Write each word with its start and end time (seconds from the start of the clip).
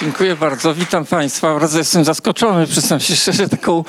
Dziękuję 0.00 0.36
bardzo, 0.36 0.74
witam 0.74 1.04
Państwa. 1.04 1.58
Bardzo 1.58 1.78
jestem 1.78 2.04
zaskoczony, 2.04 2.66
przyznam 2.66 3.00
się 3.00 3.16
szczerze, 3.16 3.48
taką 3.48 3.84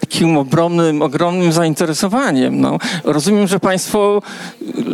takim 0.00 0.36
ogromnym, 0.36 1.02
ogromnym 1.02 1.52
zainteresowaniem. 1.52 2.60
No, 2.60 2.78
rozumiem, 3.04 3.46
że 3.46 3.60
Państwo 3.60 4.22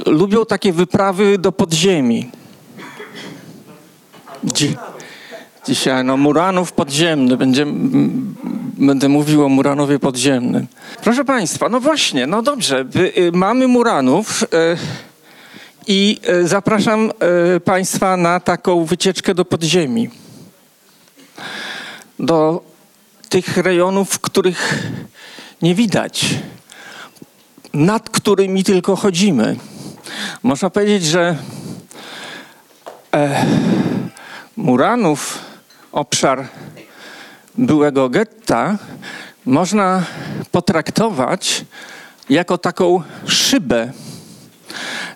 lubią 0.06 0.46
takie 0.46 0.72
wyprawy 0.72 1.38
do 1.38 1.52
podziemi. 1.52 2.30
Dzi 4.44 4.76
dzisiaj, 5.66 6.04
no, 6.04 6.16
Muranów 6.16 6.72
podziemny. 6.72 7.36
Będzie, 7.36 7.66
będę 8.78 9.08
mówił 9.08 9.44
o 9.44 9.48
Muranowie 9.48 9.98
podziemnym. 9.98 10.66
Proszę 11.02 11.24
Państwa, 11.24 11.68
no 11.68 11.80
właśnie, 11.80 12.26
no 12.26 12.42
dobrze, 12.42 12.84
y, 13.16 13.32
mamy 13.32 13.68
Muranów. 13.68 14.42
Y, 14.42 14.46
i 15.86 16.20
y, 16.28 16.48
zapraszam 16.48 17.12
Państwa 17.64 18.16
na 18.16 18.40
taką 18.40 18.84
wycieczkę 18.84 19.34
do 19.34 19.44
podziemi. 19.44 20.10
Do 22.18 22.62
tych 23.28 23.56
rejonów, 23.56 24.18
których 24.18 24.82
nie 25.62 25.74
widać, 25.74 26.34
nad 27.74 28.10
którymi 28.10 28.64
tylko 28.64 28.96
chodzimy. 28.96 29.56
Można 30.42 30.70
powiedzieć, 30.70 31.04
że 31.04 31.36
e, 33.14 33.46
Muranów, 34.56 35.51
obszar 35.92 36.48
byłego 37.54 38.08
getta, 38.08 38.78
można 39.46 40.02
potraktować 40.50 41.64
jako 42.30 42.58
taką 42.58 43.02
szybę 43.26 43.92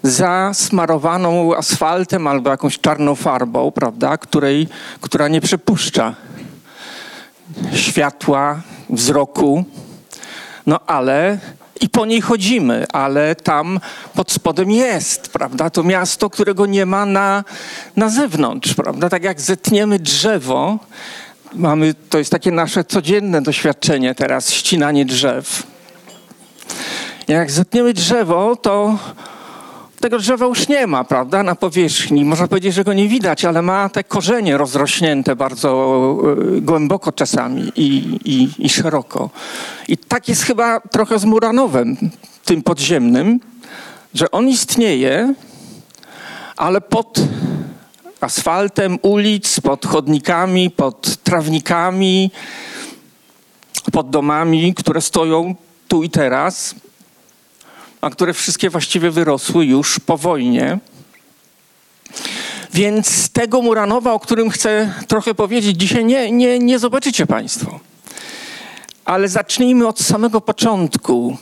zasmarowaną 0.03 1.57
asfaltem 1.57 2.27
albo 2.27 2.51
jakąś 2.51 2.79
czarną 2.79 3.15
farbą, 3.15 3.71
prawda, 3.71 4.19
której, 4.19 4.69
która 5.01 5.29
nie 5.29 5.41
przepuszcza 5.41 6.15
światła, 7.75 8.61
wzroku. 8.91 9.65
No 10.67 10.81
ale 10.87 11.39
i 11.81 11.89
po 11.89 12.07
niej 12.07 12.21
chodzimy, 12.21 12.87
ale 12.93 13.35
tam 13.35 13.81
pod 14.15 14.33
spodem 14.33 14.71
jest, 14.71 15.29
prawda? 15.29 15.71
To 15.71 15.83
miasto, 15.83 16.31
którego 16.31 16.67
nie 16.67 16.87
ma 16.87 17.07
na, 17.07 17.45
na 17.97 18.09
zewnątrz, 18.09 18.75
prawda? 18.75 19.09
Tak 19.09 19.25
jak 19.25 19.41
zetniemy 19.41 19.99
drzewo, 19.99 20.79
mamy, 21.53 21.95
to 22.11 22.19
jest 22.19 22.31
takie 22.31 22.51
nasze 22.51 22.85
codzienne 22.85 23.43
doświadczenie 23.43 24.15
teraz, 24.15 24.51
ścinanie 24.51 25.05
drzew. 25.05 25.63
Jak 27.29 27.51
zetniemy 27.51 27.93
drzewo, 27.93 28.57
to 28.57 28.99
tego 30.01 30.19
drzewa 30.19 30.47
już 30.47 30.69
nie 30.69 30.87
ma, 30.87 31.05
prawda, 31.05 31.43
na 31.43 31.55
powierzchni. 31.55 32.25
Można 32.25 32.49
powiedzieć, 32.49 32.75
że 32.75 32.85
go 32.85 32.93
nie 32.93 33.09
widać, 33.09 33.45
ale 33.45 33.63
ma 33.63 33.89
te 33.89 34.05
korzenie 34.05 34.57
rozrośnięte 34.57 35.37
bardzo 35.37 35.71
e, 36.57 36.61
głęboko 36.61 37.13
czasami 37.13 37.73
i, 37.77 38.19
i, 38.25 38.67
i 38.67 38.69
szeroko. 38.69 39.31
I 39.89 39.97
tak 39.97 40.29
jest 40.29 40.43
chyba 40.43 40.81
trochę 40.81 41.19
z 41.19 41.25
Muranowem, 41.25 41.97
tym 42.45 42.63
podziemnym, 42.63 43.41
że 44.15 44.31
on 44.31 44.49
istnieje, 44.49 45.35
ale 46.57 46.81
pod 46.81 47.19
asfaltem 48.21 48.99
ulic, 49.03 49.61
pod 49.61 49.87
chodnikami, 49.87 50.71
pod 50.71 51.17
trawnikami, 51.17 52.31
pod 53.93 54.11
domami, 54.11 54.75
które 54.75 55.01
stoją 55.01 55.55
tu 55.89 56.03
i 56.03 56.11
teraz, 56.11 56.75
a 58.01 58.11
które 58.11 58.35
wszystkie 58.35 58.71
właściwie 58.71 59.11
wyrosły 59.11 59.67
już 59.67 59.99
po 59.99 60.17
wojnie. 60.17 60.79
Więc 62.75 63.29
tego 63.29 63.63
Muranowa, 63.63 64.13
o 64.13 64.21
którym 64.21 64.51
chcę 64.51 64.95
trochę 65.09 65.35
powiedzieć, 65.35 65.77
dzisiaj 65.77 66.05
nie, 66.05 66.33
nie, 66.33 66.59
nie 66.59 66.79
zobaczycie 66.79 67.27
Państwo. 67.27 67.81
Ale 69.05 69.29
zacznijmy 69.29 69.87
od 69.87 70.01
samego 70.01 70.41
początku. 70.41 71.37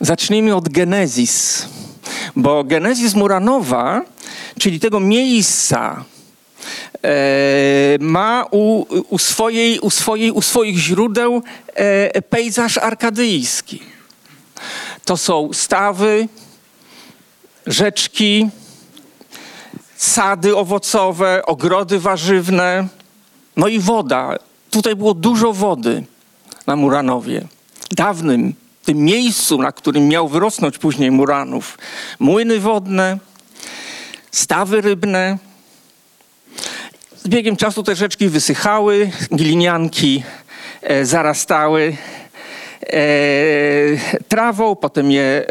Zacznijmy 0.00 0.54
od 0.54 0.68
genezis. 0.68 1.66
Bo 2.36 2.64
genezis 2.64 3.14
Muranowa, 3.14 4.02
czyli 4.58 4.80
tego 4.80 5.00
miejsca, 5.00 6.04
e, 7.04 7.98
ma 8.00 8.46
u, 8.50 8.86
u, 9.08 9.18
swojej, 9.18 9.80
u, 9.80 9.90
swojej, 9.90 10.30
u 10.30 10.42
swoich 10.42 10.78
źródeł 10.78 11.42
e, 11.74 12.22
pejzaż 12.22 12.78
arkadyjski. 12.78 13.97
To 15.08 15.16
są 15.16 15.50
stawy, 15.52 16.28
rzeczki, 17.66 18.48
sady 19.96 20.56
owocowe, 20.56 21.42
ogrody 21.46 21.98
warzywne, 21.98 22.88
no 23.56 23.68
i 23.68 23.78
woda. 23.78 24.36
Tutaj 24.70 24.96
było 24.96 25.14
dużo 25.14 25.52
wody 25.52 26.04
na 26.66 26.76
Muranowie. 26.76 27.46
Dawnym, 27.90 28.54
tym 28.84 28.98
miejscu, 28.98 29.62
na 29.62 29.72
którym 29.72 30.08
miał 30.08 30.28
wyrosnąć 30.28 30.78
później 30.78 31.10
Muranów. 31.10 31.78
Młyny 32.18 32.60
wodne, 32.60 33.18
stawy 34.30 34.80
rybne. 34.80 35.38
Z 37.24 37.28
biegiem 37.28 37.56
czasu 37.56 37.82
te 37.82 37.96
rzeczki 37.96 38.28
wysychały, 38.28 39.10
glinianki 39.30 40.22
e, 40.82 41.04
zarastały 41.04 41.96
trawą, 44.28 44.76
potem 44.76 45.10
je 45.10 45.22
e, 45.22 45.44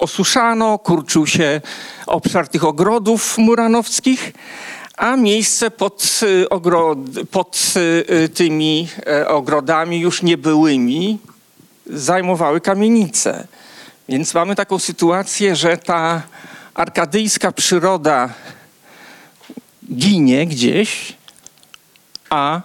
osuszano, 0.00 0.78
kurczył 0.78 1.26
się 1.26 1.60
obszar 2.06 2.48
tych 2.48 2.64
ogrodów 2.64 3.38
muranowskich, 3.38 4.32
a 4.98 5.16
miejsce 5.16 5.70
pod, 5.70 6.20
e, 6.22 6.48
ogrod, 6.48 6.98
pod 7.30 7.74
e, 8.08 8.28
tymi 8.28 8.88
e, 9.06 9.28
ogrodami 9.28 10.00
już 10.00 10.22
niebyłymi 10.22 11.18
zajmowały 11.86 12.60
kamienice. 12.60 13.46
Więc 14.08 14.34
mamy 14.34 14.54
taką 14.54 14.78
sytuację, 14.78 15.56
że 15.56 15.76
ta 15.76 16.22
arkadyjska 16.74 17.52
przyroda 17.52 18.28
ginie 19.94 20.46
gdzieś, 20.46 21.12
a 22.30 22.60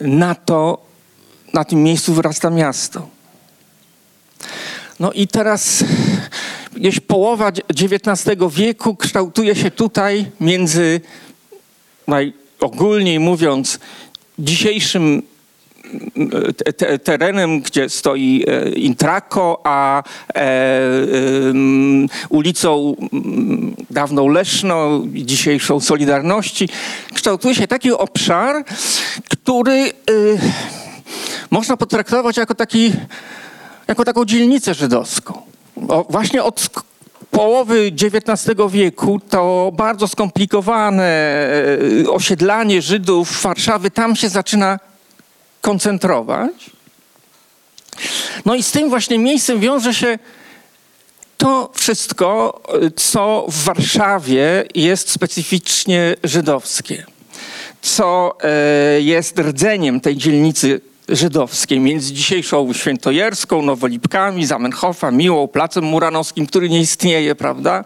na 0.00 0.34
to 0.34 0.85
na 1.56 1.64
tym 1.64 1.82
miejscu 1.82 2.14
wyrasta 2.14 2.50
miasto. 2.50 3.08
No 5.00 5.12
i 5.12 5.28
teraz 5.28 5.84
gdzieś 6.76 7.00
połowa 7.00 7.48
XIX 7.48 8.36
wieku 8.50 8.96
kształtuje 8.96 9.54
się 9.54 9.70
tutaj 9.70 10.26
między, 10.40 11.00
ogólnie 12.60 13.20
mówiąc, 13.20 13.78
dzisiejszym 14.38 15.22
te, 16.76 16.98
terenem, 16.98 17.60
gdzie 17.60 17.88
stoi 17.88 18.44
e, 18.46 18.70
Intrako, 18.70 19.60
a 19.64 20.02
e, 20.34 20.42
ulicą 22.28 22.96
dawną 23.90 24.28
Leszno, 24.28 25.02
dzisiejszą 25.14 25.80
Solidarności, 25.80 26.68
kształtuje 27.14 27.54
się 27.54 27.66
taki 27.66 27.92
obszar, 27.92 28.64
który 29.28 29.72
e, 29.72 29.92
można 31.50 31.76
potraktować 31.76 32.36
jako, 32.36 32.54
taki, 32.54 32.92
jako 33.88 34.04
taką 34.04 34.24
dzielnicę 34.24 34.74
żydowską. 34.74 35.42
O, 35.88 36.06
właśnie 36.10 36.42
od 36.42 36.70
połowy 37.30 37.92
XIX 38.02 38.56
wieku 38.70 39.20
to 39.30 39.72
bardzo 39.74 40.08
skomplikowane 40.08 41.04
e, 42.04 42.10
osiedlanie 42.10 42.82
Żydów 42.82 43.42
Warszawy 43.42 43.90
tam 43.90 44.16
się 44.16 44.28
zaczyna 44.28 44.78
koncentrować. 45.60 46.70
No 48.44 48.54
i 48.54 48.62
z 48.62 48.70
tym 48.70 48.88
właśnie 48.88 49.18
miejscem 49.18 49.60
wiąże 49.60 49.94
się 49.94 50.18
to 51.36 51.70
wszystko, 51.74 52.60
co 52.96 53.46
w 53.48 53.64
Warszawie 53.64 54.64
jest 54.74 55.10
specyficznie 55.10 56.14
żydowskie, 56.24 57.06
co 57.82 58.36
e, 58.42 59.00
jest 59.00 59.38
rdzeniem 59.38 60.00
tej 60.00 60.16
dzielnicy 60.16 60.80
żydowskiej 61.08 61.80
między 61.80 62.12
dzisiejszą 62.12 62.72
Świętojerską, 62.72 63.62
Nowolipkami, 63.62 64.46
Zamenhofa, 64.46 65.10
Miłą, 65.10 65.48
Placem 65.48 65.84
Muranowskim, 65.84 66.46
który 66.46 66.68
nie 66.68 66.80
istnieje, 66.80 67.34
prawda? 67.34 67.84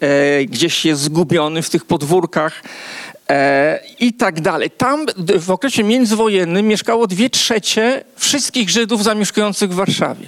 E, 0.00 0.44
gdzieś 0.44 0.84
jest 0.84 1.02
zgubiony 1.02 1.62
w 1.62 1.70
tych 1.70 1.84
podwórkach 1.84 2.62
e, 3.28 3.80
i 4.00 4.12
tak 4.12 4.40
dalej. 4.40 4.70
Tam 4.70 5.06
w 5.38 5.50
okresie 5.50 5.84
międzywojennym 5.84 6.68
mieszkało 6.68 7.06
dwie 7.06 7.30
trzecie 7.30 8.04
wszystkich 8.16 8.70
Żydów 8.70 9.04
zamieszkujących 9.04 9.70
w 9.70 9.74
Warszawie. 9.74 10.26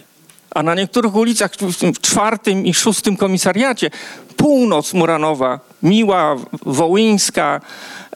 A 0.51 0.63
na 0.63 0.75
niektórych 0.75 1.15
ulicach, 1.15 1.53
w 1.95 2.01
czwartym 2.01 2.67
i 2.67 2.75
szóstym 2.75 3.17
komisariacie, 3.17 3.91
północ 4.39 4.95
Muranowa 4.95 5.61
Miła, 5.83 6.37
Wołyńska, 6.63 7.61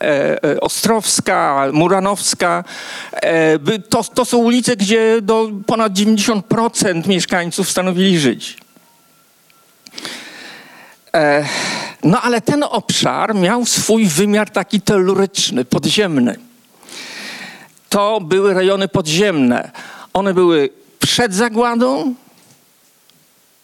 e, 0.00 0.44
e, 0.44 0.60
Ostrowska, 0.60 1.68
Muranowska. 1.72 2.64
E, 3.12 3.58
to, 3.88 4.04
to 4.04 4.24
są 4.24 4.38
ulice, 4.38 4.76
gdzie 4.76 5.22
do 5.22 5.50
ponad 5.66 5.92
90% 5.92 7.08
mieszkańców 7.08 7.70
stanowili 7.70 8.18
Żydzi. 8.18 8.56
No 12.04 12.22
ale 12.22 12.40
ten 12.40 12.62
obszar 12.62 13.34
miał 13.34 13.66
swój 13.66 14.06
wymiar 14.06 14.50
taki 14.50 14.80
teluryczny, 14.80 15.64
podziemny. 15.64 16.36
To 17.88 18.20
były 18.20 18.54
rejony 18.54 18.88
podziemne. 18.88 19.70
One 20.12 20.34
były 20.34 20.70
przed 20.98 21.34
zagładą, 21.34 22.14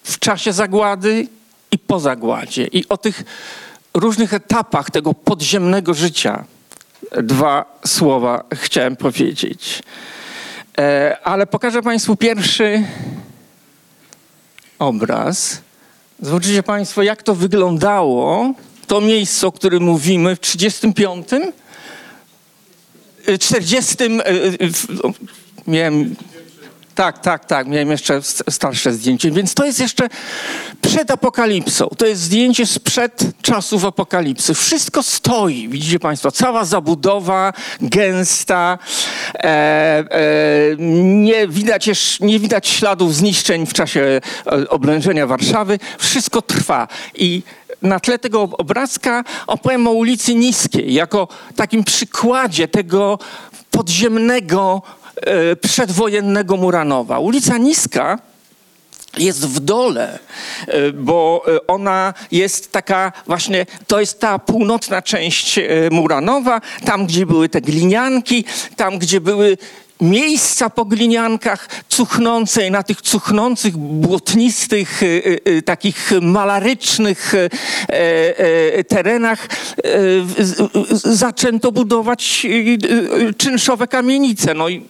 w 0.03 0.19
czasie 0.19 0.53
zagłady 0.53 1.27
po 1.89 2.01
zagładzie. 2.01 2.67
I 2.67 2.89
o 2.89 2.97
tych 2.97 3.25
różnych 3.95 4.35
etapach 4.35 4.91
tego 4.91 5.15
podziemnego 5.15 5.95
życia 5.95 6.45
dwa 7.23 7.79
słowa 7.87 8.45
chciałem 8.55 8.97
powiedzieć. 8.97 9.83
E, 10.79 11.17
ale 11.25 11.47
pokażę 11.47 11.83
Państwu 11.83 12.17
pierwszy 12.17 12.85
obraz. 14.79 15.61
Zobaczycie 16.21 16.63
Państwo, 16.63 17.03
jak 17.03 17.23
to 17.23 17.35
wyglądało, 17.35 18.53
to 18.87 19.01
miejsce, 19.01 19.47
o 19.47 19.53
którym 19.53 19.83
mówimy 19.83 20.37
w 20.37 20.41
35. 20.41 21.29
40. 23.41 23.97
E, 24.05 24.07
e, 24.07 24.53
miałem 25.67 26.17
tak, 26.99 27.19
tak, 27.19 27.45
tak. 27.45 27.67
Miałem 27.67 27.91
jeszcze 27.91 28.21
starsze 28.51 28.93
zdjęcie, 28.93 29.31
więc 29.31 29.55
to 29.55 29.65
jest 29.65 29.81
jeszcze 29.81 30.09
przed 30.83 31.11
apokalipsą. 31.11 31.89
To 31.99 32.07
jest 32.07 32.23
zdjęcie 32.23 32.67
sprzed 32.67 33.25
czasów 33.43 33.85
apokalipsy. 33.85 34.55
Wszystko 34.55 35.03
stoi, 35.03 35.69
widzicie 35.69 35.99
Państwo, 35.99 36.31
cała 36.31 36.65
zabudowa 36.65 37.53
gęsta. 37.81 38.79
E, 39.35 39.39
e, 39.41 40.05
nie, 40.79 41.49
widać, 41.49 41.91
nie 42.21 42.39
widać 42.39 42.69
śladów 42.69 43.15
zniszczeń 43.15 43.67
w 43.67 43.73
czasie 43.73 44.21
e, 44.47 44.69
oblężenia 44.69 45.27
Warszawy. 45.27 45.79
Wszystko 45.99 46.43
trwa 46.43 46.89
i 47.15 47.43
na 47.83 48.01
tle 48.01 48.19
tego 48.19 48.43
obrazka 48.43 49.25
opowiem 49.47 49.87
o 49.87 49.91
ulicy 49.91 50.35
Niskiej, 50.35 50.95
jako 50.95 51.29
takim 51.57 51.85
przykładzie 51.85 52.69
tego 52.69 53.19
podziemnego 53.71 54.83
przedwojennego 55.61 56.57
Muranowa. 56.57 57.19
Ulica 57.19 57.59
Niska 57.59 58.19
jest 59.19 59.47
w 59.47 59.61
dole, 59.61 60.19
e, 60.67 60.93
bo 60.93 61.43
e, 61.49 61.67
ona 61.67 62.15
jest 62.31 62.73
taka 62.73 63.13
właśnie, 63.27 63.67
to 63.87 64.01
jest 64.01 64.21
ta 64.21 64.39
północna 64.39 65.03
część 65.03 65.61
Muranowa, 65.91 66.61
tam 66.85 67.07
gdzie 67.07 67.27
były 67.27 67.49
te 67.49 67.61
glinianki, 67.61 68.45
tam 68.77 68.99
gdzie 68.99 69.21
były 69.21 69.59
miejsca 70.01 70.71
po 70.71 70.85
gliniankach 70.85 71.69
cuchnące 71.89 72.67
i 72.67 72.71
na 72.71 72.83
tych 72.83 73.03
cuchnących, 73.03 73.77
błotnistych, 73.77 75.03
y, 75.03 75.07
y, 75.07 75.41
y, 75.51 75.63
takich 75.63 76.11
malarycznych 76.23 77.35
terenach 78.89 79.49
zaczęto 81.05 81.73
budować 81.73 82.47
czynszowe 83.37 83.87
kamienice. 83.87 84.55
No 84.55 84.69
i 84.69 84.83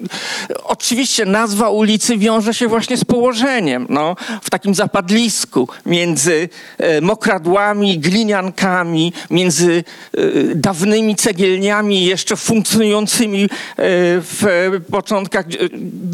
oczywiście 0.65 1.25
nazwa 1.27 1.71
ulicy 1.71 2.19
wiąże 2.19 2.55
się 2.55 2.69
właśnie 2.69 2.97
z 2.97 3.05
położeniem, 3.05 3.87
no, 3.89 4.17
w 4.43 4.51
takim 4.51 4.75
zapadlisku 4.75 5.69
między 5.87 6.49
mokradłami, 7.03 7.99
gliniankami, 7.99 9.13
między 9.31 9.85
dawnymi 10.55 11.17
cegielniami 11.17 12.05
jeszcze 12.05 12.37
funkcjonującymi 12.37 13.49
w 13.79 14.71
początkach 14.99 15.47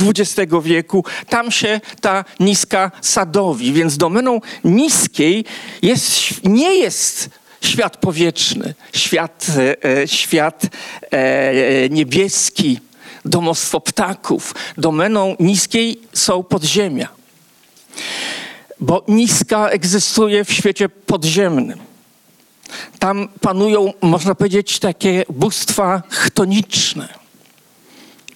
XX 0.02 0.52
wieku, 0.62 1.04
tam 1.28 1.50
się 1.50 1.80
ta 2.00 2.24
niska 2.40 2.90
sadowi, 3.00 3.72
więc 3.72 3.96
domeną 3.96 4.40
niskiej 4.64 5.44
jest, 5.82 6.44
nie 6.44 6.74
jest 6.74 7.30
świat 7.60 7.96
powietrzny, 7.96 8.74
świat, 8.92 9.46
e, 9.84 10.08
świat 10.08 10.62
e, 11.10 11.88
niebieski, 11.88 12.80
domostwo 13.24 13.80
ptaków. 13.80 14.54
Domeną 14.78 15.36
niskiej 15.40 16.00
są 16.12 16.42
podziemia, 16.42 17.08
bo 18.80 19.04
niska 19.08 19.68
egzystuje 19.68 20.44
w 20.44 20.52
świecie 20.52 20.88
podziemnym. 20.88 21.78
Tam 22.98 23.28
panują, 23.40 23.92
można 24.02 24.34
powiedzieć, 24.34 24.78
takie 24.78 25.24
bóstwa 25.28 26.02
chtoniczne 26.10 27.23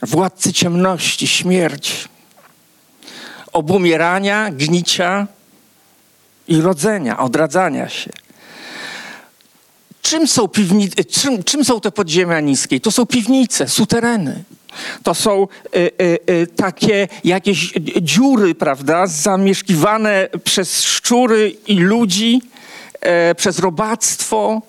władcy 0.03 0.53
ciemności, 0.53 1.29
śmierci, 1.29 2.09
obumierania, 3.53 4.51
gnicia 4.51 5.27
i 6.49 6.61
rodzenia, 6.61 7.19
odradzania 7.19 7.89
się. 7.89 8.11
Czym 10.03 10.27
są, 10.27 10.49
piwnice, 10.49 11.05
czym, 11.05 11.45
czym 11.45 11.65
są 11.65 11.81
te 11.81 11.91
podziemia 11.91 12.41
niskie? 12.41 12.81
To 12.81 12.91
są 12.91 13.07
piwnice, 13.07 13.69
sutereny. 13.69 14.45
To 15.03 15.15
są 15.15 15.49
y, 15.77 15.79
y, 15.79 16.19
y, 16.31 16.47
takie 16.47 17.09
jakieś 17.25 17.73
dziury, 18.03 18.55
prawda, 18.55 19.07
zamieszkiwane 19.07 20.29
przez 20.45 20.83
szczury 20.83 21.57
i 21.67 21.79
ludzi, 21.79 22.43
e, 23.01 23.35
przez 23.35 23.59
robactwo, 23.59 24.63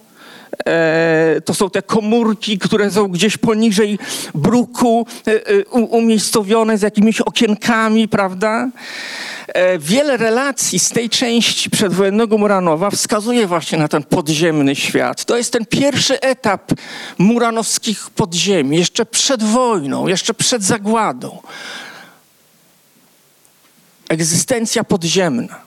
to 1.45 1.53
są 1.53 1.69
te 1.69 1.81
komórki, 1.81 2.57
które 2.57 2.91
są 2.91 3.07
gdzieś 3.07 3.37
poniżej 3.37 3.99
bruku 4.35 5.07
e, 5.27 5.31
e, 5.31 5.63
umiejscowione 5.71 6.77
z 6.77 6.81
jakimiś 6.81 7.21
okienkami, 7.21 8.07
prawda? 8.07 8.69
Wiele 9.79 10.17
relacji 10.17 10.79
z 10.79 10.89
tej 10.89 11.09
części 11.09 11.69
przedwojennego 11.69 12.37
Muranowa 12.37 12.89
wskazuje 12.89 13.47
właśnie 13.47 13.77
na 13.77 13.87
ten 13.87 14.03
podziemny 14.03 14.75
świat. 14.75 15.25
To 15.25 15.37
jest 15.37 15.53
ten 15.53 15.65
pierwszy 15.65 16.21
etap 16.21 16.71
muranowskich 17.17 18.09
podziemi, 18.09 18.77
jeszcze 18.77 19.05
przed 19.05 19.43
wojną, 19.43 20.07
jeszcze 20.07 20.33
przed 20.33 20.63
zagładą. 20.63 21.37
Egzystencja 24.09 24.83
podziemna. 24.83 25.61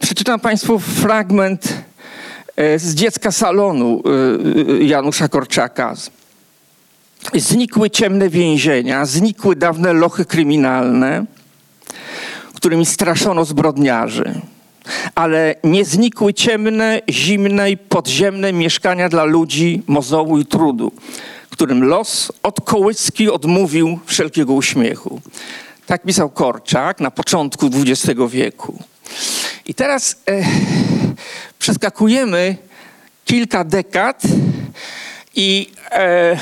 Przeczytam 0.00 0.40
Państwu 0.40 0.78
fragment 0.78 1.68
E, 1.68 1.93
z 2.56 2.94
dziecka 2.94 3.32
salonu 3.32 4.02
e, 4.04 4.80
e, 4.80 4.84
Janusza 4.84 5.28
Korczaka. 5.28 5.94
Znikły 7.34 7.90
ciemne 7.90 8.28
więzienia, 8.28 9.06
znikły 9.06 9.56
dawne 9.56 9.92
lochy 9.92 10.24
kryminalne, 10.24 11.24
którymi 12.54 12.86
straszono 12.86 13.44
zbrodniarzy. 13.44 14.40
Ale 15.14 15.54
nie 15.64 15.84
znikły 15.84 16.34
ciemne, 16.34 17.00
zimne 17.10 17.70
i 17.70 17.76
podziemne 17.76 18.52
mieszkania 18.52 19.08
dla 19.08 19.24
ludzi 19.24 19.82
mozołu 19.86 20.38
i 20.38 20.46
trudu, 20.46 20.92
którym 21.50 21.84
los 21.84 22.32
od 22.42 22.60
kołyski 22.60 23.30
odmówił 23.30 23.98
wszelkiego 24.06 24.52
uśmiechu. 24.52 25.20
Tak 25.86 26.02
pisał 26.02 26.30
Korczak 26.30 27.00
na 27.00 27.10
początku 27.10 27.66
XX 27.66 28.20
wieku. 28.30 28.78
I 29.66 29.74
teraz 29.74 30.16
e, 30.28 30.44
przeskakujemy 31.58 32.56
kilka 33.24 33.64
dekad 33.64 34.22
i 35.34 35.72
e, 35.90 36.36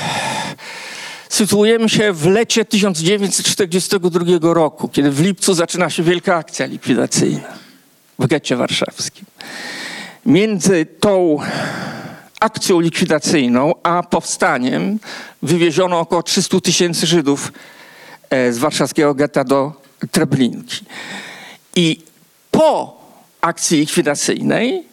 sytuujemy 1.29 1.89
się 1.89 2.13
w 2.13 2.25
lecie 2.25 2.65
1942 2.65 4.53
roku, 4.53 4.89
kiedy 4.89 5.11
w 5.11 5.21
lipcu 5.21 5.53
zaczyna 5.53 5.89
się 5.89 6.03
wielka 6.03 6.35
akcja 6.35 6.65
likwidacyjna 6.65 7.53
w 8.19 8.27
getcie 8.27 8.55
warszawskim. 8.55 9.25
Między 10.25 10.85
tą 10.99 11.39
akcją 12.39 12.79
likwidacyjną 12.79 13.73
a 13.83 14.03
powstaniem 14.03 14.99
wywieziono 15.41 15.99
około 15.99 16.23
300 16.23 16.59
tysięcy 16.59 17.07
Żydów 17.07 17.51
e, 18.29 18.53
z 18.53 18.57
warszawskiego 18.57 19.15
getta 19.15 19.43
do 19.43 19.71
Treblinki. 20.11 20.85
I 21.75 22.03
po 22.51 23.02
akcji 23.43 23.79
likwidacyjnej 23.79 24.83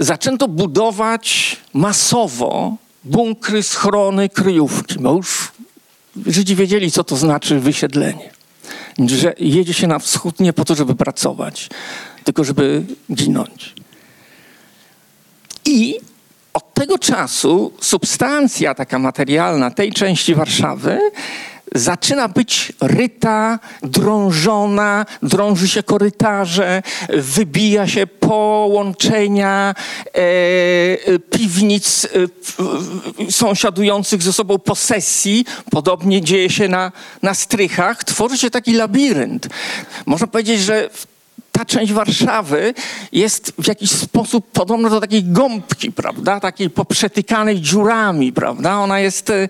zaczęto 0.00 0.48
budować 0.48 1.56
masowo 1.74 2.76
bunkry, 3.04 3.62
schrony, 3.62 4.28
kryjówki, 4.28 4.98
bo 4.98 5.12
już 5.12 5.52
Żydzi 6.26 6.56
wiedzieli, 6.56 6.90
co 6.90 7.04
to 7.04 7.16
znaczy 7.16 7.60
wysiedlenie. 7.60 8.30
Że 9.06 9.34
jedzie 9.38 9.74
się 9.74 9.86
na 9.86 9.98
wschód 9.98 10.40
nie 10.40 10.52
po 10.52 10.64
to, 10.64 10.74
żeby 10.74 10.94
pracować, 10.94 11.68
tylko 12.24 12.44
żeby 12.44 12.84
ginąć. 13.12 13.74
I 15.64 15.98
od 16.54 16.74
tego 16.74 16.98
czasu 16.98 17.72
substancja 17.80 18.74
taka 18.74 18.98
materialna 18.98 19.70
tej 19.70 19.92
części 19.92 20.34
Warszawy 20.34 20.98
zaczyna 21.74 22.28
być 22.28 22.72
ryta, 22.80 23.58
drążona, 23.82 25.06
drąży 25.22 25.68
się 25.68 25.82
korytarze, 25.82 26.82
wybija 27.08 27.88
się 27.88 28.06
połączenia 28.06 29.74
e, 30.14 31.18
piwnic 31.18 32.04
e, 32.04 33.32
sąsiadujących 33.32 34.22
ze 34.22 34.32
sobą 34.32 34.58
posesji. 34.58 35.44
Podobnie 35.70 36.22
dzieje 36.22 36.50
się 36.50 36.68
na, 36.68 36.92
na 37.22 37.34
strychach. 37.34 38.04
Tworzy 38.04 38.38
się 38.38 38.50
taki 38.50 38.72
labirynt. 38.72 39.48
Można 40.06 40.26
powiedzieć, 40.26 40.60
że 40.60 40.90
ta 41.62 41.66
część 41.66 41.92
Warszawy 41.92 42.74
jest 43.12 43.52
w 43.58 43.68
jakiś 43.68 43.90
sposób 43.90 44.50
podobna 44.52 44.90
do 44.90 45.00
takiej 45.00 45.24
gąbki, 45.24 45.92
prawda? 45.92 46.40
Takiej 46.40 46.70
poprzetykanej 46.70 47.60
dziurami, 47.60 48.32
prawda? 48.32 48.78
Ona 48.78 49.00
jest, 49.00 49.30
y, 49.30 49.48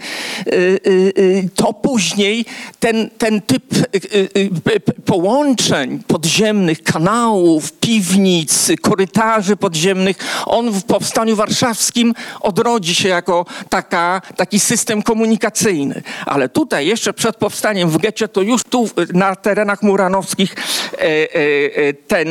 y, 0.52 0.80
y, 1.18 1.48
to 1.54 1.72
później 1.72 2.44
ten, 2.80 3.10
ten 3.18 3.40
typ 3.40 3.64
połączeń 5.04 6.02
podziemnych, 6.06 6.82
kanałów, 6.82 7.72
piwnic, 7.72 8.68
korytarzy 8.80 9.56
podziemnych, 9.56 10.16
on 10.46 10.70
w 10.70 10.84
powstaniu 10.84 11.36
warszawskim 11.36 12.14
odrodzi 12.40 12.94
się 12.94 13.08
jako 13.08 13.46
taka, 13.68 14.22
taki 14.36 14.60
system 14.60 15.02
komunikacyjny. 15.02 16.02
Ale 16.26 16.48
tutaj 16.48 16.86
jeszcze 16.86 17.12
przed 17.12 17.36
powstaniem 17.36 17.90
w 17.90 17.98
getcie, 17.98 18.28
to 18.28 18.42
już 18.42 18.64
tu 18.64 18.88
na 19.14 19.36
terenach 19.36 19.82
muranowskich 19.82 20.54
e, 20.54 20.98
e, 20.98 21.38
e, 21.88 21.92
ten, 22.08 22.28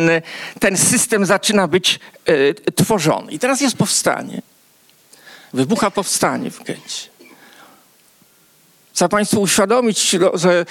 ten 0.59 0.77
system 0.77 1.25
zaczyna 1.25 1.67
być 1.67 1.99
e, 2.25 2.53
tworzony. 2.71 3.31
I 3.31 3.39
teraz 3.39 3.61
jest 3.61 3.77
powstanie. 3.77 4.41
Wybucha 5.53 5.91
powstanie 5.91 6.51
w 6.51 6.63
getcie. 6.63 7.09
Chcę 8.93 9.09
Państwu 9.09 9.41
uświadomić, 9.41 10.15
że 10.33 10.65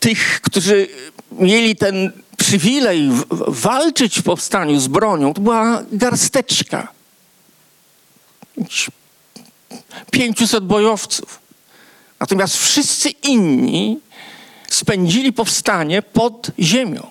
tych, 0.00 0.40
którzy 0.40 0.88
mieli 1.32 1.76
ten 1.76 2.12
przywilej 2.36 3.08
walczyć 3.48 4.18
w 4.18 4.22
powstaniu 4.22 4.80
z 4.80 4.88
bronią, 4.88 5.34
to 5.34 5.40
była 5.40 5.82
garsteczka. 5.92 6.92
500 10.10 10.64
bojowców. 10.64 11.40
Natomiast 12.20 12.56
wszyscy 12.56 13.08
inni 13.08 14.00
spędzili 14.70 15.32
powstanie 15.32 16.02
pod 16.02 16.50
ziemią. 16.58 17.10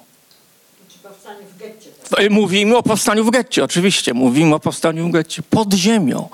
Tak? 2.09 2.29
Mówimy 2.29 2.77
o 2.77 2.83
powstaniu 2.83 3.25
w 3.25 3.31
getcie, 3.31 3.63
oczywiście. 3.63 4.13
Mówimy 4.13 4.55
o 4.55 4.59
powstaniu 4.59 5.07
w 5.07 5.11
getcie 5.11 5.41
pod 5.41 5.73
ziemią. 5.73 6.29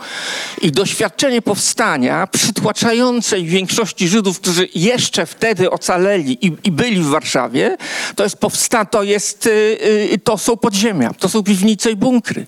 I 0.62 0.72
doświadczenie 0.72 1.42
powstania 1.42 2.28
przytłaczającej 2.28 3.46
większości 3.46 4.08
Żydów, 4.08 4.40
którzy 4.40 4.68
jeszcze 4.76 5.26
wtedy 5.26 5.72
ocaleli 5.72 6.46
i, 6.46 6.52
i 6.64 6.72
byli 6.72 7.02
w 7.02 7.08
Warszawie, 7.08 7.78
to 8.16 8.24
jest 8.24 8.38
powsta 8.38 8.86
to 8.86 9.04
jest, 9.04 9.46
yy, 9.46 10.18
to 10.24 10.38
są 10.38 10.58
podziemia, 10.58 11.14
to 11.14 11.30
są 11.30 11.44
piwnice 11.44 11.92
i 11.92 11.96
bunkry. 11.96 12.46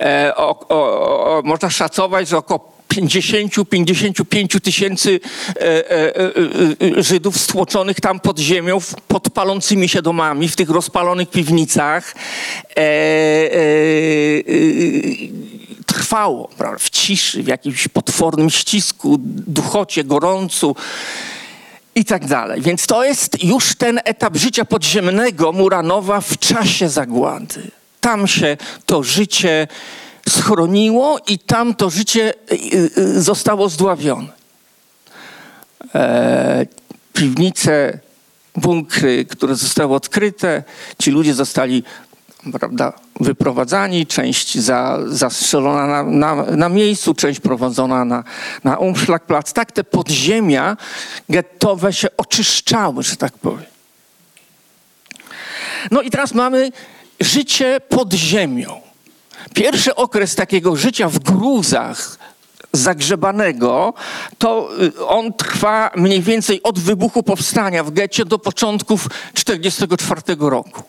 E, 0.00 0.32
o, 0.36 0.68
o, 0.68 1.38
o, 1.38 1.42
można 1.44 1.70
szacować, 1.70 2.28
że 2.28 2.38
około 2.38 2.79
50-55 2.94 4.60
tysięcy 4.60 5.20
e, 5.46 5.60
e, 5.60 6.16
e, 6.98 7.02
Żydów 7.02 7.40
stłoczonych 7.40 8.00
tam 8.00 8.20
pod 8.20 8.38
ziemią, 8.38 8.78
pod 9.08 9.30
palącymi 9.30 9.88
się 9.88 10.02
domami, 10.02 10.48
w 10.48 10.56
tych 10.56 10.70
rozpalonych 10.70 11.30
piwnicach. 11.30 12.14
Trwało 15.86 16.48
prawda, 16.58 16.78
w 16.78 16.90
ciszy, 16.90 17.42
w 17.42 17.46
jakimś 17.46 17.88
potwornym 17.88 18.50
ścisku, 18.50 19.16
duchocie, 19.46 20.04
gorącu 20.04 20.76
i 21.94 22.04
tak 22.04 22.26
dalej. 22.26 22.60
Więc 22.62 22.86
to 22.86 23.04
jest 23.04 23.44
już 23.44 23.74
ten 23.74 24.00
etap 24.04 24.36
życia 24.36 24.64
podziemnego 24.64 25.52
Muranowa 25.52 26.20
w 26.20 26.38
czasie 26.38 26.88
zagłady. 26.88 27.70
Tam 28.00 28.26
się 28.26 28.56
to 28.86 29.02
życie 29.02 29.68
schroniło 30.30 31.18
i 31.28 31.38
tam 31.38 31.74
to 31.74 31.90
życie 31.90 32.34
y, 32.52 32.90
y, 32.98 33.22
zostało 33.22 33.68
zdławione. 33.68 34.28
E, 35.94 36.66
piwnice, 37.12 37.98
bunkry, 38.56 39.24
które 39.24 39.54
zostały 39.54 39.94
odkryte, 39.94 40.62
ci 40.98 41.10
ludzie 41.10 41.34
zostali 41.34 41.82
prawda, 42.58 42.92
wyprowadzani, 43.20 44.06
część 44.06 44.58
za, 44.58 44.98
zastrzelona 45.06 45.86
na, 45.86 46.02
na, 46.02 46.34
na, 46.56 46.68
miejscu, 46.68 47.14
część 47.14 47.40
prowadzona 47.40 48.04
na, 48.04 48.24
na 48.64 48.76
Umschlagplatz. 48.76 49.52
Tak 49.52 49.72
te 49.72 49.84
podziemia 49.84 50.76
gettowe 51.28 51.92
się 51.92 52.08
oczyszczały, 52.16 53.02
że 53.02 53.16
tak 53.16 53.32
powiem. 53.32 53.70
No 55.90 56.02
i 56.02 56.10
teraz 56.10 56.34
mamy 56.34 56.72
życie 57.20 57.80
pod 57.88 58.12
ziemią. 58.12 58.89
Pierwszy 59.54 59.94
okres 59.94 60.34
takiego 60.34 60.76
życia 60.76 61.08
w 61.08 61.18
gruzach 61.18 62.18
zagrzebanego, 62.72 63.94
to 64.38 64.68
y, 64.82 65.06
on 65.06 65.32
trwa 65.32 65.90
mniej 65.96 66.22
więcej 66.22 66.62
od 66.62 66.78
wybuchu 66.78 67.22
powstania 67.22 67.84
w 67.84 67.90
getcie 67.90 68.24
do 68.24 68.38
początków 68.38 69.08
1944 69.34 70.50
roku. 70.50 70.82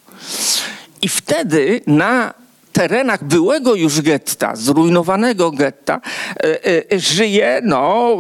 I 1.02 1.10
wtedy 1.10 1.82
na 1.88 2.34
terenach 2.74 3.24
byłego 3.24 3.76
już 3.76 4.02
getta, 4.02 4.56
zrujnowanego 4.56 5.52
getta, 5.52 6.02
y, 6.46 6.94
y, 6.94 7.00
żyje 7.00 7.62
no, 7.64 8.18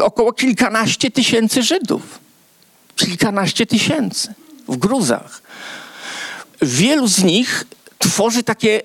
około 0.00 0.32
kilkanaście 0.32 1.10
tysięcy 1.10 1.62
Żydów. 1.62 2.02
Kilkanaście 2.96 3.66
tysięcy 3.66 4.34
w 4.68 4.76
gruzach. 4.76 5.42
Wielu 6.62 7.08
z 7.08 7.24
nich 7.24 7.64
tworzy 7.98 8.42
takie 8.42 8.82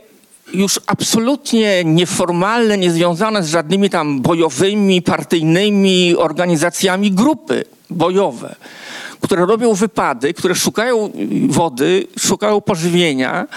już 0.54 0.80
absolutnie 0.88 1.84
nieformalne, 1.84 2.78
niezwiązane 2.78 3.44
z 3.44 3.50
żadnymi 3.50 3.90
tam 3.90 4.22
bojowymi, 4.22 5.02
partyjnymi 5.02 6.16
organizacjami 6.16 7.12
grupy 7.12 7.66
bojowe, 7.90 8.56
które 9.22 9.46
robią 9.46 9.74
wypady, 9.74 10.34
które 10.34 10.56
szukają 10.56 11.12
wody, 11.48 12.08
szukają 12.20 12.62
pożywienia 12.62 13.48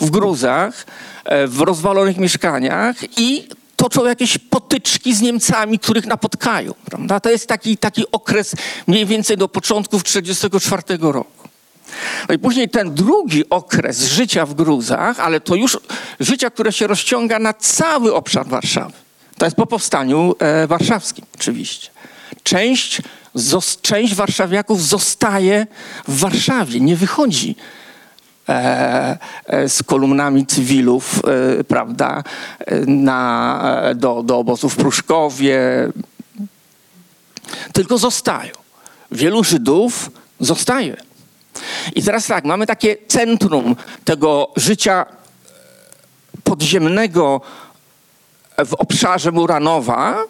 w 0.00 0.10
gruzach, 0.10 0.86
e, 1.24 1.46
w 1.46 1.60
rozwalonych 1.60 2.16
mieszkaniach 2.16 2.96
i 3.18 3.48
toczą 3.76 4.04
jakieś 4.04 4.38
potyczki 4.38 5.14
z 5.14 5.20
Niemcami, 5.20 5.78
których 5.78 6.06
napotkają. 6.06 6.74
Prawda? 6.84 7.20
To 7.20 7.30
jest 7.30 7.46
taki, 7.46 7.76
taki 7.76 8.04
okres 8.12 8.54
mniej 8.86 9.06
więcej 9.06 9.36
do 9.36 9.48
początków 9.48 10.04
1944 10.04 11.12
roku. 11.12 11.43
No 12.28 12.34
i 12.34 12.38
później 12.38 12.68
ten 12.68 12.94
drugi 12.94 13.50
okres 13.50 14.02
życia 14.02 14.46
w 14.46 14.54
gruzach, 14.54 15.20
ale 15.20 15.40
to 15.40 15.54
już 15.54 15.78
życia, 16.20 16.50
które 16.50 16.72
się 16.72 16.86
rozciąga 16.86 17.38
na 17.38 17.52
cały 17.54 18.14
obszar 18.14 18.46
Warszawy. 18.46 18.92
To 19.38 19.46
jest 19.46 19.56
po 19.56 19.66
powstaniu 19.66 20.34
e, 20.38 20.66
warszawskim 20.66 21.24
oczywiście. 21.34 21.90
Część, 22.42 23.02
zos, 23.34 23.80
część 23.80 24.14
warszawiaków 24.14 24.82
zostaje 24.82 25.66
w 26.08 26.18
Warszawie, 26.18 26.80
nie 26.80 26.96
wychodzi 26.96 27.56
e, 28.48 29.18
e, 29.46 29.68
z 29.68 29.82
kolumnami 29.82 30.46
cywilów, 30.46 31.20
e, 31.58 31.64
prawda, 31.64 32.22
na, 32.86 33.62
do, 33.94 34.22
do 34.22 34.38
obozów 34.38 34.74
w 34.74 34.76
Pruszkowie, 34.76 35.60
tylko 37.72 37.98
zostają. 37.98 38.52
Wielu 39.10 39.44
Żydów 39.44 40.10
zostaje. 40.40 40.96
I 41.94 42.02
teraz 42.02 42.26
tak, 42.26 42.44
mamy 42.44 42.66
takie 42.66 42.96
centrum 43.08 43.76
tego 44.04 44.52
życia 44.56 45.06
podziemnego 46.44 47.40
w 48.66 48.74
obszarze 48.74 49.32
Muranowa, 49.32 50.24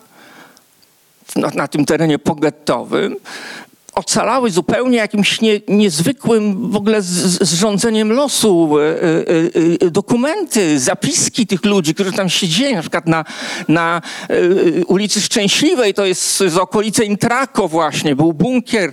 na, 1.37 1.50
na 1.54 1.69
tym 1.69 1.85
terenie 1.85 2.19
pogettowym, 2.19 3.16
ocalały 3.94 4.50
zupełnie 4.50 4.96
jakimś 4.96 5.40
nie, 5.40 5.60
niezwykłym 5.68 6.70
w 6.70 6.76
ogóle 6.76 7.02
zrządzeniem 7.02 8.12
losu 8.12 8.78
e, 8.78 8.82
e, 8.82 9.86
e, 9.86 9.90
dokumenty, 9.90 10.78
zapiski 10.78 11.46
tych 11.46 11.64
ludzi, 11.64 11.94
którzy 11.94 12.12
tam 12.12 12.28
siedzieli, 12.28 12.74
na 12.74 12.80
przykład 12.80 13.06
na, 13.06 13.24
na 13.68 14.02
ulicy 14.86 15.20
Szczęśliwej, 15.20 15.94
to 15.94 16.04
jest 16.04 16.36
z 16.36 16.56
okolicy 16.56 17.04
Intrako 17.04 17.68
właśnie, 17.68 18.16
był 18.16 18.32
bunkier 18.32 18.92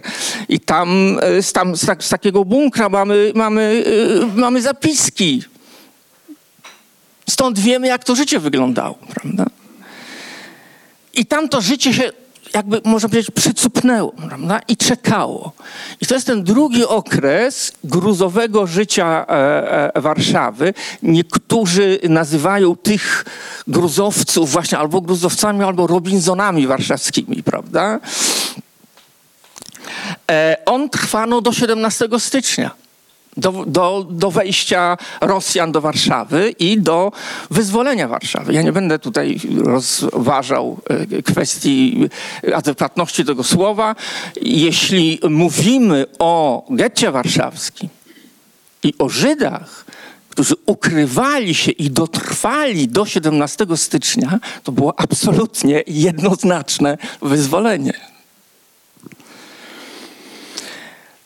i 0.50 0.60
tam, 0.60 1.18
z, 1.42 1.54
tam, 1.54 1.76
z, 1.76 1.86
tak, 1.86 2.04
z 2.04 2.10
takiego 2.10 2.46
bunkra 2.46 2.90
mamy, 2.90 3.32
mamy, 3.36 3.84
mamy 4.36 4.62
zapiski. 4.62 5.44
Stąd 7.30 7.60
wiemy, 7.60 7.88
jak 7.88 8.04
to 8.04 8.16
życie 8.16 8.40
wyglądało, 8.40 8.98
prawda? 9.14 9.46
I 11.14 11.26
tam 11.26 11.50
to 11.50 11.62
życie 11.62 11.94
się 11.94 12.12
jakby, 12.54 12.82
można 12.86 13.10
powiedzieć, 13.10 13.32
przycupnęło 13.36 14.12
prawda? 14.12 14.60
i 14.68 14.78
czekało. 14.78 15.52
I 16.02 16.06
to 16.06 16.14
jest 16.14 16.28
ten 16.28 16.44
drugi 16.44 16.86
okres 16.86 17.72
gruzowego 17.84 18.68
życia 18.68 19.26
e, 19.30 19.96
e, 19.96 20.02
Warszawy. 20.02 20.74
Niektórzy 21.04 22.00
nazywają 22.10 22.76
tych 22.76 23.26
gruzowców 23.68 24.52
właśnie 24.52 24.78
albo 24.78 25.02
gruzowcami, 25.02 25.64
albo 25.64 25.88
Robinsonami 25.88 26.68
warszawskimi, 26.68 27.44
prawda? 27.44 28.00
E, 30.32 30.58
on 30.66 30.90
trwano 30.90 31.42
do 31.42 31.54
17 31.54 32.10
stycznia 32.20 32.72
do, 33.38 33.64
do, 33.68 34.08
do 34.10 34.32
wejścia 34.32 34.98
Rosjan 35.22 35.72
do 35.72 35.82
Warszawy 35.82 36.54
i 36.60 36.82
do 36.82 37.12
wyzwolenia 37.52 38.08
Warszawy. 38.08 38.54
Ja 38.54 38.62
nie 38.62 38.72
będę 38.72 39.00
tutaj 39.00 39.40
rozważał 39.64 40.80
e, 40.90 41.22
kwestii 41.22 42.10
adekwatności 42.56 43.26
tego 43.26 43.44
słowa. 43.44 43.96
Jeśli 44.42 45.20
mówimy 45.30 46.06
o 46.20 46.66
getcie 46.70 47.12
warszawskim 47.12 47.90
i 48.84 48.94
o 49.00 49.10
Żydach, 49.10 49.86
którzy 50.30 50.56
ukrywali 50.66 51.56
się 51.56 51.72
i 51.72 51.92
dotrwali 51.92 52.88
do 52.88 53.06
17 53.06 53.66
stycznia, 53.76 54.40
to 54.64 54.72
było 54.72 55.00
absolutnie 55.00 55.84
jednoznaczne 55.88 56.98
wyzwolenie. 57.22 57.94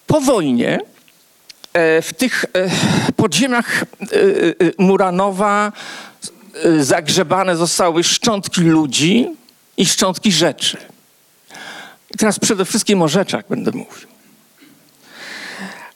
Po 0.08 0.22
wojnie 0.22 0.80
w 2.02 2.10
tych 2.18 2.46
e, 2.54 2.70
podziemiach 3.16 3.82
e, 3.82 3.86
Muranowa 4.78 5.72
zagrzebane 6.80 7.56
zostały 7.56 8.04
szczątki 8.04 8.62
ludzi 8.62 9.28
i 9.78 9.86
szczątki 9.86 10.32
rzeczy. 10.32 10.78
I 12.14 12.18
teraz 12.18 12.40
przede 12.40 12.66
wszystkim 12.66 13.02
o 13.02 13.08
rzeczach 13.08 13.46
będę 13.50 13.72
mówił. 13.72 14.08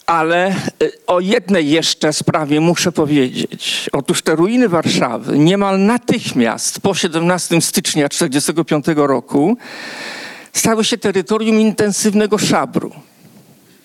Ale 0.06 0.56
o 1.08 1.20
jednej 1.20 1.70
jeszcze 1.70 2.14
sprawie 2.14 2.62
muszę 2.62 2.92
powiedzieć. 2.92 3.90
Otóż 3.94 4.22
te 4.22 4.36
ruiny 4.36 4.70
Warszawy 4.70 5.40
niemal 5.40 5.80
natychmiast 5.80 6.82
po 6.82 6.96
17 6.96 7.62
stycznia 7.62 8.10
1945 8.10 8.86
roku 9.08 9.58
stały 10.54 10.84
się 10.84 10.98
terytorium 10.98 11.60
intensywnego 11.60 12.38
szabru. 12.38 12.92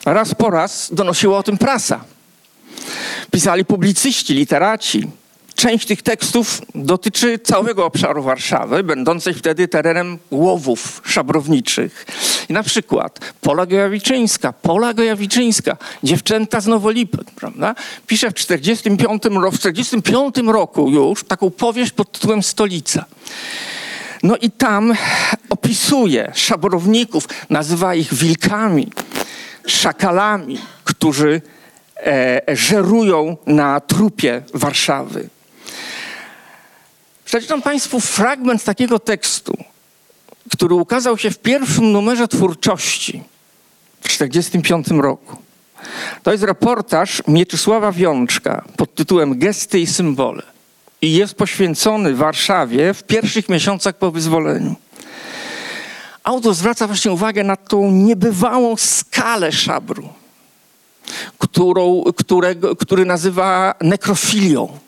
Raz 0.04 0.34
po 0.34 0.50
raz 0.50 0.90
donosiła 0.92 1.38
o 1.38 1.42
tym 1.42 1.58
prasa. 1.58 2.04
Pisali 3.30 3.64
publicyści, 3.64 4.34
literaci. 4.34 5.06
Część 5.54 5.87
tych 5.87 6.02
tekstów 6.02 6.62
dotyczy 6.75 7.38
całego 7.38 7.87
obszaru 7.87 8.23
Warszawy, 8.23 8.82
będącej 8.82 9.34
wtedy 9.34 9.68
terenem 9.68 10.18
łowów 10.30 11.02
szabrowniczych. 11.04 12.06
I 12.49 12.52
na 12.52 12.62
przykład 12.62 13.20
Pola 13.40 13.66
Gojawiczyńska, 13.66 14.52
Pola 14.52 14.94
Gojawiczyńska, 14.94 15.76
dziewczęta 16.02 16.61
z 16.61 16.66
Nowolipy, 16.66 17.18
prawda? 17.37 17.75
Pisze 18.06 18.30
w 18.30 18.34
45, 18.34 19.23
w 19.52 19.58
45 19.58 20.37
roku 20.46 20.90
już 20.90 21.25
taką 21.25 21.50
powieść 21.50 21.92
pod 21.92 22.12
tytułem 22.12 22.42
Stolica. 22.42 23.04
No 24.23 24.37
i 24.37 24.50
tam 24.50 24.94
opisuje 25.49 26.32
szabrowników, 26.34 27.28
nazywa 27.50 27.94
ich 27.94 28.14
wilkami, 28.14 28.90
szakalami, 29.66 30.59
którzy 30.85 31.42
e, 31.97 32.40
żerują 32.56 33.37
na 33.47 33.80
trupie 33.80 34.42
Warszawy. 34.54 35.28
Przeczytam 37.25 37.62
Państwu 37.62 38.00
fragment 38.00 38.64
takiego 38.64 38.99
tekstu, 38.99 39.56
który 40.50 40.75
ukazał 40.75 41.18
się 41.18 41.30
w 41.30 41.38
pierwszym 41.38 41.92
numerze 41.92 42.28
twórczości 42.28 43.23
w 44.00 44.09
1945 44.09 45.02
roku. 45.02 45.37
To 46.23 46.33
jest 46.33 46.44
reportaż 46.44 47.23
Mieczysława 47.28 47.92
Wiączka 47.92 48.64
pod 48.76 48.94
tytułem 48.94 49.38
Gesty 49.38 49.80
i 49.80 49.87
symbole. 49.87 50.42
I 51.02 51.12
jest 51.12 51.35
poświęcony 51.35 52.14
Warszawie 52.14 52.94
w 52.94 53.02
pierwszych 53.02 53.49
miesiącach 53.49 53.99
po 53.99 54.11
wyzwoleniu 54.11 54.76
autor 56.25 56.54
zwraca 56.54 56.87
właśnie 56.87 57.12
uwagę 57.12 57.45
na 57.45 57.57
tą 57.57 57.90
niebywałą 57.90 58.76
skalę 58.76 59.52
szabru, 59.52 60.09
którą, 61.38 62.04
którego, 62.16 62.76
który 62.76 63.04
nazywa 63.04 63.75
nekrofilią. 63.81 64.78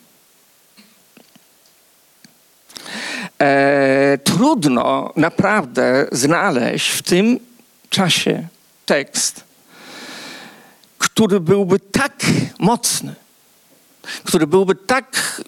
E, 3.40 4.18
trudno 4.24 5.12
naprawdę 5.16 6.06
znaleźć 6.12 6.90
w 6.90 7.02
tym 7.02 7.38
czasie 7.90 8.48
tekst, 8.86 9.44
który 10.98 11.40
byłby 11.40 11.80
tak 11.80 12.26
mocny, 12.58 13.14
który 14.24 14.46
byłby 14.46 14.74
tak, 14.74 15.42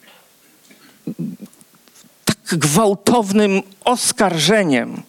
tak 2.24 2.36
gwałtownym 2.58 3.62
oskarżeniem 3.84 5.02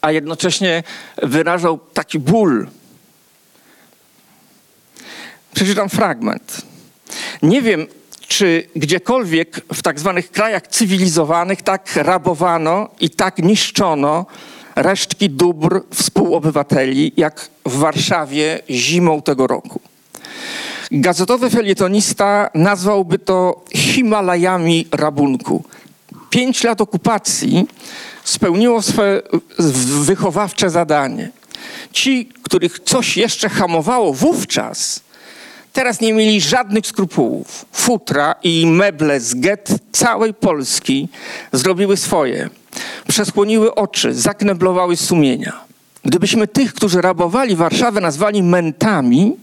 a 0.00 0.12
jednocześnie 0.12 0.82
wyrażał 1.22 1.78
taki 1.94 2.18
ból. 2.18 2.68
Przeczytam 5.54 5.88
fragment. 5.88 6.62
Nie 7.42 7.62
wiem, 7.62 7.86
czy 8.28 8.68
gdziekolwiek 8.76 9.60
w 9.74 9.82
tak 9.82 10.00
zwanych 10.00 10.30
krajach 10.30 10.66
cywilizowanych 10.66 11.62
tak 11.62 11.96
rabowano 11.96 12.88
i 13.00 13.10
tak 13.10 13.38
niszczono 13.38 14.26
resztki 14.76 15.30
dóbr 15.30 15.80
współobywateli, 15.94 17.12
jak 17.16 17.48
w 17.66 17.76
Warszawie 17.76 18.60
zimą 18.70 19.22
tego 19.22 19.46
roku. 19.46 19.80
Gazetowy 20.90 21.50
felietonista 21.50 22.50
nazwałby 22.54 23.18
to 23.18 23.64
Himalajami 23.74 24.86
rabunku. 24.92 25.64
Pięć 26.30 26.64
lat 26.64 26.80
okupacji 26.80 27.66
spełniło 28.24 28.82
swoje 28.82 29.22
wychowawcze 30.00 30.70
zadanie. 30.70 31.30
Ci, 31.92 32.28
których 32.42 32.80
coś 32.80 33.16
jeszcze 33.16 33.48
hamowało 33.48 34.12
wówczas, 34.14 35.00
teraz 35.72 36.00
nie 36.00 36.12
mieli 36.12 36.40
żadnych 36.40 36.86
skrupułów. 36.86 37.64
Futra 37.72 38.34
i 38.42 38.66
meble 38.66 39.20
z 39.20 39.34
get 39.34 39.68
całej 39.92 40.34
Polski 40.34 41.08
zrobiły 41.52 41.96
swoje. 41.96 42.48
Przesłoniły 43.08 43.74
oczy, 43.74 44.14
zakneblowały 44.14 44.96
sumienia. 44.96 45.60
Gdybyśmy 46.04 46.48
tych, 46.48 46.74
którzy 46.74 47.00
rabowali 47.00 47.56
Warszawę, 47.56 48.00
nazwali 48.00 48.42
mentami, 48.42 49.36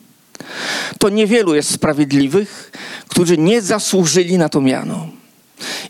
to 1.00 1.10
niewielu 1.10 1.56
jest 1.56 1.72
sprawiedliwych, 1.72 2.72
którzy 3.08 3.38
nie 3.38 3.62
zasłużyli 3.62 4.38
na 4.38 4.50
to 4.50 4.62
miano. 4.62 5.17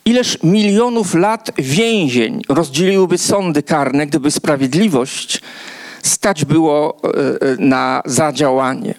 Ileż 0.06 0.38
milionów 0.44 1.14
lat 1.16 1.52
więzień 1.58 2.42
rozdzieliłyby 2.50 3.18
sądy 3.18 3.64
karne, 3.64 4.08
gdyby 4.08 4.32
sprawiedliwość 4.32 5.42
stać 6.04 6.46
było 6.46 6.98
e, 7.04 7.08
e, 7.08 7.56
na 7.60 8.02
zadziałanie. 8.06 8.94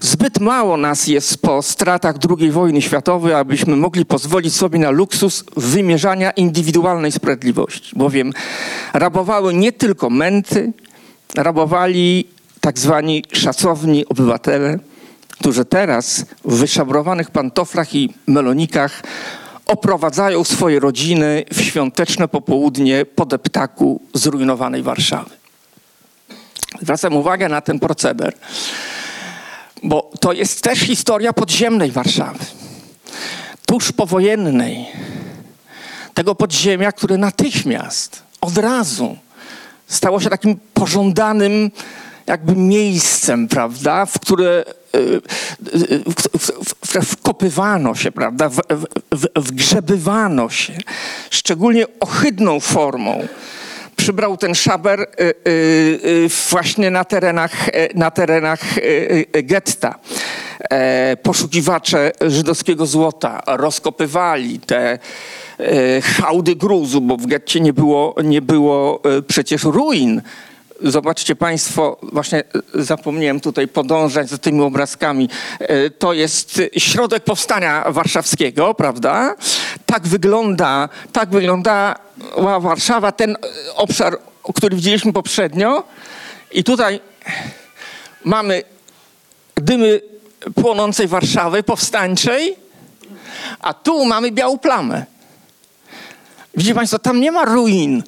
Zbyt 0.00 0.40
mało 0.40 0.76
nas 0.76 1.06
jest 1.06 1.42
po 1.42 1.62
stratach 1.62 2.14
II 2.38 2.50
wojny 2.50 2.82
światowej, 2.82 3.34
abyśmy 3.34 3.76
mogli 3.76 4.04
pozwolić 4.04 4.54
sobie 4.54 4.78
na 4.78 4.90
luksus 4.90 5.44
wymierzania 5.56 6.30
indywidualnej 6.30 7.12
sprawiedliwości, 7.12 7.96
bowiem 7.96 8.32
rabowały 8.92 9.54
nie 9.54 9.72
tylko 9.72 10.10
męty, 10.10 10.72
rabowali 11.34 12.28
tak 12.60 12.78
zwani 12.78 13.24
szacowni 13.32 14.06
obywatele, 14.06 14.78
którzy 15.28 15.64
teraz 15.64 16.26
w 16.44 16.54
wyszabrowanych 16.54 17.30
pantoflach 17.30 17.94
i 17.94 18.14
melonikach 18.26 19.02
oprowadzają 19.68 20.44
swoje 20.44 20.80
rodziny 20.80 21.44
w 21.52 21.60
świąteczne 21.60 22.28
popołudnie 22.28 23.04
po 23.04 23.26
deptaku 23.26 24.00
zrujnowanej 24.14 24.82
Warszawy. 24.82 25.30
Zwracam 26.82 27.16
uwagę 27.16 27.48
na 27.48 27.60
ten 27.60 27.80
proceder, 27.80 28.34
bo 29.82 30.10
to 30.20 30.32
jest 30.32 30.62
też 30.62 30.78
historia 30.78 31.32
podziemnej 31.32 31.90
Warszawy, 31.90 32.44
tuż 33.66 33.92
powojennej, 33.92 34.86
tego 36.14 36.34
podziemia, 36.34 36.92
które 36.92 37.16
natychmiast, 37.16 38.22
od 38.40 38.58
razu 38.58 39.16
stało 39.86 40.20
się 40.20 40.30
takim 40.30 40.58
pożądanym 40.74 41.70
jakby 42.26 42.56
miejscem, 42.56 43.48
prawda, 43.48 44.06
w 44.06 44.18
które 44.18 44.64
wkopywano 47.02 47.94
się, 47.94 48.12
prawda, 48.12 48.50
wgrzebywano 49.36 50.50
się, 50.50 50.72
szczególnie 51.30 51.86
ohydną 52.00 52.60
formą 52.60 53.28
przybrał 53.96 54.36
ten 54.36 54.54
szaber 54.54 55.00
y, 55.00 55.34
y, 55.48 56.28
właśnie 56.50 56.90
na 56.90 57.04
terenach, 57.04 57.52
na 57.94 58.10
terenach 58.10 58.60
getta. 59.42 59.94
e, 60.70 61.16
poszukiwacze 61.16 62.12
żydowskiego 62.20 62.86
złota 62.86 63.42
rozkopywali 63.46 64.60
te 64.60 64.98
e, 65.58 66.00
hałdy 66.00 66.56
gruzu, 66.56 67.00
bo 67.00 67.16
w 67.16 67.26
getcie 67.26 67.60
nie 67.60 67.72
było, 67.72 68.14
nie 68.24 68.42
było 68.42 69.00
e, 69.04 69.22
przecież 69.22 69.64
ruin. 69.64 70.22
Zobaczcie 70.82 71.36
Państwo, 71.36 71.96
właśnie 72.02 72.44
zapomniałem 72.74 73.40
tutaj 73.40 73.68
podążać 73.68 74.28
za 74.28 74.38
tymi 74.38 74.62
obrazkami. 74.62 75.28
E, 75.60 75.90
to 75.90 76.12
jest 76.12 76.62
środek 76.76 77.24
powstania 77.24 77.84
warszawskiego, 77.88 78.74
prawda? 78.74 79.34
Tak 79.86 80.08
wygląda, 80.08 80.88
tak 81.12 81.30
wyglądała 81.30 82.60
Warszawa, 82.60 83.12
ten 83.12 83.36
obszar, 83.74 84.18
który 84.54 84.76
widzieliśmy 84.76 85.12
poprzednio. 85.12 85.84
I 86.52 86.64
tutaj 86.64 87.00
mamy 88.24 88.62
dymy 89.54 90.00
płonącej 90.54 91.08
Warszawy 91.08 91.62
powstańczej, 91.62 92.56
a 93.60 93.74
tu 93.74 94.04
mamy 94.04 94.32
białą 94.32 94.58
plamę. 94.58 95.06
Widzicie 96.54 96.74
Państwo, 96.74 96.98
tam 96.98 97.20
nie 97.20 97.32
ma 97.32 97.44
ruin. 97.44 98.02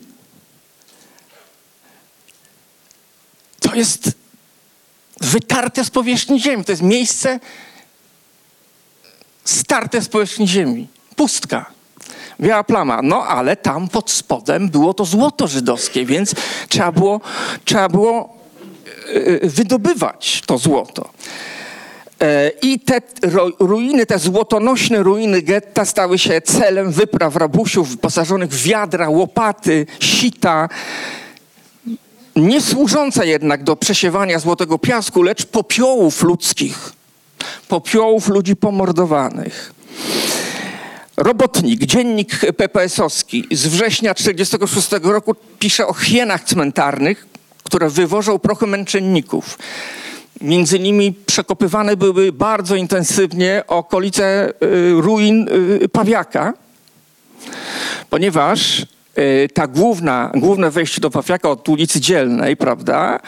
To 3.61 3.75
jest 3.75 4.13
wytarte 5.21 5.85
z 5.85 5.91
powierzchni 5.91 6.41
ziemi. 6.41 6.65
To 6.65 6.73
jest 6.73 6.83
miejsce 6.83 7.41
starte 9.45 10.01
z 10.01 10.09
powierzchni 10.09 10.49
ziemi. 10.49 10.89
Pustka. 11.17 11.67
Biała 12.41 12.65
plama. 12.65 13.01
No 13.03 13.23
ale 13.23 13.57
tam 13.57 13.89
pod 13.89 14.11
spodem 14.11 14.69
było 14.69 14.95
to 14.95 15.05
złoto 15.05 15.47
żydowskie, 15.47 16.07
więc 16.07 16.35
trzeba 16.69 16.93
było, 16.93 17.21
trzeba 17.65 17.89
było 17.89 18.37
e, 19.43 19.49
wydobywać 19.49 20.43
to 20.47 20.59
złoto. 20.59 21.11
E, 22.21 22.51
I 22.63 22.81
te 22.81 23.01
ruiny, 23.59 24.07
te 24.07 24.19
złotonośne 24.19 25.03
ruiny 25.03 25.43
getta 25.43 25.85
stały 25.85 26.19
się 26.19 26.41
celem 26.41 26.93
wypraw 26.93 27.37
rabusiów 27.37 27.91
wyposażonych 27.91 28.51
w 28.51 28.63
wiadra, 28.63 29.09
łopaty, 29.09 29.87
sita, 30.01 30.69
nie 32.49 32.61
służące 32.61 33.27
jednak 33.27 33.65
do 33.65 33.77
przesiewania 33.77 34.39
złotego 34.39 34.79
piasku, 34.79 35.23
lecz 35.23 35.47
popiołów 35.47 36.23
ludzkich, 36.23 36.93
popiołów 37.69 38.29
ludzi 38.29 38.57
pomordowanych. 38.57 39.75
Robotnik, 41.17 41.85
dziennik 41.85 42.41
PPS-owski 42.57 43.47
z 43.51 43.67
września 43.67 44.15
1946 44.15 45.05
roku 45.05 45.35
pisze 45.59 45.87
o 45.87 45.95
hienach 45.95 46.45
cmentarnych, 46.45 47.27
które 47.65 47.91
wywożą 47.91 48.39
prochy 48.39 48.67
męczenników. 48.67 49.59
Między 50.41 50.79
nimi 50.79 51.13
przekopywane 51.13 51.97
były 51.97 52.33
bardzo 52.33 52.77
intensywnie 52.77 53.63
okolice 53.67 54.49
y, 54.49 54.93
ruin 55.01 55.49
y, 55.83 55.89
Pawiaka, 55.89 56.53
ponieważ 58.11 58.87
ta 59.55 59.67
główna, 59.67 60.31
główne 60.35 60.71
wejście 60.71 61.01
do 61.01 61.11
Pawiaka 61.11 61.51
od 61.51 61.69
ulicy 61.69 62.01
Dzielnej, 62.01 62.57
prawda? 62.57 63.21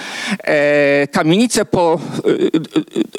E, 0.44 1.06
kamienice 1.06 1.64
po 1.64 2.00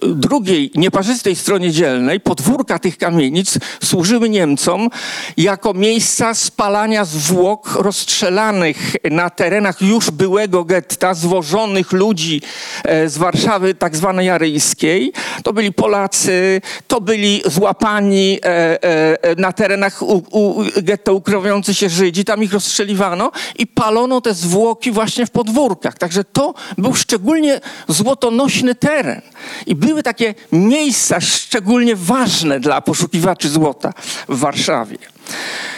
e, 0.02 0.10
drugiej, 0.16 0.72
nieparzystej 0.76 1.36
stronie 1.36 1.72
Dzielnej, 1.72 2.20
podwórka 2.20 2.80
tych 2.80 2.98
kamienic 2.98 3.60
służyły 3.84 4.30
Niemcom 4.30 4.90
jako 5.38 5.74
miejsca 5.74 6.34
spalania 6.34 7.06
zwłok 7.06 7.76
rozstrzelanych 7.76 8.96
na 9.12 9.30
terenach 9.30 9.82
już 9.82 10.12
byłego 10.12 10.64
getta, 10.64 11.14
zwożonych 11.14 11.92
ludzi 11.92 12.42
z 13.06 13.18
Warszawy 13.18 13.74
tak 13.76 13.96
zwanej 13.96 14.30
aryjskiej. 14.30 15.14
To 15.44 15.54
byli 15.54 15.74
Polacy, 15.74 16.62
to 16.88 17.02
byli 17.02 17.42
złapani 17.46 18.40
na 19.38 19.54
terenach 19.54 20.02
u, 20.02 20.24
u, 20.32 20.64
getta 20.82 21.12
ukrywiący 21.12 21.74
się 21.74 21.90
Żydzi, 21.90 22.26
tam 22.26 22.44
ich 22.44 22.53
rozstrzeliwano 22.54 23.32
i 23.60 23.68
palono 23.68 24.22
te 24.22 24.34
zwłoki 24.34 24.92
właśnie 24.92 25.26
w 25.26 25.32
podwórkach. 25.32 25.98
Także 25.98 26.24
to 26.24 26.54
był 26.78 26.94
szczególnie 26.94 27.62
złotonośny 27.88 28.76
teren. 28.76 29.22
I 29.66 29.76
były 29.76 30.04
takie 30.04 30.36
miejsca 30.52 31.22
szczególnie 31.22 31.96
ważne 31.96 32.60
dla 32.60 32.82
poszukiwaczy 32.82 33.50
złota 33.50 33.94
w 34.30 34.40
Warszawie. 34.40 34.98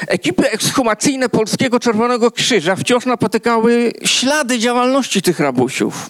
Ekipy 0.07 0.49
ekshumacyjne 0.49 1.29
Polskiego 1.29 1.79
Czerwonego 1.79 2.31
Krzyża 2.31 2.75
wciąż 2.75 3.05
napotykały 3.05 3.93
ślady 4.03 4.59
działalności 4.59 5.21
tych 5.21 5.39
rabusiów. 5.39 6.09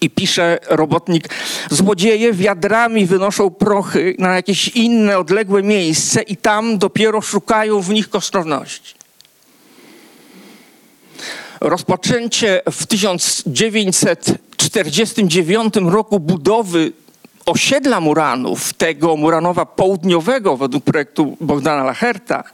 I 0.00 0.10
pisze 0.10 0.58
robotnik, 0.68 1.28
złodzieje 1.70 2.32
wiadrami 2.32 3.06
wynoszą 3.06 3.50
prochy 3.50 4.14
na 4.18 4.34
jakieś 4.34 4.68
inne, 4.68 5.18
odległe 5.18 5.62
miejsce 5.62 6.22
i 6.22 6.36
tam 6.36 6.78
dopiero 6.78 7.20
szukają 7.20 7.80
w 7.80 7.90
nich 7.90 8.10
kosztowności. 8.10 8.95
Rozpoczęcie 11.60 12.62
w 12.70 12.86
1949 12.86 15.74
roku 15.76 16.20
budowy 16.20 16.92
osiedla 17.46 18.00
Muranów, 18.00 18.72
tego 18.72 19.16
Muranowa 19.16 19.66
Południowego 19.66 20.56
według 20.56 20.84
projektu 20.84 21.36
Bogdana 21.40 21.84
Lacherta, 21.84 22.44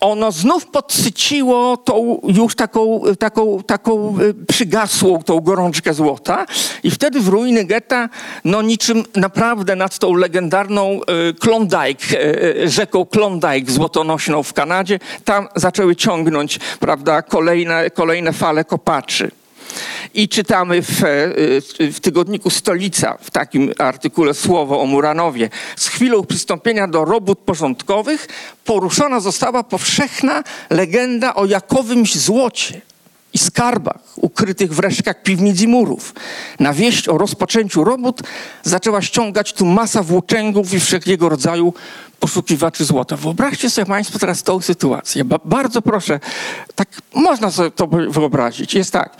ono 0.00 0.32
znów 0.32 0.66
podsyciło 0.66 1.76
tą 1.76 2.20
już 2.28 2.54
taką, 2.54 3.00
taką, 3.18 3.62
taką 3.62 4.20
y, 4.20 4.34
przygasłą 4.48 5.22
tą 5.22 5.40
gorączkę 5.40 5.94
złota 5.94 6.46
i 6.82 6.90
wtedy 6.90 7.20
w 7.20 7.28
ruiny 7.28 7.64
getta, 7.64 8.08
no 8.44 8.62
niczym 8.62 9.04
naprawdę 9.16 9.76
nad 9.76 9.98
tą 9.98 10.14
legendarną 10.14 11.00
y, 11.30 11.34
Klondike, 11.34 12.20
y, 12.64 12.68
rzeką 12.68 13.06
Klondike 13.06 13.72
złotonośną 13.72 14.42
w 14.42 14.52
Kanadzie, 14.52 14.98
tam 15.24 15.48
zaczęły 15.56 15.96
ciągnąć, 15.96 16.58
prawda, 16.80 17.22
kolejne, 17.22 17.90
kolejne 17.90 18.32
fale 18.32 18.64
kopaczy. 18.64 19.41
I 20.14 20.28
czytamy 20.28 20.82
w, 20.82 21.04
e, 21.04 21.90
w, 21.92 22.00
tygodniku 22.00 22.50
Stolica, 22.50 23.18
w 23.20 23.30
takim 23.30 23.72
artykule 23.78 24.34
słowo 24.34 24.80
o 24.80 24.86
Muranowie. 24.86 25.50
Z 25.76 25.88
chwilą 25.88 26.24
przystąpienia 26.24 26.88
do 26.88 27.04
robót 27.04 27.38
porządkowych 27.38 28.28
poruszona 28.64 29.20
została 29.20 29.62
powszechna 29.62 30.44
legenda 30.70 31.34
o 31.34 31.44
jakowymś 31.44 32.14
złocie 32.14 32.80
i 33.34 33.38
skarbach 33.38 34.00
ukrytych 34.16 34.74
w 34.74 34.78
resztkach 34.78 35.22
piwnic 35.22 35.60
i 35.60 35.68
murów. 35.68 36.14
Na 36.60 36.72
wieść 36.72 37.08
o 37.08 37.18
rozpoczęciu 37.18 37.84
robót 37.84 38.20
zaczęła 38.62 39.02
ściągać 39.02 39.52
tu 39.52 39.66
masa 39.66 40.02
włóczęgów 40.02 40.74
i 40.74 40.80
wszelkiego 40.80 41.28
rodzaju 41.28 41.74
poszukiwaczy 42.22 42.84
złota. 42.84 43.16
Wyobraźcie 43.16 43.70
sobie 43.70 43.86
Państwo 43.86 44.18
teraz 44.18 44.42
tą 44.42 44.60
sytuację. 44.60 45.24
Ba 45.24 45.38
bardzo 45.44 45.82
proszę, 45.82 46.20
tak 46.74 46.88
można 47.14 47.50
sobie 47.50 47.70
to 47.70 47.86
wyobrazić. 47.86 48.74
Jest 48.74 48.92
tak, 48.92 49.16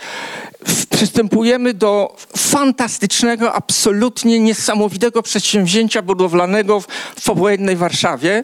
przystępujemy 0.89 1.73
do 1.73 2.15
fantastycznego, 2.37 3.53
absolutnie 3.53 4.39
niesamowitego 4.39 5.23
przedsięwzięcia 5.23 6.01
budowlanego 6.01 6.81
w 7.15 7.23
powojennej 7.25 7.75
Warszawie. 7.75 8.43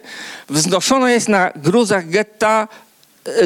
Wznoszone 0.50 1.12
jest 1.12 1.30
na 1.30 1.52
gruzach 1.56 2.10
getta 2.10 2.68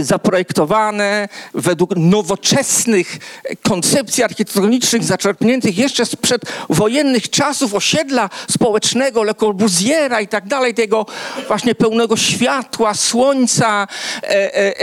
zaprojektowane 0.02 1.30
według 1.54 1.96
nowoczesnych 1.96 3.18
koncepcji 3.62 4.24
architektonicznych 4.24 5.04
zaczerpniętych 5.04 5.78
jeszcze 5.78 6.06
z 6.06 6.16
przedwojennych 6.16 7.30
czasów 7.30 7.74
osiedla 7.74 8.30
społecznego 8.52 9.24
Le 9.24 9.34
Corbusiera 9.34 10.22
i 10.22 10.28
tak 10.28 10.48
dalej, 10.48 10.74
tego 10.74 11.06
właśnie 11.48 11.76
pełnego 11.76 12.18
światła, 12.18 12.94
słońca, 12.94 13.88
e, 14.24 14.28
e, 14.30 14.80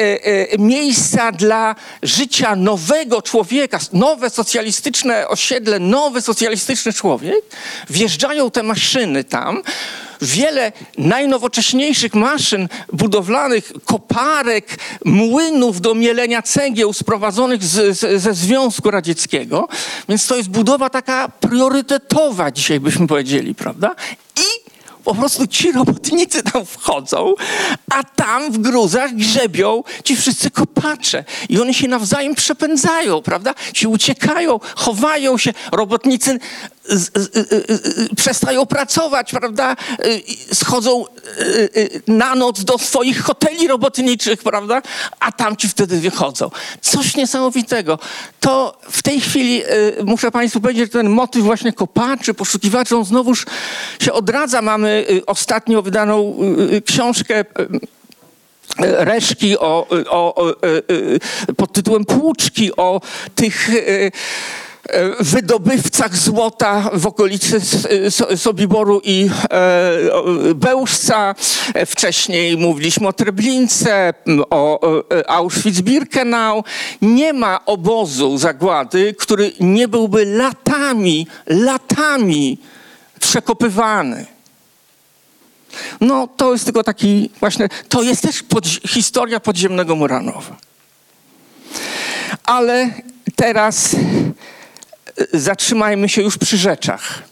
e, 0.52 0.58
miejsca 0.58 1.32
dla 1.32 1.74
życia 2.02 2.56
nowego 2.56 3.22
człowieka, 3.22 3.78
nowe 3.92 4.30
socjalistyczne 4.30 5.28
osiedle, 5.28 5.78
nowy 5.78 6.22
socjalistyczny 6.22 6.92
człowiek. 6.92 7.44
Wjeżdżają 7.90 8.50
te 8.50 8.62
maszyny 8.62 9.24
tam, 9.24 9.62
wiele 10.22 10.72
najnowocześniejszych 10.98 12.14
maszyn 12.14 12.68
budowlanych, 12.92 13.72
koparek, 13.84 14.78
młynów 15.04 15.80
do 15.80 15.94
mielenia 15.94 16.42
cegieł 16.42 16.92
sprowadzonych 16.92 17.64
z, 17.64 17.98
z, 17.98 18.22
ze 18.22 18.34
Związku 18.34 18.90
Radzieckiego. 18.90 19.68
Więc 20.08 20.26
to 20.26 20.36
jest 20.36 20.48
budowa 20.48 20.90
taka 20.90 21.28
priorytetowa, 21.28 22.50
dzisiaj 22.50 22.80
byśmy 22.80 23.06
powiedzieli, 23.06 23.54
prawda? 23.54 23.94
I 24.36 24.70
po 25.04 25.14
prostu 25.14 25.46
ci 25.46 25.72
robotnicy 25.72 26.42
tam 26.42 26.66
wchodzą, 26.66 27.34
a 27.90 28.04
tam 28.04 28.52
w 28.52 28.58
gruzach 28.58 29.14
grzebią 29.14 29.82
ci 30.04 30.16
wszyscy 30.16 30.50
kopacze. 30.50 31.24
I 31.48 31.60
oni 31.60 31.74
się 31.74 31.88
nawzajem 31.88 32.34
przepędzają, 32.34 33.22
prawda? 33.22 33.54
Ci 33.72 33.86
uciekają, 33.86 34.60
chowają 34.76 35.38
się. 35.38 35.52
Robotnicy 35.72 36.38
z, 36.90 37.10
z, 37.14 37.32
z, 37.34 38.14
przestają 38.16 38.66
pracować, 38.66 39.30
prawda? 39.30 39.76
Schodzą 40.52 41.04
na 42.06 42.34
noc 42.34 42.64
do 42.64 42.78
swoich 42.78 43.22
hoteli 43.22 43.68
robotniczych, 43.68 44.42
prawda? 44.42 44.82
A 45.20 45.32
tamci 45.32 45.68
wtedy 45.68 46.00
wychodzą. 46.00 46.50
Coś 46.80 47.16
niesamowitego. 47.16 47.98
To 48.40 48.78
w 48.90 49.02
tej 49.02 49.20
chwili 49.20 49.62
muszę 50.04 50.30
Państwu 50.30 50.60
powiedzieć, 50.60 50.84
że 50.84 50.98
ten 50.98 51.08
motyw 51.08 51.42
właśnie 51.42 51.72
kopaczy, 51.72 52.34
poszukiwaczy, 52.34 52.96
on 52.96 53.04
znowuż 53.04 53.46
się 54.00 54.12
odradza. 54.12 54.62
Mamy 54.62 55.06
ostatnio 55.26 55.82
wydaną 55.82 56.36
książkę 56.86 57.44
reszki 58.78 59.58
o, 59.58 59.86
o, 60.10 60.34
o, 60.34 60.54
pod 61.56 61.72
tytułem 61.72 62.04
Płuczki, 62.04 62.76
o 62.76 63.00
tych 63.34 63.68
wydobywcach 65.20 66.16
złota 66.16 66.90
w 66.92 67.06
okolicy 67.06 67.60
Sobiboru 68.36 69.00
i 69.04 69.30
Bełżca. 70.54 71.34
Wcześniej 71.86 72.56
mówiliśmy 72.56 73.08
o 73.08 73.12
Treblince, 73.12 74.14
o 74.50 74.80
Auschwitz-Birkenau. 75.28 76.64
Nie 77.02 77.32
ma 77.32 77.64
obozu 77.64 78.38
zagłady, 78.38 79.14
który 79.18 79.52
nie 79.60 79.88
byłby 79.88 80.24
latami, 80.24 81.26
latami 81.46 82.58
przekopywany. 83.20 84.26
No 86.00 86.28
to 86.36 86.52
jest 86.52 86.64
tylko 86.64 86.84
taki 86.84 87.30
właśnie, 87.40 87.68
to 87.88 88.02
jest 88.02 88.22
też 88.22 88.42
pod, 88.42 88.66
historia 88.66 89.40
podziemnego 89.40 89.96
Muranowa. 89.96 90.56
Ale 92.44 92.90
teraz 93.36 93.96
zatrzymajmy 95.32 96.08
się 96.08 96.22
już 96.22 96.38
przy 96.38 96.56
rzeczach. 96.56 97.22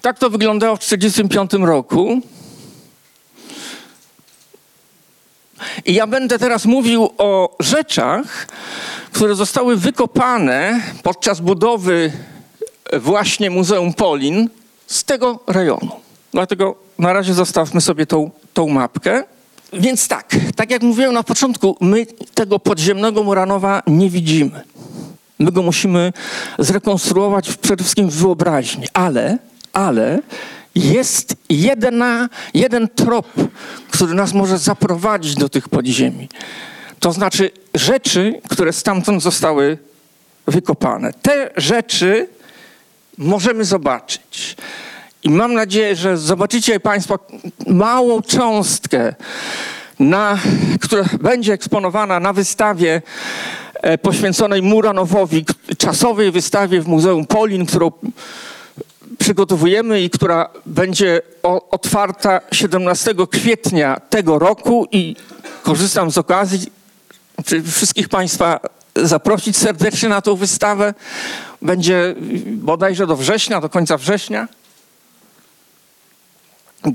Tak 0.00 0.18
to 0.18 0.30
wyglądało 0.30 0.76
w 0.76 0.80
1945 0.80 1.66
roku. 1.66 2.20
I 5.84 5.94
ja 5.94 6.06
będę 6.06 6.38
teraz 6.38 6.64
mówił 6.64 7.10
o 7.18 7.56
rzeczach, 7.60 8.46
które 9.12 9.34
zostały 9.34 9.76
wykopane 9.76 10.80
podczas 11.02 11.40
budowy 11.40 12.12
właśnie 12.92 13.50
Muzeum 13.50 13.94
Polin 13.94 14.48
z 14.86 15.04
tego 15.04 15.38
rejonu. 15.46 16.00
Dlatego 16.32 16.74
na 16.98 17.12
razie 17.12 17.34
zostawmy 17.34 17.80
sobie 17.80 18.06
tą, 18.06 18.30
tą 18.54 18.68
mapkę. 18.68 19.24
Więc 19.72 20.08
tak, 20.08 20.36
tak 20.56 20.70
jak 20.70 20.82
mówiłem 20.82 21.14
na 21.14 21.22
początku, 21.22 21.76
my 21.80 22.06
tego 22.34 22.58
podziemnego 22.58 23.22
Muranowa 23.22 23.82
nie 23.86 24.10
widzimy. 24.10 24.64
My 25.38 25.52
go 25.52 25.62
musimy 25.62 26.12
zrekonstruować 26.58 27.56
przede 27.56 27.84
wszystkim 27.84 28.10
w 28.10 28.14
wyobraźni, 28.14 28.86
ale, 28.92 29.38
ale 29.72 30.18
jest 30.74 31.36
jedna, 31.48 32.28
jeden 32.54 32.88
trop, 32.88 33.26
który 33.90 34.14
nas 34.14 34.34
może 34.34 34.58
zaprowadzić 34.58 35.34
do 35.34 35.48
tych 35.48 35.68
podziemi. 35.68 36.28
To 37.00 37.12
znaczy 37.12 37.50
rzeczy, 37.74 38.40
które 38.48 38.72
stamtąd 38.72 39.22
zostały 39.22 39.78
wykopane. 40.46 41.12
Te 41.12 41.50
rzeczy 41.56 42.28
możemy 43.18 43.64
zobaczyć. 43.64 44.56
I 45.22 45.30
mam 45.30 45.54
nadzieję, 45.54 45.96
że 45.96 46.18
zobaczycie 46.18 46.80
Państwo 46.80 47.18
małą 47.66 48.22
cząstkę, 48.22 49.14
na, 49.98 50.38
która 50.80 51.04
będzie 51.20 51.52
eksponowana 51.52 52.20
na 52.20 52.32
wystawie 52.32 53.02
e, 53.74 53.98
poświęconej 53.98 54.62
Muranowowi, 54.62 55.44
czasowej 55.78 56.30
wystawie 56.30 56.80
w 56.80 56.88
Muzeum 56.88 57.26
Polin, 57.26 57.66
którą 57.66 57.92
przygotowujemy 59.18 60.00
i 60.02 60.10
która 60.10 60.48
będzie 60.66 61.22
otwarta 61.70 62.40
17 62.52 63.14
kwietnia 63.30 64.00
tego 64.10 64.38
roku 64.38 64.86
i 64.92 65.16
korzystam 65.62 66.10
z 66.10 66.18
okazji 66.18 66.72
wszystkich 67.72 68.08
Państwa 68.08 68.60
zaprosić 68.96 69.56
serdecznie 69.56 70.08
na 70.08 70.20
tą 70.20 70.36
wystawę. 70.36 70.94
Będzie 71.62 72.14
bodajże 72.46 73.06
do 73.06 73.16
września, 73.16 73.60
do 73.60 73.68
końca 73.68 73.96
września. 73.96 74.48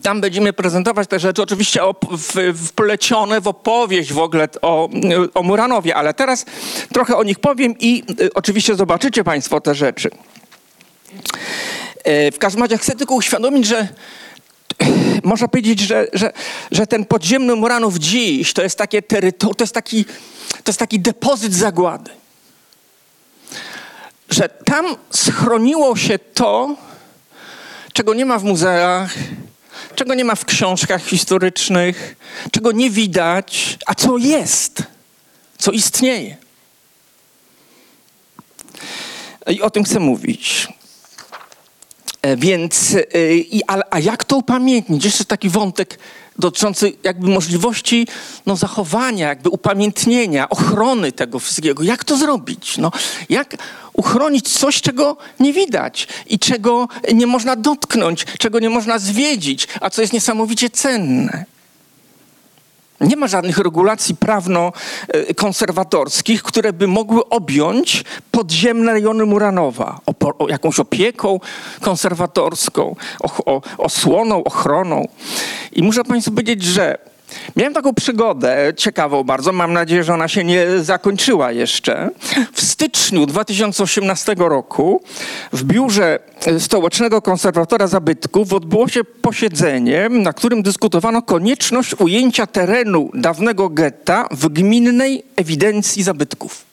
Tam 0.04 0.22
będziemy 0.22 0.54
prezentować 0.54 1.08
te 1.08 1.20
rzeczy, 1.20 1.42
oczywiście 1.42 1.82
wplecione 2.68 3.42
w 3.42 3.48
opowieść 3.48 4.14
w 4.14 4.20
ogóle 4.20 4.48
o, 4.62 4.90
o 5.34 5.44
Muranowie, 5.44 5.96
ale 5.96 6.14
teraz 6.14 6.46
trochę 6.94 7.16
o 7.16 7.24
nich 7.24 7.40
powiem 7.40 7.76
i 7.80 8.04
y, 8.22 8.34
oczywiście 8.34 8.76
zobaczycie 8.76 9.24
Państwo 9.24 9.62
te 9.62 9.76
rzeczy. 9.76 10.10
E, 12.04 12.32
w 12.32 12.38
każdym 12.38 12.64
razie 12.64 12.78
chcę 12.78 12.96
tylko 12.96 13.16
uświadomić, 13.16 13.68
że 13.68 13.88
można 15.24 15.48
powiedzieć, 15.48 15.80
że, 15.80 16.08
że, 16.14 16.34
że 16.72 16.88
ten 16.88 17.06
podziemny 17.06 17.56
Muranów 17.56 17.98
dziś 17.98 18.54
to 18.54 18.64
jest 18.64 18.78
takie 18.78 19.02
to 19.02 19.50
jest 19.60 19.74
taki, 19.74 20.06
to 20.64 20.70
jest 20.70 20.80
taki 20.80 21.00
depozyt 21.00 21.54
zagłady. 21.54 22.12
Że 24.30 24.50
tam 24.50 24.86
schroniło 25.12 25.96
się 25.96 26.20
to, 26.20 26.76
czego 27.94 28.14
nie 28.14 28.26
ma 28.26 28.40
w 28.40 28.44
muzeach, 28.44 29.14
czego 29.96 30.14
nie 30.14 30.26
ma 30.26 30.36
w 30.36 30.46
książkach 30.46 31.06
historycznych, 31.06 32.16
czego 32.52 32.72
nie 32.72 32.90
widać, 32.90 33.78
a 33.86 33.96
co 33.96 34.18
jest, 34.18 34.84
co 35.58 35.72
istnieje. 35.72 36.38
I 39.48 39.62
o 39.62 39.70
tym 39.70 39.84
chcę 39.84 40.00
mówić. 40.00 40.68
E, 42.22 42.38
więc, 42.38 42.96
e, 43.14 43.36
i, 43.36 43.62
a, 43.68 43.82
a 43.90 44.00
jak 44.00 44.24
to 44.24 44.38
upamiętnić? 44.38 45.06
Jeszcze 45.06 45.26
taki 45.26 45.50
wątek 45.50 46.00
dotyczący 46.40 46.94
jakby 47.04 47.28
możliwości 47.28 48.08
no, 48.46 48.56
zachowania, 48.56 49.28
jakby 49.28 49.50
upamiętnienia, 49.50 50.50
ochrony 50.50 51.12
tego 51.12 51.40
wszystkiego. 51.40 51.84
Jak 51.84 52.04
to 52.04 52.18
zrobić? 52.18 52.78
No, 52.78 52.92
jak 53.30 53.56
uchronić 53.96 54.50
coś, 54.50 54.82
czego 54.82 55.18
nie 55.40 55.54
widać 55.54 56.08
i 56.28 56.40
czego 56.40 56.88
nie 57.14 57.28
można 57.28 57.56
dotknąć, 57.56 58.26
czego 58.40 58.60
nie 58.60 58.70
można 58.70 59.00
zwiedzić, 59.00 59.68
a 59.82 59.90
co 59.90 60.02
jest 60.02 60.14
niesamowicie 60.14 60.70
cenne? 60.70 61.46
Nie 63.02 63.16
ma 63.16 63.28
żadnych 63.28 63.58
regulacji 63.58 64.16
prawno-konserwatorskich, 64.16 66.44
które 66.44 66.74
by 66.74 66.88
mogły 66.88 67.30
objąć 67.30 68.04
podziemne 68.32 68.94
rejony 68.94 69.26
Muranowa 69.26 70.00
o, 70.06 70.14
jakąś 70.50 70.80
opieką 70.80 71.40
konserwatorską, 71.82 72.96
o, 73.46 73.62
osłoną, 73.78 74.44
ochroną. 74.44 75.08
I 75.72 75.84
muszę 75.84 76.04
Państwu 76.04 76.32
powiedzieć, 76.32 76.64
że 76.64 76.98
Miałem 77.56 77.74
taką 77.74 77.94
przygodę 77.94 78.74
ciekawą 78.78 79.24
bardzo, 79.24 79.52
mam 79.52 79.74
nadzieję, 79.74 80.04
że 80.04 80.14
ona 80.14 80.28
się 80.28 80.44
nie 80.44 80.66
zakończyła 80.84 81.52
jeszcze. 81.52 82.10
W 82.54 82.62
styczniu 82.62 83.26
2018 83.26 84.36
roku 84.38 85.04
w 85.54 85.64
biurze 85.64 86.20
Stołecznego 86.60 87.22
Konserwatora 87.22 87.88
Zabytków 87.88 88.54
odbyło 88.54 88.88
się 88.88 89.04
posiedzenie, 89.04 90.10
na 90.10 90.34
którym 90.34 90.64
dyskutowano 90.64 91.22
konieczność 91.22 91.96
ujęcia 92.00 92.48
terenu 92.48 93.10
dawnego 93.14 93.70
getta 93.70 94.28
w 94.32 94.50
gminnej 94.50 95.24
ewidencji 95.36 96.04
zabytków. 96.04 96.66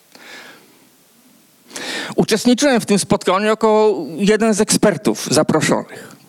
Uczestniczyłem 2.16 2.80
w 2.80 2.86
tym 2.86 2.98
spotkaniu 2.98 3.46
jako 3.46 3.94
jeden 4.16 4.54
z 4.54 4.60
ekspertów 4.60 5.26
zaproszonych. 5.30 6.21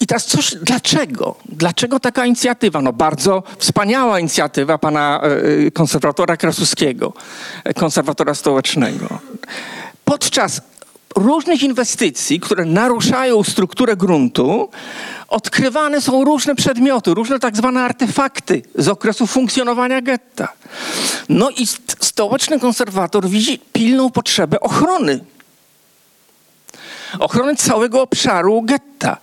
I 0.00 0.06
teraz 0.06 0.26
coś, 0.26 0.54
dlaczego? 0.62 1.34
Dlaczego 1.48 2.00
taka 2.00 2.26
inicjatywa? 2.26 2.82
No 2.82 2.92
bardzo 2.92 3.42
wspaniała 3.58 4.20
inicjatywa 4.20 4.78
pana 4.78 5.20
e, 5.66 5.70
konserwatora 5.70 6.36
Krasuskiego, 6.36 7.12
e, 7.64 7.74
konserwatora 7.74 8.34
stołecznego. 8.34 9.18
Podczas 10.04 10.60
różnych 11.16 11.62
inwestycji, 11.62 12.40
które 12.40 12.64
naruszają 12.64 13.42
strukturę 13.42 13.96
gruntu, 13.96 14.68
odkrywane 15.28 16.00
są 16.00 16.24
różne 16.24 16.54
przedmioty, 16.54 17.14
różne 17.14 17.38
tak 17.38 17.56
zwane 17.56 17.84
artefakty 17.84 18.62
z 18.74 18.88
okresu 18.88 19.26
funkcjonowania 19.26 20.00
getta. 20.00 20.48
No 21.28 21.50
i 21.50 21.66
stołeczny 22.00 22.60
konserwator 22.60 23.28
widzi 23.28 23.58
pilną 23.72 24.10
potrzebę 24.10 24.60
ochrony. 24.60 25.24
Ochrony 27.18 27.56
całego 27.56 28.02
obszaru 28.02 28.62
getta 28.62 29.16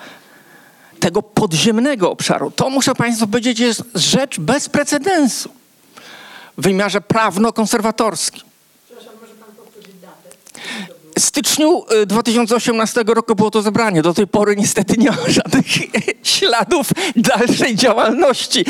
tego 1.07 1.23
podziemnego 1.23 2.11
obszaru. 2.11 2.51
To, 2.51 2.69
muszę 2.69 2.95
Państwu 2.95 3.27
powiedzieć, 3.27 3.59
jest 3.59 3.83
rzecz 3.95 4.39
bez 4.39 4.69
precedensu 4.69 5.49
w 6.57 6.61
wymiarze 6.61 7.01
prawno-konserwatorskim. 7.01 8.46
Styczniu 11.19 11.83
2018 12.05 13.01
y, 13.01 13.03
roku 13.13 13.35
było 13.35 13.51
to 13.51 13.61
zebranie. 13.61 14.01
Do 14.01 14.13
tej 14.13 14.27
pory 14.27 14.55
niestety 14.55 14.97
nie 14.97 15.09
ma 15.11 15.17
żadnych 15.41 15.65
śladów 16.23 16.89
dalszej 17.15 17.75
działalności 17.75 18.65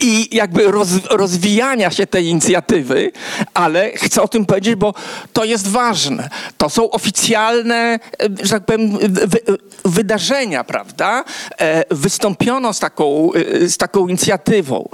i 0.00 0.36
jakby 0.36 0.70
roz, 0.70 0.88
rozwijania 1.10 1.90
się 1.90 2.06
tej 2.06 2.26
inicjatywy, 2.26 3.12
ale 3.54 3.90
chcę 3.90 4.22
o 4.22 4.28
tym 4.28 4.46
powiedzieć, 4.46 4.74
bo 4.74 4.94
to 5.32 5.44
jest 5.44 5.68
ważne. 5.68 6.28
To 6.58 6.70
są 6.70 6.90
oficjalne, 6.90 7.98
e, 8.22 8.28
że 8.42 8.50
tak 8.50 8.64
powiem, 8.64 8.98
wy, 9.08 9.38
wydarzenia, 9.84 10.64
prawda? 10.64 11.24
E, 11.58 11.84
wystąpiono 11.90 12.72
z 12.72 12.78
taką, 12.78 13.30
e, 13.62 13.68
z 13.68 13.76
taką 13.76 14.08
inicjatywą. 14.08 14.88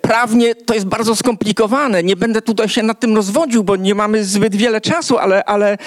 Prawnie 0.00 0.54
to 0.54 0.74
jest 0.74 0.86
bardzo 0.86 1.16
skomplikowane. 1.16 2.02
Nie 2.02 2.16
będę 2.16 2.42
tutaj 2.42 2.68
się 2.68 2.82
nad 2.82 3.00
tym 3.00 3.16
rozwodził, 3.16 3.64
bo 3.64 3.76
nie 3.76 3.94
mamy 3.94 4.24
zbyt 4.24 4.56
wiele 4.56 4.80
czasu, 4.80 5.18
ale, 5.18 5.44
ale, 5.44 5.78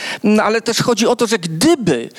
ale 0.43 0.61
też 0.61 0.81
chodzi 0.81 1.07
o 1.07 1.15
to, 1.15 1.27
że 1.27 1.37
gdyby 1.39 2.09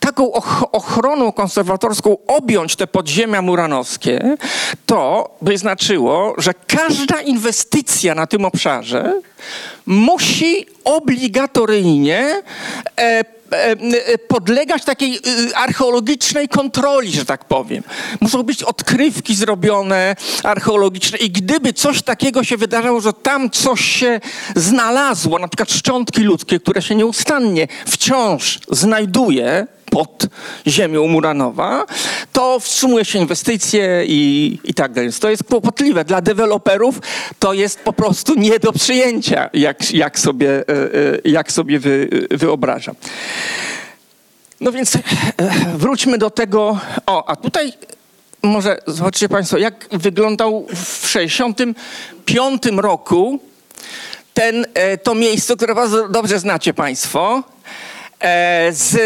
taką 0.00 0.32
ochroną 0.72 1.32
konserwatorską 1.32 2.16
objąć 2.26 2.76
te 2.76 2.86
podziemia 2.86 3.42
muranowskie, 3.42 4.36
to 4.86 5.30
by 5.42 5.58
znaczyło, 5.58 6.34
że 6.38 6.54
każda 6.66 7.20
inwestycja 7.20 8.14
na 8.14 8.26
tym 8.26 8.44
obszarze 8.44 9.20
musi 9.86 10.66
obligatoryjnie 10.84 12.42
e, 12.96 13.24
podlegać 14.28 14.84
takiej 14.84 15.16
y, 15.16 15.56
archeologicznej 15.56 16.48
kontroli, 16.48 17.12
że 17.12 17.24
tak 17.24 17.44
powiem. 17.44 17.82
Muszą 18.20 18.42
być 18.42 18.62
odkrywki 18.62 19.34
zrobione 19.34 20.16
archeologiczne 20.42 21.18
i 21.18 21.30
gdyby 21.30 21.72
coś 21.72 22.02
takiego 22.02 22.44
się 22.44 22.56
wydarzyło, 22.56 23.00
że 23.00 23.12
tam 23.12 23.50
coś 23.50 23.80
się 23.80 24.20
znalazło, 24.56 25.38
na 25.38 25.48
przykład 25.48 25.72
szczątki 25.72 26.22
ludzkie, 26.22 26.60
które 26.60 26.82
się 26.82 26.94
nieustannie 26.94 27.68
wciąż 27.86 28.58
znajduje, 28.70 29.66
pod 29.90 30.26
ziemią 30.66 31.06
Muranowa, 31.06 31.86
to 32.32 32.60
wstrzymuje 32.60 33.04
się 33.04 33.18
inwestycje 33.18 34.04
i, 34.06 34.58
i 34.64 34.74
tak 34.74 34.92
dalej. 34.92 35.12
To 35.20 35.30
jest 35.30 35.44
kłopotliwe. 35.44 36.04
Dla 36.04 36.20
deweloperów 36.20 37.00
to 37.38 37.52
jest 37.52 37.80
po 37.80 37.92
prostu 37.92 38.34
nie 38.34 38.58
do 38.58 38.72
przyjęcia, 38.72 39.50
jak, 39.52 39.90
jak 39.92 40.18
sobie, 40.18 40.50
e, 40.50 40.64
e, 40.68 41.18
jak 41.24 41.52
sobie 41.52 41.78
wy, 41.78 42.08
wyobrażam. 42.30 42.94
No 44.60 44.72
więc 44.72 44.96
e, 44.96 45.00
wróćmy 45.74 46.18
do 46.18 46.30
tego. 46.30 46.78
O, 47.06 47.28
a 47.28 47.36
tutaj 47.36 47.72
może 48.42 48.78
zobaczycie 48.86 49.28
Państwo, 49.28 49.58
jak 49.58 49.88
wyglądał 49.92 50.66
w 50.74 51.08
65 51.08 52.62
roku 52.76 53.38
ten, 54.34 54.66
to 55.02 55.14
miejsce, 55.14 55.56
które 55.56 55.74
bardzo 55.74 56.08
dobrze 56.08 56.38
znacie 56.38 56.74
Państwo. 56.74 57.42
E, 58.20 58.72
z, 58.72 58.98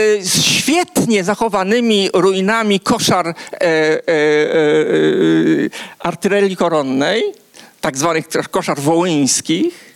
świetnie 0.45 1.25
zachowanymi 1.25 2.11
ruinami 2.15 2.81
koszar 2.81 3.27
e, 3.27 3.35
e, 3.61 4.03
artylerii 5.99 6.57
koronnej, 6.57 7.23
tak 7.81 7.99
zwanych 7.99 8.25
koszar 8.51 8.81
wołyńskich. 8.81 9.95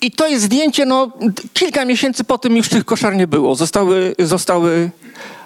I 0.00 0.10
to 0.10 0.28
jest 0.28 0.44
zdjęcie, 0.44 0.86
no 0.86 1.10
kilka 1.52 1.84
miesięcy 1.84 2.24
po 2.24 2.38
tym 2.38 2.56
już 2.56 2.68
tych 2.68 2.84
koszar 2.84 3.16
nie 3.16 3.26
było. 3.26 3.54
Zostały, 3.54 4.14
zostały 4.18 4.90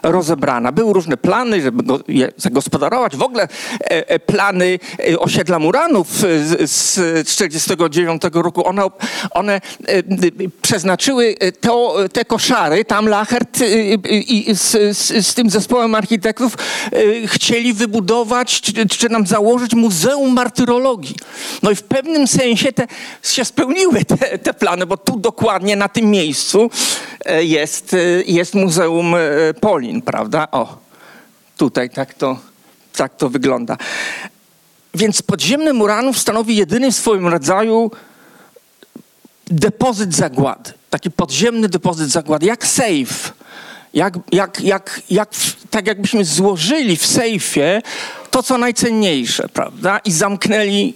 rozebrana. 0.02 0.72
Były 0.72 0.92
różne 0.92 1.16
plany, 1.16 1.62
żeby 1.62 1.82
go, 1.82 2.00
je 2.08 2.32
zagospodarować. 2.36 3.16
W 3.16 3.22
ogóle 3.22 3.42
e, 3.42 4.08
e, 4.08 4.18
plany 4.18 4.78
e, 5.10 5.18
osiedla 5.18 5.58
Muranów 5.58 6.08
z, 6.08 6.70
z 6.70 6.94
1949 7.24 8.22
roku, 8.32 8.66
one, 8.66 8.82
one 9.30 9.60
przeznaczyły 10.62 11.34
to, 11.60 11.96
te 12.12 12.24
koszary, 12.24 12.84
tam 12.84 13.08
Lachert 13.08 13.58
i 14.10 14.54
z, 14.54 14.96
z, 14.98 15.26
z, 15.26 15.34
tym 15.34 15.50
zespołem 15.50 15.94
architektów 15.94 16.56
chcieli 17.26 17.72
wybudować, 17.72 18.60
czy, 18.60 18.86
czy 18.86 19.08
nam 19.08 19.26
założyć 19.26 19.74
Muzeum 19.74 20.32
Martyrologii. 20.32 21.16
No 21.62 21.70
i 21.70 21.74
w 21.74 21.82
pewnym 21.82 22.26
sensie 22.26 22.72
te, 22.72 22.86
się 23.22 23.44
spełniły 23.44 24.04
te, 24.04 24.38
te 24.38 24.54
plany, 24.54 24.86
bo 24.86 24.96
tu 24.96 25.18
dokładnie 25.18 25.76
na 25.76 25.88
tym 25.88 26.10
miejscu 26.10 26.70
jest, 27.40 27.96
jest 28.26 28.54
Muzeum 28.54 29.14
Polin 29.60 29.91
prawda? 30.00 30.48
O, 30.50 30.78
tutaj 31.56 31.90
tak 31.90 32.14
to, 32.14 32.38
tak 32.96 33.16
to 33.16 33.28
wygląda. 33.28 33.76
Więc 34.94 35.22
podziemny 35.22 35.72
Muranów 35.72 36.18
stanowi 36.18 36.56
jedyny 36.56 36.92
w 36.92 36.96
swoim 36.96 37.26
rodzaju 37.26 37.90
depozyt 39.46 40.14
zagłady. 40.14 40.72
Taki 40.90 41.10
podziemny 41.10 41.68
depozyt 41.68 42.10
zagłady, 42.10 42.46
jak 42.46 42.66
safe. 42.66 43.32
Jak, 43.94 44.14
jak, 44.32 44.60
jak, 44.60 45.02
jak, 45.10 45.30
tak 45.70 45.86
jakbyśmy 45.86 46.24
złożyli 46.24 46.96
w 46.96 47.06
sejfie 47.06 47.82
to, 48.30 48.42
co 48.42 48.58
najcenniejsze, 48.58 49.48
prawda? 49.48 49.98
I 49.98 50.12
zamknęli, 50.12 50.94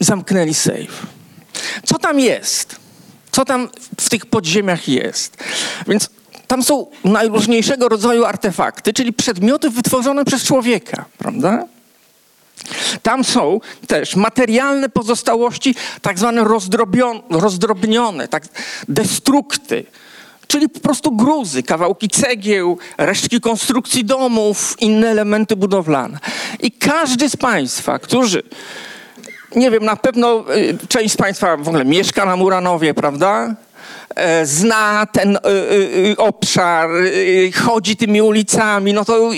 zamknęli 0.00 0.54
safe. 0.54 1.06
Co 1.84 1.98
tam 1.98 2.20
jest? 2.20 2.76
Co 3.32 3.44
tam 3.44 3.68
w 4.00 4.08
tych 4.08 4.26
podziemiach 4.26 4.88
jest? 4.88 5.36
Więc 5.86 6.10
tam 6.46 6.62
są 6.62 6.86
najróżniejszego 7.04 7.88
rodzaju 7.88 8.24
artefakty, 8.24 8.92
czyli 8.92 9.12
przedmioty 9.12 9.70
wytworzone 9.70 10.24
przez 10.24 10.44
człowieka, 10.44 11.04
prawda? 11.18 11.64
Tam 13.02 13.24
są 13.24 13.60
też 13.86 14.16
materialne 14.16 14.88
pozostałości, 14.88 15.74
tak 16.02 16.18
zwane 16.18 16.44
rozdrobnione, 17.30 18.28
tak, 18.28 18.44
destrukty, 18.88 19.86
czyli 20.46 20.68
po 20.68 20.80
prostu 20.80 21.12
gruzy, 21.12 21.62
kawałki 21.62 22.08
cegieł, 22.08 22.78
resztki 22.98 23.40
konstrukcji 23.40 24.04
domów, 24.04 24.76
inne 24.80 25.08
elementy 25.08 25.56
budowlane. 25.56 26.18
I 26.60 26.72
każdy 26.72 27.30
z 27.30 27.36
Państwa, 27.36 27.98
którzy, 27.98 28.42
nie 29.56 29.70
wiem, 29.70 29.84
na 29.84 29.96
pewno 29.96 30.44
y, 30.56 30.78
część 30.88 31.14
z 31.14 31.16
Państwa 31.16 31.56
w 31.56 31.68
ogóle 31.68 31.84
mieszka 31.84 32.24
na 32.24 32.36
Muranowie, 32.36 32.94
prawda? 32.94 33.54
E, 34.14 34.46
zna 34.46 35.06
ten 35.06 35.36
e, 35.36 35.40
e, 35.40 36.16
obszar, 36.16 36.90
chodzi 37.64 37.96
tymi 37.96 38.22
ulicami, 38.22 38.92
no 38.92 39.04
to 39.04 39.30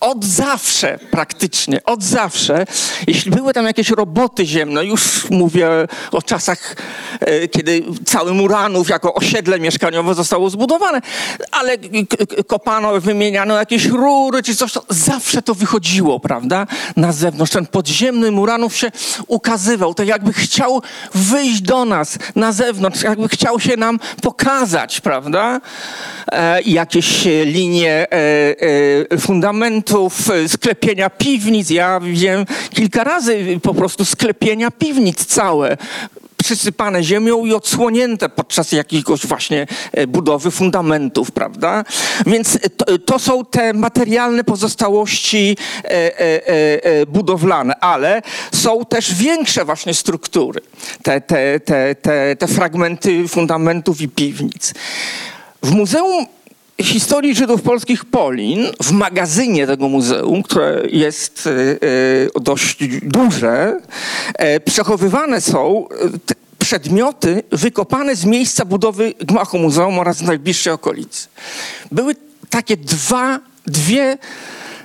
od 0.00 0.24
zawsze 0.24 0.98
praktycznie, 1.10 1.84
od 1.84 2.02
zawsze, 2.02 2.64
jeśli 3.06 3.30
były 3.30 3.52
tam 3.52 3.66
jakieś 3.66 3.90
roboty 3.90 4.46
ziemne, 4.46 4.84
już 4.84 5.30
mówię 5.30 5.68
o 6.12 6.22
czasach, 6.22 6.76
kiedy 7.50 7.82
cały 8.04 8.34
Muranów 8.34 8.88
jako 8.88 9.14
osiedle 9.14 9.60
mieszkaniowe 9.60 10.14
zostało 10.14 10.50
zbudowane, 10.50 11.00
ale 11.50 11.76
kopano, 12.46 13.00
wymieniano 13.00 13.54
jakieś 13.54 13.86
rury 13.86 14.42
czy 14.42 14.56
coś, 14.56 14.72
to 14.72 14.84
zawsze 14.88 15.42
to 15.42 15.54
wychodziło, 15.54 16.20
prawda, 16.20 16.66
na 16.96 17.12
zewnątrz. 17.12 17.52
Ten 17.52 17.66
podziemny 17.66 18.30
Muranów 18.30 18.76
się 18.76 18.92
ukazywał, 19.26 19.94
tak 19.94 20.06
jakby 20.06 20.32
chciał 20.32 20.82
wyjść 21.14 21.60
do 21.60 21.84
nas 21.84 22.18
na 22.36 22.52
zewnątrz, 22.52 23.02
jakby 23.02 23.28
chciał 23.28 23.60
się 23.60 23.76
nam 23.76 23.91
pokazać, 24.22 25.00
prawda? 25.00 25.60
E, 26.32 26.62
jakieś 26.62 27.24
linie 27.44 27.90
e, 27.90 28.16
e, 29.10 29.18
fundamentów, 29.18 30.28
sklepienia 30.46 31.10
piwnic. 31.10 31.70
Ja 31.70 32.00
widziałem 32.00 32.46
kilka 32.70 33.04
razy 33.04 33.60
po 33.62 33.74
prostu 33.74 34.04
sklepienia 34.04 34.70
piwnic 34.70 35.24
całe 35.24 35.76
przysypane 36.56 37.04
ziemią 37.04 37.44
i 37.44 37.54
odsłonięte 37.54 38.28
podczas 38.28 38.72
jakiegoś 38.72 39.26
właśnie 39.26 39.66
budowy 40.08 40.50
fundamentów, 40.50 41.30
prawda? 41.30 41.84
Więc 42.26 42.58
to, 42.76 42.98
to 42.98 43.18
są 43.18 43.44
te 43.44 43.72
materialne 43.72 44.44
pozostałości 44.44 45.56
e, 45.84 45.88
e, 45.88 46.44
e, 46.84 47.06
budowlane, 47.06 47.80
ale 47.80 48.22
są 48.54 48.84
też 48.84 49.14
większe 49.14 49.64
właśnie 49.64 49.94
struktury, 49.94 50.60
te, 51.02 51.20
te, 51.20 51.60
te, 51.60 51.94
te, 51.94 52.36
te 52.36 52.48
fragmenty 52.48 53.28
fundamentów 53.28 54.00
i 54.00 54.08
piwnic. 54.08 54.74
W 55.62 55.70
Muzeum 55.70 56.26
Historii 56.80 57.34
Żydów 57.34 57.62
Polskich 57.62 58.04
Polin, 58.04 58.66
w 58.82 58.90
magazynie 58.90 59.66
tego 59.66 59.88
muzeum, 59.88 60.42
które 60.42 60.82
jest 60.90 61.48
dość 62.40 62.76
duże, 63.02 63.80
przechowywane 64.64 65.40
są 65.40 65.88
przedmioty 66.58 67.42
wykopane 67.52 68.16
z 68.16 68.24
miejsca 68.24 68.64
budowy 68.64 69.14
gmachu 69.20 69.58
muzeum 69.58 69.98
oraz 69.98 70.20
najbliższej 70.20 70.72
okolicy. 70.72 71.28
Były 71.92 72.16
takie 72.50 72.76
dwa, 72.76 73.40
dwie 73.66 74.18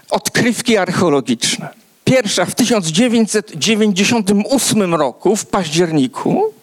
odkrywki 0.09 0.77
archeologiczne. 0.77 1.69
Pierwsza 2.03 2.45
w 2.45 2.55
1998 2.55 4.95
roku, 4.95 5.35
w 5.35 5.45
październiku, 5.45 6.53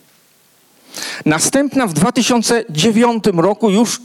Następna 1.26 1.86
w 1.86 1.92
2009 1.92 3.24
roku, 3.34 3.70
już 3.70 4.00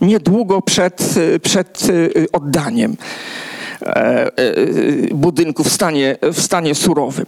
niedługo 0.00 0.62
przed, 0.62 1.14
przed 1.42 1.88
y, 1.88 2.26
oddaniem 2.32 2.96
e, 3.82 3.86
e, 3.86 4.30
budynku 5.14 5.64
w 5.64 5.72
stanie, 5.72 6.16
w 6.22 6.40
stanie 6.40 6.74
surowym. 6.74 7.26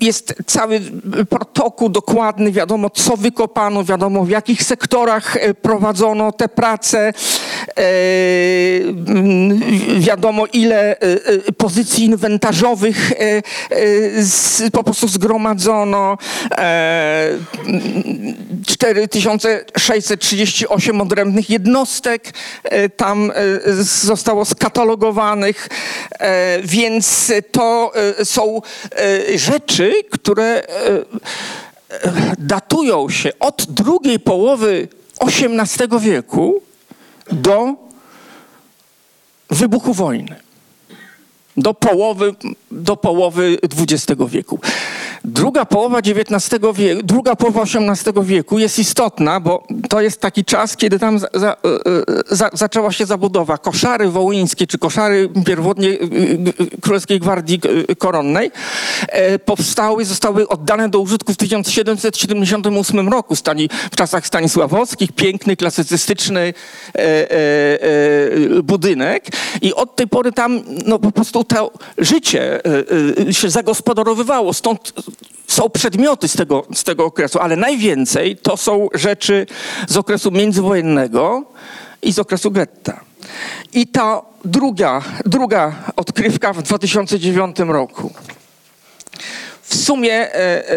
Jest 0.00 0.34
cały 0.46 0.80
protokół 1.30 1.88
dokładny, 1.88 2.52
wiadomo 2.52 2.90
co 2.90 3.16
wykopano, 3.16 3.84
wiadomo 3.84 4.24
w 4.24 4.28
jakich 4.28 4.62
sektorach 4.62 5.36
e, 5.36 5.54
prowadzono 5.54 6.32
te 6.32 6.48
prace, 6.48 7.12
wiadomo 9.98 10.46
ile 10.52 10.96
pozycji 11.56 12.04
inwentarzowych 12.04 13.12
po 14.72 14.84
prostu 14.84 15.08
zgromadzono. 15.08 16.18
4638 18.66 21.00
odrębnych 21.00 21.50
jednostek 21.50 22.34
tam 22.96 23.32
zostało 24.02 24.44
skatalogowanych, 24.44 25.68
więc 26.62 27.32
to 27.52 27.92
są 28.24 28.60
rzeczy, 29.36 29.92
które 30.10 30.62
datują 32.38 33.10
się 33.10 33.30
od 33.40 33.66
drugiej 33.68 34.20
połowy 34.20 34.88
XVIII 35.20 36.00
wieku 36.00 36.62
do 37.32 37.76
wybuchu 39.50 39.94
wojny. 39.94 40.36
Do 41.56 41.74
połowy, 41.74 42.34
do 42.70 42.96
połowy 42.96 43.58
XX 43.62 44.22
wieku. 44.28 44.60
Druga 45.24 45.64
połowa 45.64 45.98
XIX 45.98 46.60
wieku, 46.74 47.02
druga 47.02 47.36
połowa 47.36 47.62
XVIII 47.62 48.24
wieku 48.24 48.58
jest 48.58 48.78
istotna, 48.78 49.40
bo 49.40 49.66
to 49.88 50.00
jest 50.00 50.20
taki 50.20 50.44
czas, 50.44 50.76
kiedy 50.76 50.98
tam 50.98 51.18
za, 51.18 51.28
za, 51.34 51.52
e, 51.52 51.56
za, 52.36 52.50
zaczęła 52.52 52.92
się 52.92 53.06
zabudowa. 53.06 53.58
Koszary 53.58 54.08
wołyńskie, 54.08 54.66
czy 54.66 54.78
koszary 54.78 55.28
pierwotnie 55.46 55.88
e, 55.90 55.96
Królewskiej 56.80 57.20
Gwardii 57.20 57.60
Koronnej 57.98 58.50
e, 59.08 59.38
powstały, 59.38 60.04
zostały 60.04 60.48
oddane 60.48 60.88
do 60.88 61.00
użytku 61.00 61.32
w 61.32 61.36
1778 61.36 63.08
roku 63.08 63.36
stani, 63.36 63.68
w 63.92 63.96
czasach 63.96 64.26
Stanisławowskich. 64.26 65.12
Piękny, 65.12 65.56
klasycystyczny 65.56 66.54
budynek 68.62 69.26
i 69.62 69.74
od 69.74 69.96
tej 69.96 70.08
pory 70.08 70.32
tam 70.32 70.62
no, 70.86 70.98
po 70.98 71.12
prostu 71.12 71.44
to 71.44 71.70
życie 71.98 72.60
się 73.30 73.50
zagospodarowywało. 73.50 74.52
Stąd 74.52 74.92
są 75.46 75.70
przedmioty 75.70 76.28
z 76.28 76.36
tego, 76.36 76.66
z 76.74 76.84
tego 76.84 77.04
okresu, 77.04 77.38
ale 77.38 77.56
najwięcej 77.56 78.36
to 78.36 78.56
są 78.56 78.88
rzeczy 78.94 79.46
z 79.88 79.96
okresu 79.96 80.30
międzywojennego 80.30 81.44
i 82.02 82.12
z 82.12 82.18
okresu 82.18 82.50
getta. 82.50 83.00
I 83.72 83.86
ta 83.86 84.22
druga, 84.44 85.02
druga 85.26 85.74
odkrywka 85.96 86.52
w 86.52 86.62
2009 86.62 87.58
roku. 87.58 88.12
W 89.64 89.74
sumie 89.74 90.12
e, 90.12 90.34
e, 90.34 90.76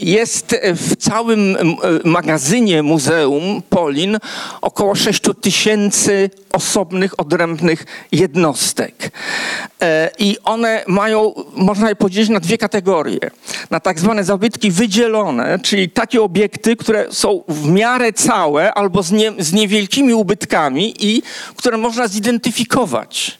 jest 0.00 0.56
w 0.74 0.96
całym 0.96 1.56
magazynie 2.04 2.82
Muzeum 2.82 3.62
Polin 3.70 4.18
około 4.60 4.94
6 4.94 5.22
tysięcy 5.40 6.30
osobnych, 6.52 7.20
odrębnych 7.20 7.86
jednostek. 8.12 9.10
E, 9.82 10.10
I 10.18 10.36
one 10.44 10.84
mają, 10.86 11.34
można 11.54 11.88
je 11.88 11.96
podzielić 11.96 12.30
na 12.30 12.40
dwie 12.40 12.58
kategorie. 12.58 13.18
Na 13.70 13.80
tak 13.80 14.00
zwane 14.00 14.24
zabytki 14.24 14.70
wydzielone, 14.70 15.58
czyli 15.58 15.90
takie 15.90 16.22
obiekty, 16.22 16.76
które 16.76 17.06
są 17.10 17.42
w 17.48 17.68
miarę 17.68 18.12
całe 18.12 18.74
albo 18.74 19.02
z, 19.02 19.12
nie, 19.12 19.32
z 19.38 19.52
niewielkimi 19.52 20.14
ubytkami 20.14 20.94
i 20.98 21.22
które 21.56 21.76
można 21.76 22.08
zidentyfikować. 22.08 23.38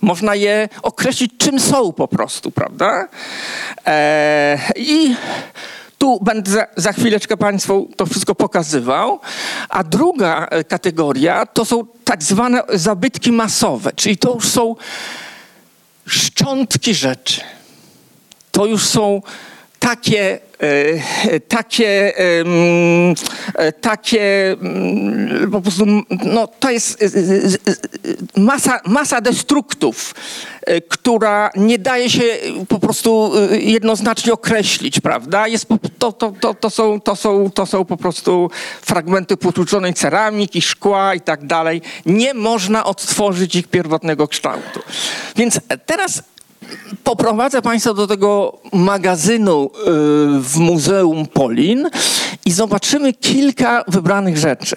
Można 0.00 0.34
je 0.34 0.68
określić, 0.82 1.32
czym 1.38 1.60
są 1.60 1.92
po 1.92 2.08
prostu, 2.08 2.50
prawda? 2.50 3.08
E, 3.90 4.58
I 4.76 5.16
tu 5.98 6.18
będę 6.22 6.50
za, 6.50 6.66
za, 6.76 6.92
chwileczkę 6.92 7.36
Państwu 7.36 7.88
to 7.96 8.06
wszystko 8.06 8.34
pokazywał. 8.34 9.20
A 9.68 9.84
druga 9.84 10.46
e, 10.46 10.64
kategoria 10.64 11.46
to 11.46 11.64
są 11.64 11.86
tak 12.04 12.22
zwane 12.22 12.62
zabytki 12.74 13.32
masowe, 13.32 13.92
czyli 13.92 14.16
to 14.16 14.34
już 14.34 14.48
są 14.48 14.76
szczątki 16.06 16.94
rzeczy. 16.94 17.40
To 18.52 18.66
już 18.66 18.86
są 18.86 19.22
takie, 19.80 20.38
e, 20.58 21.40
takie, 21.40 22.18
e, 23.54 23.72
takie 23.72 24.52
mm, 24.52 25.50
po 25.50 25.60
prostu, 25.60 25.84
no 26.24 26.46
to 26.46 26.70
jest 26.70 27.04
masa, 28.36 28.80
masa 28.84 29.20
destruktów, 29.20 30.14
która 30.88 31.50
nie 31.56 31.78
daje 31.78 32.10
się 32.10 32.22
po 32.68 32.78
prostu 32.78 33.32
jednoznacznie 33.52 34.32
określić, 34.32 35.00
prawda? 35.00 35.48
Jest, 35.48 35.66
to, 35.98 36.12
to, 36.12 36.32
to, 36.40 36.54
to, 36.54 36.70
są, 36.70 37.00
to, 37.00 37.16
są, 37.16 37.50
to 37.50 37.66
są 37.66 37.84
po 37.84 37.96
prostu 37.96 38.50
fragmenty 38.82 39.36
potłuczonej 39.36 39.94
ceramiki, 39.94 40.62
szkła 40.62 41.14
i 41.14 41.20
tak 41.20 41.46
dalej. 41.46 41.82
Nie 42.06 42.34
można 42.34 42.84
odtworzyć 42.84 43.56
ich 43.56 43.68
pierwotnego 43.68 44.28
kształtu. 44.28 44.80
Więc 45.36 45.60
teraz 45.86 46.22
poprowadzę 47.04 47.62
Państwa 47.62 47.94
do 47.94 48.06
tego 48.06 48.58
magazynu 48.72 49.64
y, 49.64 49.70
w 50.40 50.56
Muzeum 50.56 51.26
Polin 51.26 51.90
i 52.46 52.50
zobaczymy 52.50 53.12
kilka 53.12 53.84
wybranych 53.88 54.38
rzeczy. 54.38 54.76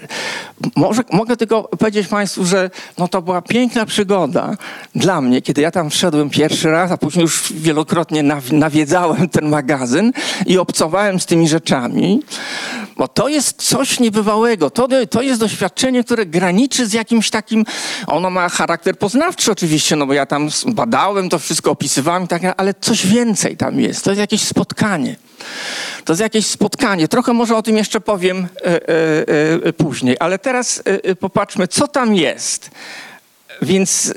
Może, 0.75 1.01
mogę 1.11 1.37
tylko 1.37 1.63
powiedzieć 1.63 2.07
Państwu, 2.07 2.45
że 2.45 2.69
no 2.97 3.07
to 3.07 3.21
była 3.21 3.41
piękna 3.41 3.85
przygoda 3.85 4.57
dla 4.95 5.21
mnie, 5.21 5.41
kiedy 5.41 5.61
ja 5.61 5.71
tam 5.71 5.89
wszedłem 5.89 6.29
pierwszy 6.29 6.71
raz, 6.71 6.91
a 6.91 6.97
później 6.97 7.21
już 7.21 7.53
wielokrotnie 7.53 8.23
nawiedzałem 8.51 9.29
ten 9.29 9.49
magazyn 9.49 10.11
i 10.45 10.57
obcowałem 10.57 11.19
z 11.19 11.25
tymi 11.25 11.47
rzeczami, 11.47 12.23
bo 12.97 13.07
to 13.07 13.27
jest 13.27 13.61
coś 13.63 13.99
niebywałego. 13.99 14.69
To, 14.69 14.87
to 15.09 15.21
jest 15.21 15.39
doświadczenie, 15.39 16.03
które 16.03 16.25
graniczy 16.25 16.87
z 16.87 16.93
jakimś 16.93 17.29
takim, 17.29 17.65
ono 18.07 18.29
ma 18.29 18.49
charakter 18.49 18.97
poznawczy 18.97 19.51
oczywiście, 19.51 19.95
no 19.95 20.05
bo 20.05 20.13
ja 20.13 20.25
tam 20.25 20.49
badałem 20.65 21.29
to 21.29 21.39
wszystko, 21.39 21.71
opisywałem, 21.71 22.27
tak, 22.27 22.41
ale 22.57 22.73
coś 22.81 23.07
więcej 23.07 23.57
tam 23.57 23.79
jest. 23.79 24.03
To 24.03 24.11
jest 24.11 24.19
jakieś 24.19 24.41
spotkanie. 24.41 25.15
To 26.05 26.13
jest 26.13 26.21
jakieś 26.21 26.45
spotkanie. 26.45 27.07
Trochę 27.07 27.33
może 27.33 27.57
o 27.57 27.61
tym 27.61 27.77
jeszcze 27.77 28.01
powiem 28.01 28.47
e, 28.61 28.65
e, 28.65 28.79
e, 29.63 29.73
później, 29.73 30.15
ale 30.19 30.39
teraz 30.39 30.79
e, 30.79 31.03
e, 31.03 31.15
popatrzmy, 31.15 31.67
co 31.67 31.87
tam 31.87 32.15
jest. 32.15 32.71
Więc 33.61 34.07
e, 34.07 34.13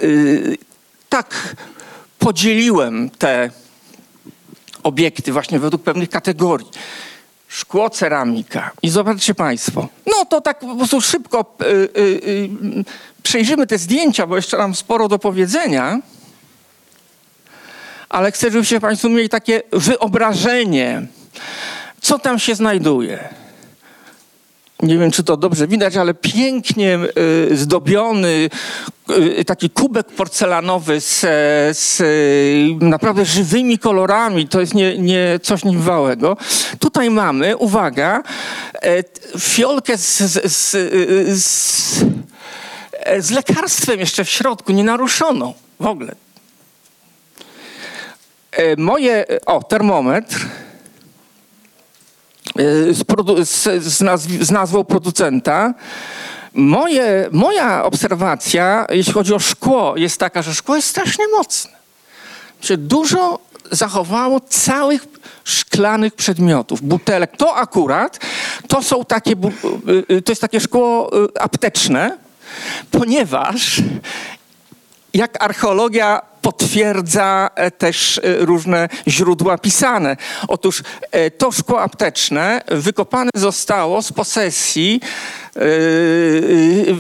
tak 1.09 1.57
podzieliłem 2.19 3.11
te 3.11 3.51
obiekty 4.83 5.33
właśnie 5.33 5.59
według 5.59 5.83
pewnych 5.83 6.11
kategorii. 6.11 6.67
Szkło, 7.57 7.91
ceramika. 7.91 8.71
I 8.83 8.89
zobaczcie 8.89 9.35
Państwo. 9.35 9.89
No 10.07 10.25
to 10.25 10.41
tak 10.41 10.59
po 10.59 10.77
prostu 10.77 11.01
szybko 11.01 11.57
przejrzymy 13.23 13.67
te 13.67 13.79
zdjęcia, 13.79 14.27
bo 14.27 14.37
jeszcze 14.37 14.59
mam 14.59 14.75
sporo 14.75 15.09
do 15.09 15.19
powiedzenia 15.19 16.01
ale 18.09 18.33
chcę, 18.33 18.51
żebyście 18.51 18.81
Państwo 18.81 19.09
mieli 19.09 19.29
takie 19.29 19.63
wyobrażenie, 19.73 21.07
co 22.01 22.19
tam 22.19 22.39
się 22.39 22.55
znajduje. 22.55 23.29
Nie 24.83 24.99
wiem, 24.99 25.11
czy 25.11 25.25
to 25.25 25.37
dobrze 25.37 25.67
widać, 25.67 25.97
ale 25.97 26.15
pięknie 26.15 26.99
y, 27.51 27.57
zdobiony 27.57 28.51
y, 29.11 29.45
taki 29.45 29.71
kubek 29.71 30.07
porcelanowy 30.07 31.01
z, 31.01 31.21
z 31.79 32.01
y, 32.01 32.85
naprawdę 32.85 33.25
żywymi 33.25 33.79
kolorami. 33.79 34.49
To 34.49 34.61
jest 34.61 34.75
nie, 34.75 34.99
nie 34.99 35.41
coś 35.43 35.65
niebywałego. 35.65 36.37
Tutaj 36.79 37.11
mamy, 37.11 37.57
uwaga, 37.57 38.23
e, 38.83 39.03
fiolkę 39.39 39.99
z, 39.99 40.19
z, 40.19 40.73
z, 41.33 42.05
z, 43.19 43.31
lekarstwem 43.31 44.01
jeszcze 44.01 44.25
w 44.25 44.31
środku, 44.31 44.73
nienaruszoną 44.73 45.55
w 45.81 45.87
ogóle. 45.87 46.15
E, 48.53 48.77
moje, 48.77 49.25
o, 49.47 49.63
termometr 49.63 50.37
e, 50.37 50.66
z, 52.91 53.49
z, 53.49 53.85
z, 53.85 54.01
nazw 54.01 54.31
z 54.31 54.51
nazwą 54.51 54.85
producenta. 54.85 55.75
Moje, 56.55 57.29
moja 57.33 57.85
obserwacja, 57.85 58.87
jeśli 58.91 59.13
chodzi 59.13 59.35
o 59.35 59.39
szkło, 59.39 59.97
jest 59.97 60.21
taka, 60.21 60.43
że 60.43 60.55
szkło 60.55 60.77
jest 60.77 60.89
strasznie 60.89 61.25
mocne. 61.29 61.71
Dużo 62.79 63.39
zachowało 63.71 64.41
całych 64.41 65.07
szklanych 65.45 66.15
przedmiotów, 66.15 66.83
butelek. 66.83 67.37
To 67.37 67.55
akurat, 67.55 68.19
to 68.69 68.83
są 68.83 69.05
takie, 69.05 69.33
e, 70.09 70.23
to 70.23 70.33
jest 70.33 70.41
takie 70.41 70.61
szkło 70.61 71.11
apteczne, 71.41 72.19
ponieważ 72.91 73.83
jak 75.15 75.45
archeologia 75.45 76.23
potwierdza 76.47 77.51
e, 77.55 77.71
też 77.71 78.19
e, 78.19 78.21
różne 78.45 78.89
źródła 79.09 79.59
pisane. 79.59 80.17
Otóż 80.49 80.83
e, 81.11 81.31
to 81.31 81.53
szkło 81.53 81.83
apteczne 81.83 82.63
wykopane 82.69 83.31
zostało 83.35 84.03
z 84.03 84.13
posesji 84.13 85.01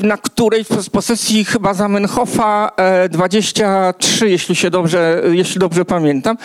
na 0.02 0.16
której 0.16 0.64
w 0.64 0.90
posesji 0.90 1.44
chyba 1.44 1.74
Zamenhofa 1.74 2.72
23, 3.10 4.30
jeśli 4.30 4.56
się 4.56 4.70
dobrze, 4.70 5.22
jeśli 5.32 5.60
dobrze 5.60 5.84
pamiętam, 5.84 6.36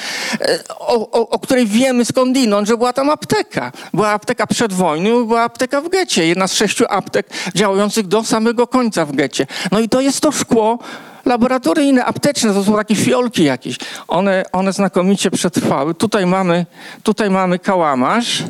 o, 0.79 1.11
o, 1.11 1.29
o 1.29 1.39
której 1.39 1.67
wiemy 1.67 2.05
skądinąd, 2.05 2.67
że 2.67 2.77
była 2.77 2.93
tam 2.93 3.09
apteka. 3.09 3.71
Była 3.93 4.09
apteka 4.09 4.47
przed 4.47 4.73
wojną, 4.73 5.25
była 5.25 5.41
apteka 5.41 5.81
w 5.81 5.89
getcie. 5.89 6.27
Jedna 6.27 6.47
z 6.47 6.53
sześciu 6.53 6.85
aptek 6.89 7.29
działających 7.55 8.07
do 8.07 8.23
samego 8.23 8.67
końca 8.67 9.05
w 9.05 9.11
getcie. 9.11 9.47
No 9.71 9.79
i 9.79 9.89
to 9.89 10.01
jest 10.01 10.21
to 10.21 10.31
szkło, 10.31 10.79
laboratoryjne, 11.25 12.05
apteczne, 12.05 12.53
to 12.53 12.63
są 12.63 12.75
takie 12.75 12.95
fiolki 12.95 13.43
jakieś. 13.43 13.77
One, 14.07 14.43
one 14.51 14.73
znakomicie 14.73 15.31
przetrwały. 15.31 15.95
Tutaj 15.95 16.25
mamy, 16.25 16.65
tutaj 17.03 17.29
mamy 17.29 17.59
kałamarz. 17.59 18.43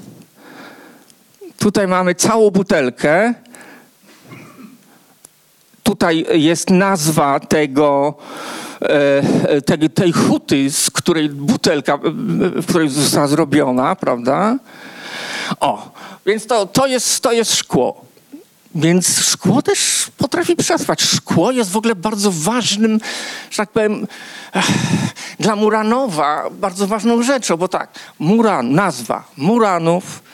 Tutaj 1.58 1.88
mamy 1.88 2.16
całą 2.16 2.52
butelkę. 2.52 3.34
Tutaj 5.92 6.26
jest 6.32 6.70
nazwa 6.70 7.40
tego, 7.40 8.14
e, 8.82 9.62
tej, 9.62 9.90
tej 9.90 10.12
huty, 10.12 10.72
z 10.72 10.92
której 10.92 11.30
butelka, 11.30 12.00
w 12.56 12.66
której 12.66 12.90
została 12.90 13.28
zrobiona, 13.28 13.96
prawda? 13.96 14.58
O, 15.60 15.92
więc 16.26 16.48
to, 16.48 16.66
to, 16.66 16.88
jest, 16.88 17.20
to 17.20 17.32
jest 17.32 17.56
szkło. 17.56 18.06
Więc 18.76 19.20
szkło 19.20 19.62
też 19.62 20.08
potrafi 20.18 20.56
przetrwać. 20.56 21.02
Szkło 21.02 21.52
jest 21.52 21.72
w 21.72 21.78
ogóle 21.78 21.96
bardzo 21.96 22.32
ważnym, 22.32 23.00
że 23.50 23.58
tak 23.58 23.70
powiem, 23.70 24.08
dla 25.40 25.56
Muranowa 25.56 26.50
bardzo 26.52 26.88
ważną 26.88 27.24
rzeczą, 27.24 27.58
bo 27.58 27.68
tak, 27.68 27.90
Muran, 28.20 28.72
nazwa 28.72 29.24
Muranów, 29.38 30.04
E, 30.14 30.31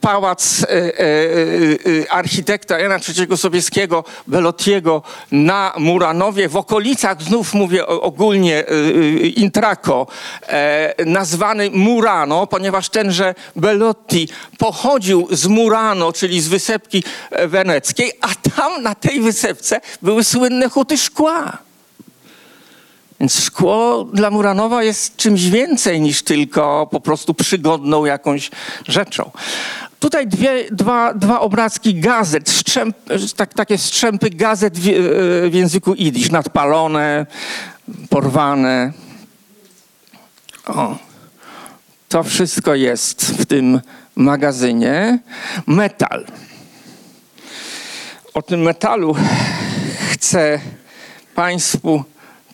pałac 0.00 0.62
e, 0.62 0.66
e, 0.68 2.12
architekta 2.12 2.78
Jana 2.78 2.98
III 3.18 3.36
Sobieskiego, 3.36 4.04
Belottiego 4.26 5.02
na 5.32 5.72
Muranowie, 5.76 6.48
w 6.48 6.56
okolicach, 6.56 7.22
znów 7.22 7.54
mówię 7.54 7.86
ogólnie 7.86 8.64
Intraco, 9.36 10.06
nazwany 11.06 11.70
Murano, 11.70 12.46
ponieważ 12.46 12.88
tenże 12.88 13.34
Belotti 13.56 14.28
pochodził 14.58 15.28
z 15.30 15.46
Murano, 15.46 16.12
czyli 16.12 16.40
z 16.40 16.48
wysepki 16.48 17.04
weneckiej, 17.46 18.12
a 18.20 18.50
tam 18.56 18.82
na 18.82 18.94
tej 18.94 19.20
wysepce 19.20 19.80
były 20.02 20.24
słynne 20.24 20.68
huty 20.68 20.98
szkła. 20.98 21.67
Więc 23.20 23.40
szkło 23.44 24.04
dla 24.12 24.30
Muranowa 24.30 24.82
jest 24.82 25.16
czymś 25.16 25.46
więcej 25.46 26.00
niż 26.00 26.22
tylko 26.22 26.88
po 26.90 27.00
prostu 27.00 27.34
przygodną 27.34 28.04
jakąś 28.04 28.50
rzeczą. 28.88 29.30
Tutaj 30.00 30.26
dwie, 30.26 30.64
dwa, 30.70 31.14
dwa 31.14 31.40
obrazki 31.40 31.94
gazet, 31.94 32.48
strzęp, 32.48 32.96
tak, 33.36 33.54
takie 33.54 33.78
strzępy 33.78 34.30
gazet 34.30 34.78
w, 34.78 34.82
w 35.50 35.54
języku 35.54 35.94
idisz, 35.94 36.30
nadpalone, 36.30 37.26
porwane. 38.10 38.92
O, 40.66 40.96
to 42.08 42.22
wszystko 42.22 42.74
jest 42.74 43.22
w 43.26 43.46
tym 43.46 43.80
magazynie. 44.16 45.18
Metal. 45.66 46.26
O 48.34 48.42
tym 48.42 48.62
metalu 48.62 49.16
chcę 50.12 50.60
Państwu 51.34 52.04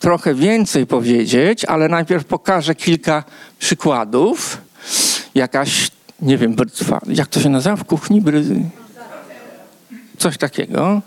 trochę 0.05 0.33
więcej 0.33 0.87
powiedzieć, 0.87 1.65
ale 1.65 1.89
najpierw 1.89 2.25
pokażę 2.25 2.75
kilka 2.75 3.23
przykładów. 3.59 4.57
Jakaś, 5.35 5.91
nie 6.21 6.37
wiem, 6.37 6.55
brzytwa, 6.55 7.01
jak 7.07 7.27
to 7.27 7.39
się 7.39 7.49
nazywa 7.49 7.75
w 7.75 7.83
kuchni? 7.83 8.21
Bry... 8.21 8.43
Coś 10.17 10.37
takiego. 10.37 11.01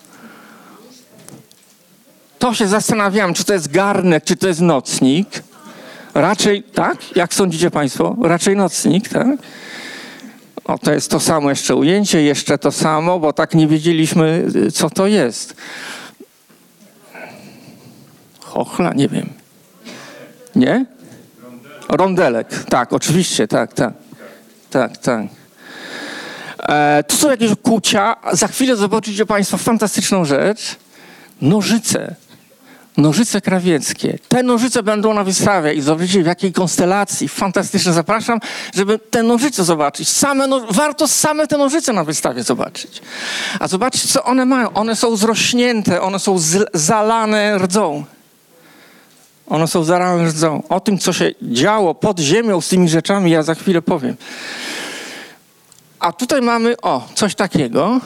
To 2.39 2.55
się 2.55 2.67
zastanawiałem, 2.67 3.35
czy 3.35 3.45
to 3.45 3.53
jest 3.53 3.71
garnek, 3.71 4.25
czy 4.25 4.37
to 4.37 4.49
jest 4.49 4.61
nocnik. 4.61 5.29
Raczej, 6.15 6.63
tak? 6.63 7.17
Jak 7.17 7.35
sądzicie 7.35 7.71
Państwo? 7.71 8.17
Raczej 8.23 8.57
nocnik, 8.57 9.09
tak? 9.09 9.39
O, 10.65 10.79
to 10.79 10.93
jest 10.93 11.11
to 11.11 11.21
samo 11.21 11.51
jeszcze 11.51 11.75
ujęcie, 11.75 12.23
jeszcze 12.23 12.59
to 12.59 12.73
samo, 12.73 13.19
bo 13.19 13.33
tak 13.33 13.55
nie 13.55 13.67
wiedzieliśmy, 13.67 14.47
co 14.75 14.91
to 14.91 15.07
jest. 15.07 15.57
Chochla? 18.65 18.93
Nie 18.93 19.09
wiem. 19.09 19.29
Nie? 20.57 20.87
Rondelek. 21.89 22.65
Tak, 22.65 22.93
oczywiście, 22.93 23.49
tak, 23.49 23.73
tak. 23.73 23.93
Tak, 24.71 24.97
tak. 24.97 25.27
E, 26.69 27.05
tu 27.09 27.17
są 27.17 27.31
jakieś 27.31 27.51
kucia. 27.63 28.17
Za 28.33 28.49
chwilę 28.49 28.77
zobaczycie 28.77 29.27
Państwo 29.27 29.59
fantastyczną 29.59 30.25
rzecz. 30.25 30.77
Nożyce. 31.43 32.15
Nożyce 32.97 33.41
krawieckie. 33.41 34.19
Te 34.29 34.43
nożyce 34.43 34.83
będą 34.83 35.15
na 35.15 35.25
wystawie 35.25 35.75
i 35.75 35.81
zobaczycie 35.81 36.23
w 36.23 36.27
jakiej 36.27 36.53
konstelacji. 36.53 37.29
Fantastycznie 37.29 37.93
zapraszam, 37.93 38.41
żeby 38.75 38.99
te 38.99 39.23
nożyce 39.23 39.65
zobaczyć. 39.65 40.09
Same 40.09 40.47
no... 40.47 40.61
Warto 40.71 41.09
same 41.09 41.47
te 41.47 41.59
nożyce 41.59 41.93
na 41.93 42.05
wystawie 42.05 42.43
zobaczyć. 42.43 43.03
A 43.61 43.69
zobaczcie, 43.69 44.09
co 44.09 44.25
one 44.25 44.45
mają. 44.45 44.73
One 44.73 44.97
są 44.97 45.17
zrośnięte, 45.17 46.03
one 46.03 46.19
są 46.19 46.37
zalane 46.75 47.59
rdzą. 47.59 48.05
One 49.49 49.69
są 49.69 49.85
zarane 49.85 50.25
rdzą. 50.25 50.63
O 50.69 50.81
tym, 50.81 50.99
co 50.99 51.13
się 51.13 51.31
działo 51.43 51.95
pod 51.95 52.19
ziemią 52.19 52.61
z 52.61 52.69
tymi 52.69 52.89
rzeczami, 52.89 53.31
ja 53.31 53.43
za 53.43 53.55
chwilę 53.55 53.83
powiem. 53.83 54.17
A 55.99 56.13
tutaj 56.13 56.43
mamy, 56.43 56.77
o, 56.83 57.09
coś 57.15 57.35
takiego. 57.35 58.01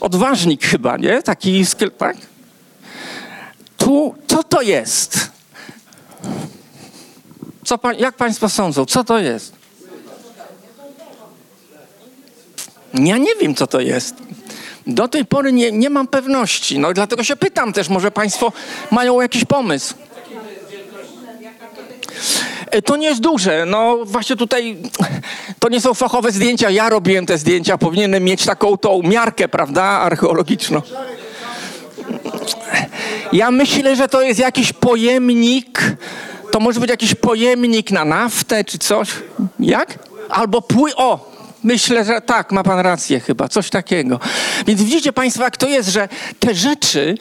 Odważnik 0.00 0.64
chyba, 0.64 0.96
nie? 0.96 1.22
Taki 1.22 1.64
tak? 1.98 2.16
Tu, 3.76 4.14
co 4.26 4.42
to 4.42 4.62
jest? 4.62 5.30
Co 7.64 7.78
jak 7.98 8.16
Państwo 8.16 8.48
sądzą, 8.48 8.86
co 8.86 9.04
to 9.04 9.18
jest? 9.18 9.52
Ja 12.94 13.18
nie 13.18 13.34
wiem, 13.40 13.54
co 13.54 13.66
to 13.66 13.80
jest. 13.80 14.14
Do 14.86 15.08
tej 15.08 15.24
pory 15.24 15.52
nie, 15.52 15.72
nie 15.72 15.90
mam 15.90 16.08
pewności. 16.08 16.78
No 16.78 16.92
dlatego 16.92 17.24
się 17.24 17.36
pytam 17.36 17.72
też, 17.72 17.88
może 17.88 18.10
Państwo 18.10 18.52
mają 18.90 19.20
jakiś 19.20 19.44
pomysł. 19.44 19.94
E, 22.70 22.82
to 22.82 22.96
nie 22.96 23.06
jest 23.06 23.20
duże. 23.20 23.64
No 23.66 23.98
właśnie 24.04 24.36
tutaj 24.36 24.76
to 25.58 25.68
nie 25.68 25.80
są 25.80 25.94
fachowe 25.94 26.32
zdjęcia. 26.32 26.70
Ja 26.70 26.88
robiłem 26.88 27.26
te 27.26 27.38
zdjęcia. 27.38 27.78
Powinienem 27.78 28.24
mieć 28.24 28.44
taką 28.44 28.76
tą 28.76 29.02
miarkę, 29.02 29.48
prawda, 29.48 29.82
archeologiczną. 29.82 30.82
Ja 33.32 33.50
myślę, 33.50 33.96
że 33.96 34.08
to 34.08 34.22
jest 34.22 34.40
jakiś 34.40 34.72
pojemnik. 34.72 35.96
To 36.50 36.60
może 36.60 36.80
być 36.80 36.90
jakiś 36.90 37.14
pojemnik 37.14 37.90
na 37.90 38.04
naftę 38.04 38.64
czy 38.64 38.78
coś. 38.78 39.10
Jak? 39.60 39.98
Albo 40.28 40.62
pły... 40.62 40.96
O, 40.96 41.33
Myślę, 41.64 42.04
że 42.04 42.20
tak, 42.20 42.52
ma 42.52 42.62
pan 42.62 42.78
rację 42.78 43.20
chyba, 43.20 43.48
coś 43.48 43.70
takiego. 43.70 44.20
Więc 44.66 44.82
widzicie 44.82 45.12
państwo, 45.12 45.42
jak 45.42 45.56
to 45.56 45.68
jest, 45.68 45.88
że 45.88 46.08
te 46.40 46.54
rzeczy 46.54 47.16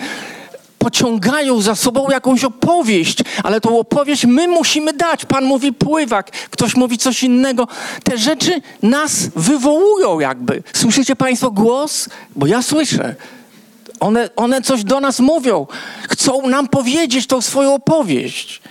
pociągają 0.80 1.62
za 1.62 1.76
sobą 1.76 2.10
jakąś 2.10 2.44
opowieść, 2.44 3.20
ale 3.44 3.62
tą 3.62 3.80
opowieść 3.80 4.26
my 4.26 4.48
musimy 4.48 4.94
dać. 4.94 5.26
Pan 5.26 5.46
mówi 5.46 5.74
pływak, 5.74 6.32
ktoś 6.32 6.76
mówi 6.76 6.98
coś 6.98 7.24
innego. 7.24 7.68
Te 8.04 8.18
rzeczy 8.18 8.62
nas 8.82 9.30
wywołują 9.36 10.20
jakby. 10.20 10.64
Słyszycie 10.74 11.16
państwo 11.16 11.52
głos? 11.52 12.10
Bo 12.36 12.48
ja 12.48 12.62
słyszę. 12.62 13.16
One, 14.00 14.30
one 14.36 14.62
coś 14.62 14.84
do 14.84 15.00
nas 15.00 15.20
mówią. 15.20 15.68
Chcą 16.10 16.48
nam 16.48 16.68
powiedzieć 16.68 17.28
tą 17.28 17.42
swoją 17.42 17.74
opowieść. 17.74 18.62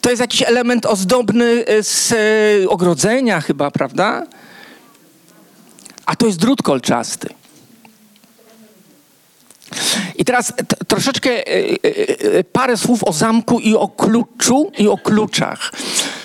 To 0.00 0.10
jest 0.10 0.20
jakiś 0.20 0.42
element 0.42 0.86
ozdobny 0.86 1.64
z 1.82 2.12
e, 2.12 2.68
ogrodzenia 2.68 3.40
chyba, 3.40 3.70
prawda? 3.70 4.26
A 6.08 6.16
to 6.16 6.26
jest 6.26 6.38
drut 6.38 6.62
kolczasty. 6.62 7.28
I 10.16 10.24
teraz 10.24 10.52
troszeczkę 10.86 11.30
e, 11.30 11.42
e, 12.38 12.44
parę 12.44 12.76
słów 12.76 13.04
o 13.04 13.12
zamku 13.12 13.60
i 13.60 13.74
o 13.74 13.88
kluczu 13.88 14.72
i 14.78 14.88
o 14.88 14.98
kluczach. 14.98 15.72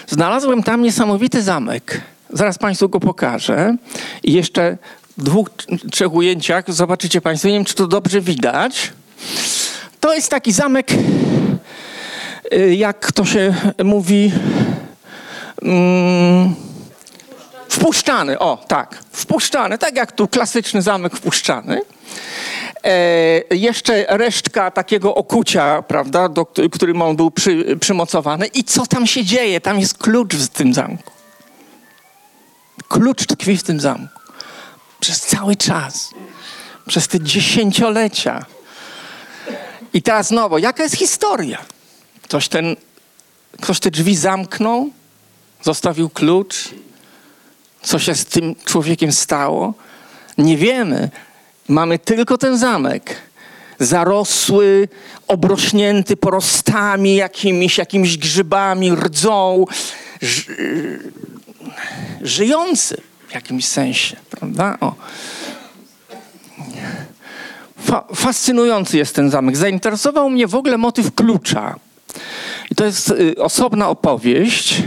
Znalazłem 0.08 0.64
tam 0.64 0.82
niesamowity 0.82 1.42
zamek. 1.42 2.02
Zaraz 2.30 2.58
Państwu 2.58 2.90
go 2.90 3.00
pokażę. 3.00 3.76
I 4.24 4.34
jeszcze 4.34 4.78
w 5.18 5.24
dwóch, 5.24 5.50
trzech 5.92 6.14
ujęciach 6.14 6.74
zobaczycie 6.74 7.22
Państwo, 7.22 7.48
nie 7.48 7.54
wiem 7.54 7.66
czy 7.66 7.76
to 7.76 7.88
dobrze 7.88 8.22
widać. 8.22 8.94
To 10.00 10.14
jest 10.14 10.30
taki 10.30 10.52
zamek, 10.52 10.88
jak 12.72 13.12
to 13.12 13.26
się 13.26 13.56
mówi, 13.84 14.32
mm, 15.62 16.56
Wpuszczany, 17.84 18.40
o 18.40 18.58
tak, 18.68 19.04
wpuszczany, 19.12 19.78
tak 19.78 19.96
jak 19.96 20.12
tu 20.12 20.28
klasyczny 20.28 20.82
zamek 20.82 21.16
wpuszczany. 21.16 21.82
E, 22.84 23.56
jeszcze 23.56 24.06
resztka 24.10 24.72
takiego 24.72 25.16
okucia, 25.16 25.82
prawda, 25.82 26.30
do 26.30 26.46
którym 26.46 27.02
on 27.02 27.16
był 27.16 27.32
przy, 27.32 27.78
przymocowany. 27.80 28.48
I 28.48 28.64
co 28.64 28.86
tam 28.86 29.08
się 29.08 29.26
dzieje? 29.26 29.62
Tam 29.62 29.80
jest 29.80 29.98
klucz 29.98 30.36
w 30.36 30.48
tym 30.48 30.74
zamku. 30.74 31.12
Klucz 32.88 33.26
tkwi 33.26 33.58
w 33.58 33.64
tym 33.64 33.80
zamku. 33.80 34.20
Przez 35.00 35.22
cały 35.22 35.56
czas. 35.56 36.10
Przez 36.88 37.08
te 37.08 37.22
dziesięciolecia. 37.22 38.46
I 39.94 40.02
teraz 40.02 40.28
znowu, 40.28 40.58
jaka 40.58 40.84
jest 40.84 40.96
historia? 40.96 41.58
Ktoś, 42.22 42.48
ten, 42.48 42.76
ktoś 43.62 43.80
te 43.80 43.92
drzwi 43.92 44.16
zamknął, 44.16 44.90
zostawił 45.62 46.10
klucz. 46.10 46.70
Co 47.84 48.00
się 48.00 48.16
z 48.16 48.26
tym 48.26 48.56
człowiekiem 48.66 49.12
stało? 49.12 49.74
Nie 50.38 50.58
wiemy. 50.58 51.10
Mamy 51.68 52.00
tylko 52.00 52.38
ten 52.38 52.58
zamek. 52.58 53.16
Zarosły, 53.80 54.88
obrośnięty 55.28 56.18
porostami, 56.18 57.16
jakimiś, 57.16 57.78
jakimiś 57.78 58.18
grzybami, 58.18 58.92
rdzą, 58.92 59.66
ży, 60.22 61.00
żyjący 62.22 63.02
w 63.28 63.34
jakimś 63.34 63.66
sensie, 63.66 64.16
prawda? 64.30 64.78
O. 64.82 64.96
Fa 67.78 68.04
fascynujący 68.16 68.98
jest 68.98 69.16
ten 69.16 69.30
zamek. 69.30 69.58
Zainteresował 69.58 70.30
mnie 70.30 70.48
w 70.48 70.56
ogóle 70.56 70.78
motyw 70.78 71.16
klucza. 71.16 71.76
I 72.72 72.76
to 72.76 72.86
jest 72.86 73.10
y, 73.10 73.36
osobna 73.38 73.90
opowieść. 73.90 74.84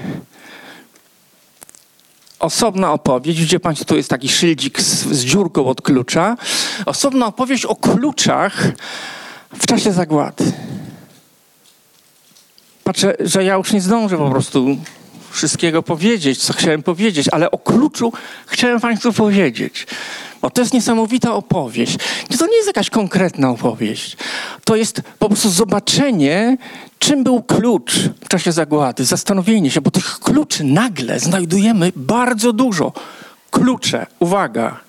Osobna 2.39 2.93
opowieść, 2.93 3.43
gdzie 3.43 3.61
Państwo, 3.61 3.85
tu 3.85 3.97
jest 3.97 4.11
taki 4.11 4.29
szyldzik 4.29 4.81
z, 4.81 5.07
z 5.07 5.25
dziurką 5.25 5.67
od 5.67 5.83
klucza. 5.83 6.37
Osobna 6.87 7.27
opowieść 7.27 7.65
o 7.65 7.77
kluczach 7.77 8.65
w 9.59 9.67
czasie 9.67 9.93
zagłady. 9.93 10.53
Patrzę, 12.85 13.17
że 13.21 13.45
ja 13.45 13.55
już 13.55 13.73
nie 13.73 13.81
zdążę 13.81 14.19
po 14.19 14.31
prostu 14.31 14.77
wszystkiego 15.31 15.83
powiedzieć, 15.83 16.39
co 16.39 16.53
chciałem 16.53 16.83
powiedzieć, 16.83 17.29
ale 17.29 17.51
o 17.51 17.59
kluczu 17.59 18.13
chciałem 18.47 18.81
Państwu 18.81 19.13
powiedzieć. 19.13 19.87
Bo 20.43 20.51
to 20.51 20.61
jest 20.61 20.73
niesamowita 20.73 21.35
opowieść. 21.35 21.99
To 22.39 22.47
nie 22.47 22.57
jest 22.57 22.67
jakaś 22.67 22.91
konkretna 22.91 23.51
opowieść. 23.51 24.17
To 24.65 24.77
jest 24.77 25.03
po 25.19 25.29
prostu 25.29 25.51
zobaczenie, 25.51 26.57
czym 27.07 27.25
był 27.25 27.43
klucz 27.43 27.93
w 28.25 28.29
czasie 28.29 28.53
zagłady, 28.53 29.05
zastanowienie 29.05 29.71
się, 29.71 29.81
bo 29.81 29.91
tych 29.91 30.19
kluczy 30.21 30.65
nagle 30.65 31.21
znajdujemy 31.21 31.93
bardzo 31.97 32.53
dużo. 32.53 32.93
Klucze, 33.51 34.07
uwaga. 34.19 34.81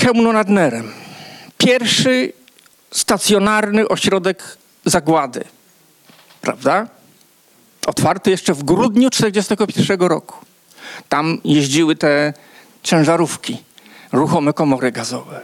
Chełmno 0.00 0.32
nad 0.32 0.48
Nerem. 0.48 0.92
Pierwszy 1.58 2.32
stacjonarny 2.90 3.88
ośrodek 3.88 4.58
zagłady. 4.84 5.44
Prawda? 6.40 6.86
Otwarty 7.86 8.30
jeszcze 8.30 8.54
w 8.54 8.64
grudniu 8.64 9.10
1941 9.10 10.08
roku. 10.08 10.36
Tam 11.08 11.40
jeździły 11.44 11.96
te 11.96 12.34
ciężarówki, 12.82 13.56
ruchome 14.12 14.52
komory 14.52 14.92
gazowe. 14.92 15.40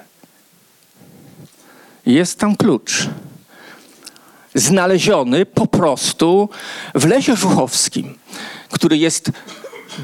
Jest 2.07 2.39
tam 2.39 2.57
klucz. 2.57 3.09
Znaleziony 4.55 5.47
po 5.47 5.67
prostu 5.67 6.49
w 6.95 7.07
lesie 7.07 7.37
żuchowskim, 7.37 8.15
który 8.71 8.97
jest 8.97 9.31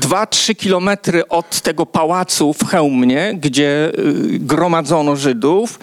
2-3 0.00 0.56
kilometry 0.56 1.28
od 1.28 1.60
tego 1.60 1.86
pałacu 1.86 2.52
w 2.52 2.64
Chełmnie, 2.66 3.34
gdzie 3.40 3.92
y, 3.98 4.38
gromadzono 4.38 5.16
Żydów, 5.16 5.78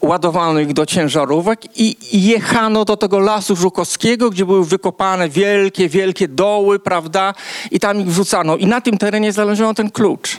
ładowano 0.00 0.60
ich 0.60 0.72
do 0.72 0.86
ciężarówek 0.86 1.78
i 1.80 1.96
jechano 2.12 2.84
do 2.84 2.96
tego 2.96 3.18
lasu 3.18 3.56
żukowskiego, 3.56 4.30
gdzie 4.30 4.46
były 4.46 4.64
wykopane 4.64 5.28
wielkie, 5.28 5.88
wielkie 5.88 6.28
doły, 6.28 6.78
prawda? 6.78 7.34
I 7.70 7.80
tam 7.80 8.00
ich 8.00 8.06
wrzucano. 8.06 8.56
I 8.56 8.66
na 8.66 8.80
tym 8.80 8.98
terenie 8.98 9.32
znaleziono 9.32 9.74
ten 9.74 9.90
klucz. 9.90 10.36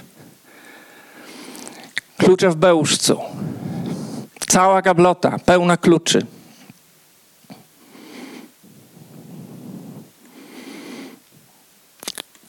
Klucze 2.18 2.49
w 2.49 2.55
Bełżcu. 2.55 3.20
Cała 4.47 4.82
gablota, 4.82 5.39
pełna 5.45 5.78
kluczy. 5.78 6.26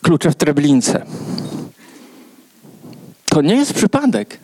Klucze 0.09 0.31
w 0.31 0.35
Treblince. 0.35 1.07
To 3.25 3.43
nie 3.43 3.55
jest 3.55 3.75
przypadek. 3.75 4.39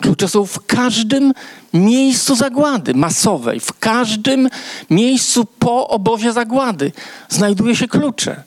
Klucze 0.00 0.28
są 0.28 0.46
w 0.46 0.66
każdym 0.66 1.32
miejscu 1.74 2.36
zagłady 2.36 2.94
masowej, 2.94 3.60
w 3.60 3.78
każdym 3.78 4.48
miejscu 4.90 5.44
po 5.44 5.88
obozie 5.88 6.32
zagłady 6.32 6.92
znajduje 7.28 7.76
się 7.76 7.88
klucze. 7.88 8.42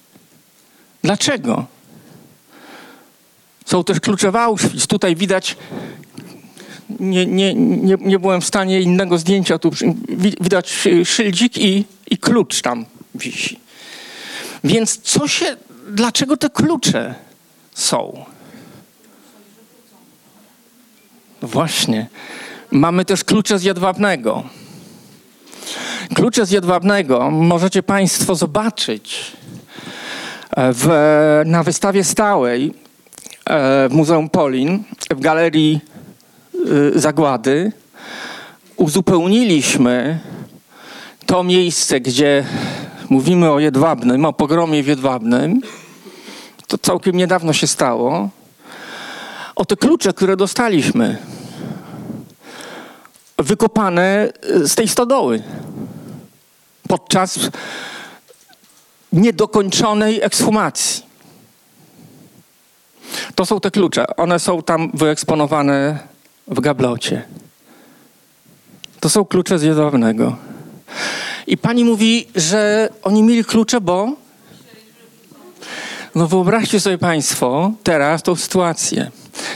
Dlaczego? 1.03 1.65
Są 3.65 3.83
też 3.83 3.99
klucze 3.99 4.31
w 4.31 4.35
Auschwitz. 4.35 4.87
Tutaj 4.87 5.15
widać, 5.15 5.57
nie, 6.99 7.25
nie, 7.25 7.53
nie, 7.55 7.95
nie 7.99 8.19
byłem 8.19 8.41
w 8.41 8.45
stanie 8.45 8.81
innego 8.81 9.17
zdjęcia, 9.17 9.59
tu 9.59 9.71
widać 10.41 10.87
szyldzik 11.05 11.57
i, 11.57 11.85
i 12.09 12.17
klucz 12.17 12.61
tam 12.61 12.85
wisi. 13.15 13.70
Więc 14.63 14.97
co 15.01 15.27
się, 15.27 15.57
dlaczego 15.87 16.37
te 16.37 16.49
klucze 16.49 17.15
są? 17.73 18.25
No 21.41 21.47
właśnie. 21.47 22.07
Mamy 22.71 23.05
też 23.05 23.23
klucze 23.23 23.59
z 23.59 23.63
jedwabnego. 23.63 24.43
Klucze 26.13 26.45
z 26.45 26.51
jedwabnego 26.51 27.31
możecie 27.31 27.83
Państwo 27.83 28.35
zobaczyć 28.35 29.31
e, 30.51 30.73
w, 30.73 30.87
na 31.45 31.63
wystawie 31.63 32.03
stałej 32.03 32.73
e, 33.45 33.89
w 33.89 33.93
Muzeum 33.93 34.29
Polin, 34.29 34.83
w 35.09 35.19
galerii 35.19 35.79
e, 36.95 36.99
Zagłady. 36.99 37.71
Uzupełniliśmy 38.75 40.19
to 41.25 41.43
miejsce, 41.43 41.99
gdzie 41.99 42.45
mówimy 43.11 43.51
o 43.51 43.59
jedwabnym, 43.59 44.25
o 44.25 44.33
pogromie 44.33 44.83
w 44.83 44.87
jedwabnym. 44.87 45.61
To 46.67 46.77
całkiem 46.77 47.15
niedawno 47.15 47.53
się 47.53 47.67
stało 47.67 48.29
o 49.55 49.65
te 49.65 49.75
klucze, 49.75 50.13
które 50.13 50.37
dostaliśmy, 50.37 51.17
wykopane 53.37 54.29
z 54.63 54.75
tej 54.75 54.87
stodoły 54.87 55.43
podczas 56.87 57.39
niedokończonej 59.13 60.21
ekshumacji. 60.21 61.03
To 63.35 63.45
są 63.45 63.59
te 63.59 63.71
klucze. 63.71 64.15
One 64.17 64.39
są 64.39 64.63
tam 64.63 64.91
wyeksponowane 64.93 65.99
w 66.47 66.59
gablocie. 66.59 67.23
To 68.99 69.09
są 69.09 69.25
klucze 69.25 69.59
z 69.59 69.63
jedwabnego. 69.63 70.35
I 71.47 71.57
pani 71.57 71.85
mówi, 71.85 72.27
że 72.35 72.89
oni 73.03 73.23
mieli 73.23 73.45
klucze, 73.45 73.81
bo. 73.81 74.13
No 76.15 76.27
wyobraźcie 76.27 76.79
sobie 76.79 76.97
Państwo 76.97 77.71
teraz 77.83 78.23
tą 78.23 78.35
sytuację. 78.35 79.11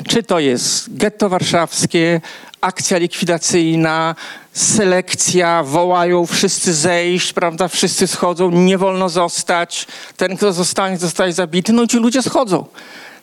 Czy 0.07 0.23
to 0.23 0.39
jest 0.39 0.97
getto 0.97 1.29
warszawskie, 1.29 2.21
akcja 2.61 2.97
likwidacyjna, 2.97 4.15
selekcja, 4.53 5.63
wołają 5.63 6.25
wszyscy 6.25 6.73
zejść, 6.73 7.33
prawda, 7.33 7.67
wszyscy 7.67 8.07
schodzą, 8.07 8.51
nie 8.51 8.77
wolno 8.77 9.09
zostać, 9.09 9.87
ten 10.17 10.37
kto 10.37 10.53
zostanie, 10.53 10.97
zostaje 10.97 11.33
zabity, 11.33 11.73
no 11.73 11.83
i 11.83 11.87
ci 11.87 11.97
ludzie 11.97 12.21
schodzą. 12.21 12.65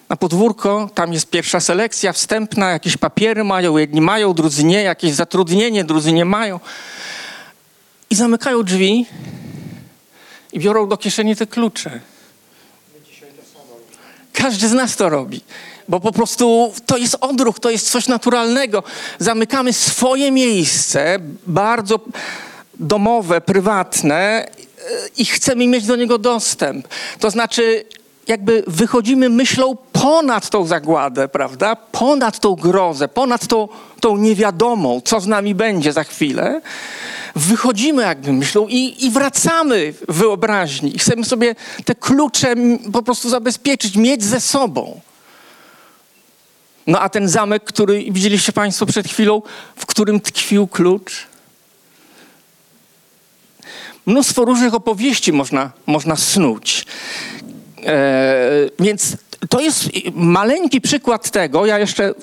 Na 0.08 0.16
podwórko, 0.16 0.90
tam 0.94 1.12
jest 1.12 1.30
pierwsza 1.30 1.60
selekcja 1.60 2.12
wstępna, 2.12 2.70
jakieś 2.70 2.96
papiery 2.96 3.44
mają, 3.44 3.76
jedni 3.76 4.00
mają, 4.00 4.34
drudzy 4.34 4.64
nie, 4.64 4.82
jakieś 4.82 5.12
zatrudnienie, 5.12 5.84
drudzy 5.84 6.12
nie 6.12 6.24
mają. 6.24 6.60
I 8.12 8.14
zamykają 8.14 8.62
drzwi 8.62 9.06
i 10.52 10.58
biorą 10.58 10.88
do 10.88 10.96
kieszeni 10.96 11.36
te 11.36 11.46
klucze. 11.46 12.00
Każdy 14.32 14.68
z 14.68 14.72
nas 14.72 14.96
to 14.96 15.08
robi 15.08 15.40
bo 15.88 16.00
po 16.00 16.12
prostu 16.12 16.72
to 16.86 16.96
jest 16.96 17.16
odruch, 17.20 17.60
to 17.60 17.70
jest 17.70 17.90
coś 17.90 18.08
naturalnego. 18.08 18.82
Zamykamy 19.18 19.72
swoje 19.72 20.30
miejsce, 20.30 21.18
bardzo 21.46 22.00
domowe, 22.74 23.40
prywatne 23.40 24.16
e, 24.16 24.48
i 25.16 25.24
chcemy 25.24 25.66
mieć 25.66 25.86
do 25.86 25.96
niego 25.96 26.18
dostęp. 26.18 26.88
To 27.20 27.30
znaczy, 27.30 27.84
jakby 28.28 28.64
wychodzimy 28.66 29.28
myślą 29.28 29.76
ponad 29.92 30.50
tą 30.50 30.66
zagładę, 30.66 31.28
prawda? 31.28 31.76
Ponad 31.76 32.40
tą 32.40 32.54
grozę, 32.54 33.08
ponad 33.08 33.46
tą, 33.46 33.68
tą 34.00 34.16
niewiadomą, 34.16 35.00
co 35.04 35.20
z 35.20 35.26
nami 35.26 35.54
będzie 35.54 35.92
za 35.92 36.04
chwilę. 36.04 36.60
Wychodzimy 37.36 38.02
jakby 38.02 38.32
myślą 38.32 38.68
i, 38.68 39.06
i 39.06 39.10
wracamy 39.10 39.92
w 40.08 40.12
wyobraźni. 40.12 40.96
I 40.96 40.98
chcemy 40.98 41.24
sobie 41.24 41.54
te 41.84 41.94
klucze 41.94 42.54
po 42.92 43.02
prostu 43.02 43.28
zabezpieczyć, 43.28 43.96
mieć 43.96 44.24
ze 44.24 44.40
sobą. 44.40 45.00
No 46.86 47.00
a 47.00 47.08
ten 47.08 47.28
zamek, 47.28 47.64
który 47.64 48.04
widzieliście 48.10 48.52
Państwo 48.52 48.86
przed 48.86 49.08
chwilą, 49.08 49.42
w 49.76 49.86
którym 49.86 50.20
tkwił 50.20 50.66
klucz? 50.66 51.26
Mnóstwo 54.06 54.44
różnych 54.44 54.74
opowieści 54.74 55.32
można, 55.32 55.70
można 55.86 56.16
snuć. 56.16 56.86
E, 57.84 58.50
więc 58.80 59.16
to 59.48 59.60
jest 59.60 59.88
maleńki 60.14 60.80
przykład 60.80 61.30
tego. 61.30 61.66
Ja 61.66 61.78
jeszcze 61.78 62.14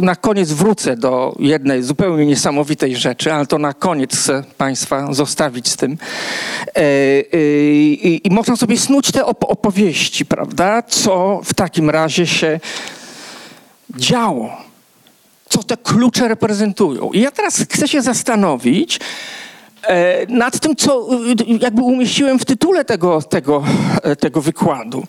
na 0.00 0.16
koniec 0.16 0.52
wrócę 0.52 0.96
do 0.96 1.36
jednej 1.38 1.82
zupełnie 1.82 2.26
niesamowitej 2.26 2.96
rzeczy, 2.96 3.32
ale 3.32 3.46
to 3.46 3.58
na 3.58 3.74
koniec 3.74 4.16
chcę 4.16 4.44
Państwa 4.58 5.14
zostawić 5.14 5.68
z 5.68 5.76
tym. 5.76 5.98
E, 6.66 6.80
e, 6.80 7.22
I 8.02 8.30
można 8.30 8.56
sobie 8.56 8.78
snuć 8.78 9.12
te 9.12 9.26
opowieści, 9.26 10.26
prawda? 10.26 10.82
Co 10.82 11.40
w 11.44 11.54
takim 11.54 11.90
razie 11.90 12.26
się 12.26 12.60
działo. 13.96 14.56
Co 15.48 15.62
te 15.62 15.76
klucze 15.76 16.28
reprezentują. 16.28 17.10
I 17.12 17.20
ja 17.20 17.30
teraz 17.30 17.64
chcę 17.70 17.88
się 17.88 18.02
zastanowić, 18.02 19.00
E, 19.82 20.26
nad 20.28 20.60
tym, 20.60 20.76
co 20.76 21.08
jakby 21.60 21.82
umieściłem 21.82 22.38
w 22.38 22.44
tytule 22.44 22.84
tego, 22.84 23.22
tego, 23.22 23.64
tego 24.20 24.40
wykładu. 24.40 25.06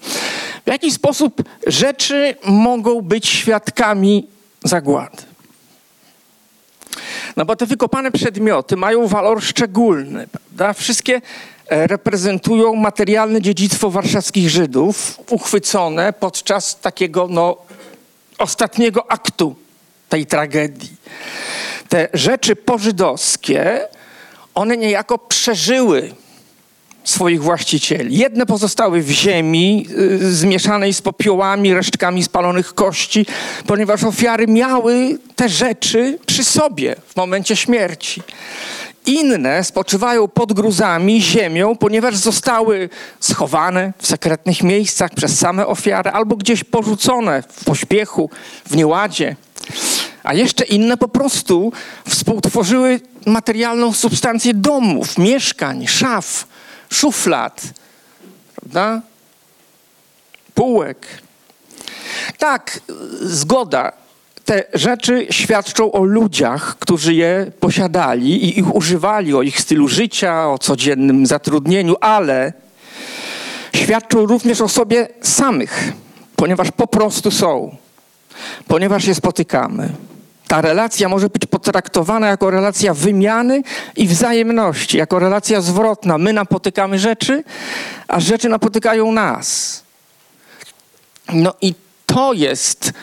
W 0.70 0.72
jaki 0.72 0.92
sposób 0.92 1.44
rzeczy 1.68 2.36
mogą 2.46 3.02
być 3.02 3.28
świadkami 3.28 4.28
zagłady. 4.64 5.18
No 7.38 7.46
bo 7.46 7.56
te 7.56 7.66
wykopane 7.66 8.12
przedmioty 8.12 8.78
mają 8.78 9.08
walor 9.08 9.44
szczególny. 9.44 10.28
Prawda? 10.28 10.74
Wszystkie 10.74 11.22
reprezentują 11.70 12.76
materialne 12.76 13.42
dziedzictwo 13.42 13.90
warszawskich 13.90 14.50
Żydów, 14.50 15.20
uchwycone 15.30 16.14
podczas 16.14 16.80
takiego 16.80 17.28
no, 17.30 17.58
ostatniego 18.38 19.12
aktu 19.12 19.56
tej 20.10 20.26
tragedii. 20.26 20.92
Te 21.90 22.08
rzeczy 22.14 22.56
pożydowskie 22.56 23.88
one 24.56 24.78
niejako 24.78 25.18
przeżyły 25.18 26.16
swoich 27.10 27.44
właścicieli. 27.44 28.18
Jedne 28.18 28.46
pozostały 28.46 29.02
w 29.02 29.10
ziemi, 29.10 29.88
y, 30.00 30.36
zmieszanej 30.36 30.94
z 30.94 31.02
popiołami, 31.02 31.74
resztkami 31.74 32.24
spalonych 32.24 32.74
kości, 32.74 33.26
ponieważ 33.68 34.04
ofiary 34.04 34.48
miały 34.48 35.18
te 35.36 35.50
rzeczy 35.50 36.20
przy 36.26 36.44
sobie 36.44 36.96
w 37.08 37.16
momencie 37.16 37.56
śmierci. 37.56 38.22
Inne 39.06 39.64
spoczywają 39.64 40.28
pod 40.28 40.54
gruzami, 40.54 41.22
ziemią, 41.22 41.76
ponieważ 41.76 42.18
zostały 42.18 42.90
schowane 43.20 43.94
w 43.98 44.08
sekretnych 44.08 44.64
miejscach 44.64 45.12
przez 45.12 45.40
same 45.40 45.68
ofiary 45.68 46.10
albo 46.10 46.36
gdzieś 46.36 46.64
porzucone 46.64 47.44
w 47.50 47.66
pośpiechu, 47.66 48.30
w 48.66 48.76
nieładzie. 48.76 49.36
A 50.24 50.34
jeszcze 50.34 50.64
inne 50.66 50.98
po 50.98 51.08
prostu 51.08 51.72
współtworzyły 52.08 53.00
materialną 53.26 53.94
substancję 53.94 54.54
domów, 54.54 55.18
mieszkań, 55.18 55.88
szaf, 55.88 56.48
szuflad, 56.90 57.62
prawda? 58.56 59.02
Półek. 60.54 61.08
Tak, 62.38 62.80
zgoda. 63.22 63.92
Te 64.46 64.64
rzeczy 64.74 65.28
świadczą 65.30 65.92
o 65.92 66.04
ludziach, 66.04 66.76
którzy 66.80 67.14
je 67.14 67.52
posiadali 67.60 68.46
i 68.46 68.60
ich 68.60 68.76
używali, 68.76 69.36
o 69.36 69.42
ich 69.42 69.62
stylu 69.62 69.88
życia, 69.88 70.50
o 70.50 70.58
codziennym 70.58 71.26
zatrudnieniu, 71.26 71.96
ale 72.02 72.54
świadczą 73.76 74.26
również 74.26 74.62
o 74.62 74.70
sobie 74.70 75.08
samych, 75.22 75.92
ponieważ 76.36 76.72
po 76.72 76.88
prostu 76.88 77.32
są, 77.32 77.76
ponieważ 78.68 79.06
je 79.06 79.16
spotykamy 79.16 79.90
ta 80.50 80.62
relacja 80.62 81.10
może 81.10 81.30
być 81.30 81.46
potraktowana 81.46 82.28
jako 82.28 82.52
relacja 82.52 82.94
wymiany 82.94 83.62
i 83.96 84.08
wzajemności, 84.08 84.98
jako 84.98 85.20
relacja 85.20 85.62
zwrotna. 85.62 86.18
My 86.18 86.34
napotykamy 86.34 87.00
rzeczy, 87.00 87.44
a 88.08 88.20
rzeczy 88.20 88.50
napotykają 88.50 89.12
nas. 89.12 89.84
No 91.34 91.54
i 91.62 91.74
to 92.06 92.34
jest 92.34 92.94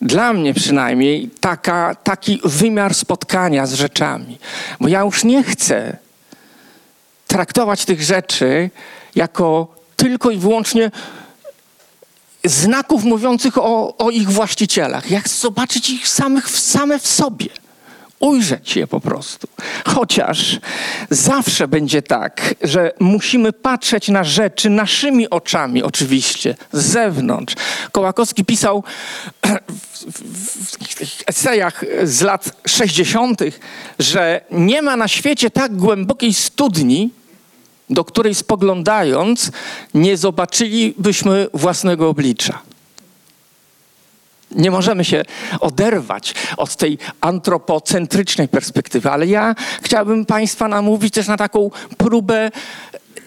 dla 0.00 0.32
mnie 0.32 0.54
przynajmniej 0.54 1.30
taka, 1.40 1.94
taki 1.94 2.40
wymiar 2.44 2.94
spotkania 2.94 3.66
z 3.66 3.74
rzeczami. 3.74 4.38
Bo 4.80 4.88
ja 4.88 5.00
już 5.00 5.24
nie 5.24 5.42
chcę 5.42 5.96
traktować 7.26 7.84
tych 7.84 8.02
rzeczy 8.02 8.70
jako 9.14 9.74
tylko 9.96 10.30
i 10.30 10.38
wyłącznie 10.38 10.90
znaków 12.44 13.04
mówiących 13.04 13.58
o, 13.58 13.96
o 13.96 14.10
ich 14.10 14.30
właścicielach. 14.30 15.10
Jak 15.10 15.28
zobaczyć 15.28 15.90
ich 15.90 16.08
samych 16.08 16.50
same 16.50 16.98
w 16.98 17.06
sobie. 17.06 17.48
Ujrzeć 18.20 18.76
je 18.76 18.86
po 18.86 19.00
prostu. 19.00 19.48
Chociaż 19.84 20.60
zawsze 21.10 21.68
będzie 21.68 22.02
tak, 22.02 22.54
że 22.62 22.92
musimy 23.00 23.52
patrzeć 23.52 24.08
na 24.08 24.24
rzeczy 24.24 24.70
naszymi 24.70 25.30
oczami, 25.30 25.82
oczywiście, 25.82 26.56
z 26.72 26.84
zewnątrz. 26.84 27.54
Kołakowski 27.92 28.44
pisał 28.44 28.84
w 30.06 31.28
esejach 31.28 31.84
z 32.02 32.20
lat 32.20 32.56
60., 32.66 33.40
że 33.98 34.40
nie 34.50 34.82
ma 34.82 34.96
na 34.96 35.08
świecie 35.08 35.50
tak 35.50 35.76
głębokiej 35.76 36.34
studni, 36.34 37.10
do 37.90 38.04
której 38.04 38.34
spoglądając 38.34 39.50
nie 39.94 40.16
zobaczylibyśmy 40.16 41.46
własnego 41.54 42.08
oblicza. 42.08 42.58
Nie 44.50 44.70
możemy 44.70 45.04
się 45.04 45.24
oderwać 45.60 46.34
od 46.56 46.76
tej 46.76 46.98
antropocentrycznej 47.20 48.48
perspektywy, 48.48 49.10
ale 49.10 49.26
ja 49.26 49.54
chciałbym 49.82 50.26
Państwa 50.26 50.68
namówić 50.68 51.14
też 51.14 51.26
na 51.26 51.36
taką 51.36 51.70
próbę 51.96 52.50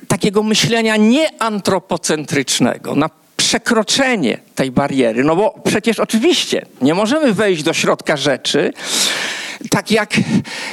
takiego 0.08 0.43
myślenia 0.43 0.97
nieantropocentrycznego, 0.97 2.95
na 2.95 3.10
przekroczenie 3.38 4.38
tej 4.55 4.72
bariery. 4.72 5.24
No 5.24 5.36
bo 5.36 5.55
przecież 5.64 5.99
oczywiście 5.99 6.66
nie 6.82 6.93
możemy 6.93 7.34
wejść 7.34 7.64
do 7.64 7.74
środka 7.74 8.18
rzeczy, 8.18 8.74
tak 9.70 9.91
jak 9.91 10.14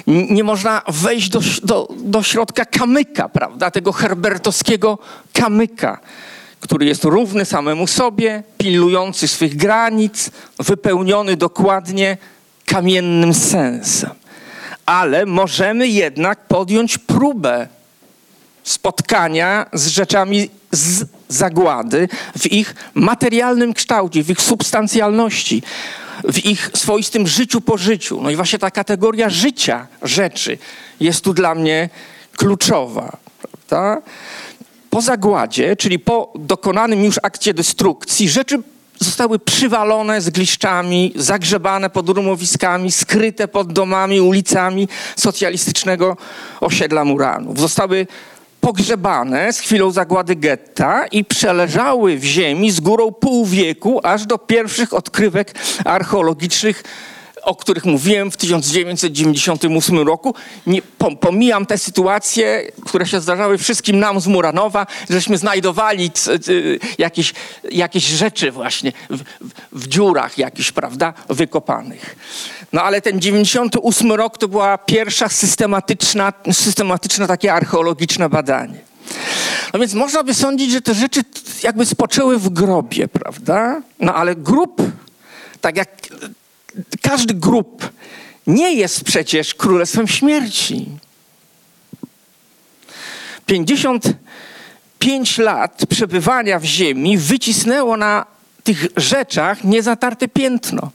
nie 0.07 0.45
można 0.45 0.83
wejść 0.89 1.29
do, 1.29 1.41
do, 1.63 1.89
do 1.97 2.23
środka 2.23 2.65
kamyka, 2.65 3.29
prawda? 3.29 3.71
Tego 3.71 3.93
herbertowskiego 3.93 4.99
kamyka, 5.33 6.01
który 6.61 6.87
jest 6.87 7.05
równy 7.05 7.45
samemu 7.45 7.87
sobie, 7.87 8.43
pilnujący 8.59 9.29
swych 9.29 9.57
granic, 9.57 10.31
wypełniony 10.59 11.37
dokładnie 11.37 12.17
kamiennym 12.67 13.35
sensem. 13.35 14.11
Ale 14.87 15.27
możemy 15.27 15.89
jednak 15.89 16.47
podjąć 16.47 16.99
próbę 16.99 17.69
spotkania 18.65 19.67
z 19.73 19.87
rzeczami 19.87 20.51
z 20.73 21.05
zagłady 21.29 22.09
w 22.39 22.53
ich 22.53 22.75
materialnym 22.95 23.75
kształcie, 23.75 24.25
w 24.25 24.31
ich 24.31 24.41
substancjalności 24.41 25.63
w 26.25 26.45
ich 26.45 26.71
swoistym 26.75 27.27
życiu 27.27 27.61
po 27.61 27.79
życiu. 27.79 28.21
No 28.23 28.31
i 28.31 28.37
właśnie 28.37 28.59
ta 28.59 28.71
kategoria 28.71 29.31
życia 29.31 29.87
rzeczy 30.03 30.59
jest 31.01 31.25
tu 31.25 31.35
dla 31.35 31.55
mnie 31.55 31.89
kluczowa. 32.37 33.17
Prawda? 33.43 34.03
Po 34.91 35.01
zagładzie, 35.01 35.77
czyli 35.77 35.99
po 35.99 36.33
dokonanym 36.35 37.05
już 37.05 37.21
akcie 37.23 37.55
destrukcji, 37.55 38.29
rzeczy 38.29 38.63
zostały 38.99 39.39
przywalone 39.39 40.21
z 40.21 40.31
gliszczami, 40.31 41.13
zagrzebane 41.17 41.91
pod 41.91 42.09
rumowiskami, 42.09 42.93
skryte 42.93 43.49
pod 43.49 43.73
domami, 43.73 44.21
ulicami 44.21 44.89
socjalistycznego 45.17 46.17
osiedla 46.61 47.05
Muranów. 47.05 47.61
Zostały 47.61 48.07
pogrzebane 48.65 49.53
z 49.53 49.61
chwilą 49.61 49.91
zagłady 49.91 50.37
getta 50.37 51.07
i 51.07 51.25
przeleżały 51.25 52.19
w 52.19 52.25
ziemi 52.25 52.71
z 52.71 52.81
górą 52.81 53.13
pół 53.13 53.47
wieku, 53.47 54.01
aż 54.03 54.27
do 54.27 54.39
pierwszych 54.39 54.95
odkrywek 54.95 55.55
archeologicznych 55.85 56.83
o 57.43 57.55
których 57.55 57.85
mówiłem 57.85 58.31
w 58.31 58.37
1998 58.37 59.99
roku. 59.99 60.35
Nie, 60.67 60.83
pomijam 61.21 61.67
te 61.67 61.79
sytuacje, 61.79 62.73
które 62.87 63.07
się 63.07 63.21
zdarzały 63.21 63.59
wszystkim 63.59 63.99
nam 63.99 64.21
z 64.21 64.27
Muranowa, 64.27 64.87
żeśmy 65.11 65.39
znajdowali 65.39 66.11
jakieś, 66.99 67.35
jakieś 67.71 68.05
rzeczy 68.05 68.53
właśnie 68.53 68.93
w, 69.11 69.23
w 69.73 69.89
dziurach 69.89 70.39
jakichś, 70.39 70.73
prawda, 70.73 71.15
wykopanych. 71.29 72.17
No 72.75 72.83
ale 72.83 73.01
ten 73.01 73.21
98 73.21 74.13
rok 74.13 74.39
to 74.39 74.49
była 74.49 74.79
pierwsza 74.79 75.29
systematyczna, 75.29 76.33
systematyczne 76.53 77.27
takie 77.27 77.53
archeologiczne 77.53 78.29
badanie. 78.29 78.79
No 79.73 79.81
więc 79.81 79.95
można 79.95 80.25
by 80.25 80.35
sądzić, 80.35 80.71
że 80.71 80.81
te 80.81 80.95
rzeczy 80.95 81.21
jakby 81.63 81.87
spoczęły 81.87 82.39
w 82.39 82.49
grobie, 82.49 83.09
prawda? 83.09 83.83
No 84.01 84.15
ale 84.15 84.37
grób, 84.37 84.83
tak 85.61 85.77
jak 85.77 85.89
każdy 87.03 87.35
grób, 87.35 87.91
nie 88.47 88.75
jest 88.75 89.05
przecież 89.05 89.55
królestwem 89.55 90.09
śmierci. 90.09 90.87
55 93.47 95.39
lat 95.39 95.87
przebywania 95.89 96.59
w 96.59 96.65
ziemi 96.65 97.19
wycisnęło 97.19 97.97
na 97.97 98.27
tych 98.65 98.87
rzeczach 98.97 99.65
niezatarte 99.65 100.29
piętno. 100.29 100.91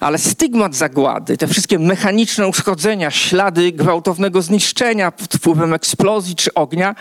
Ale 0.00 0.18
stygmat 0.18 0.74
zagłady, 0.74 1.36
te 1.36 1.46
wszystkie 1.46 1.78
mechaniczne 1.78 2.48
uszkodzenia, 2.48 3.10
ślady 3.10 3.72
gwałtownego 3.72 4.42
zniszczenia 4.42 5.10
pod 5.10 5.34
wpływem 5.34 5.74
eksplozji 5.74 6.36
czy 6.36 6.54
ognia, 6.54 6.94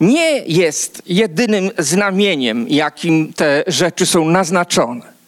nie 0.00 0.38
jest 0.46 1.02
jedynym 1.06 1.70
znamieniem, 1.78 2.68
jakim 2.68 3.32
te 3.32 3.64
rzeczy 3.66 4.06
są 4.06 4.24
naznaczone. 4.24 5.18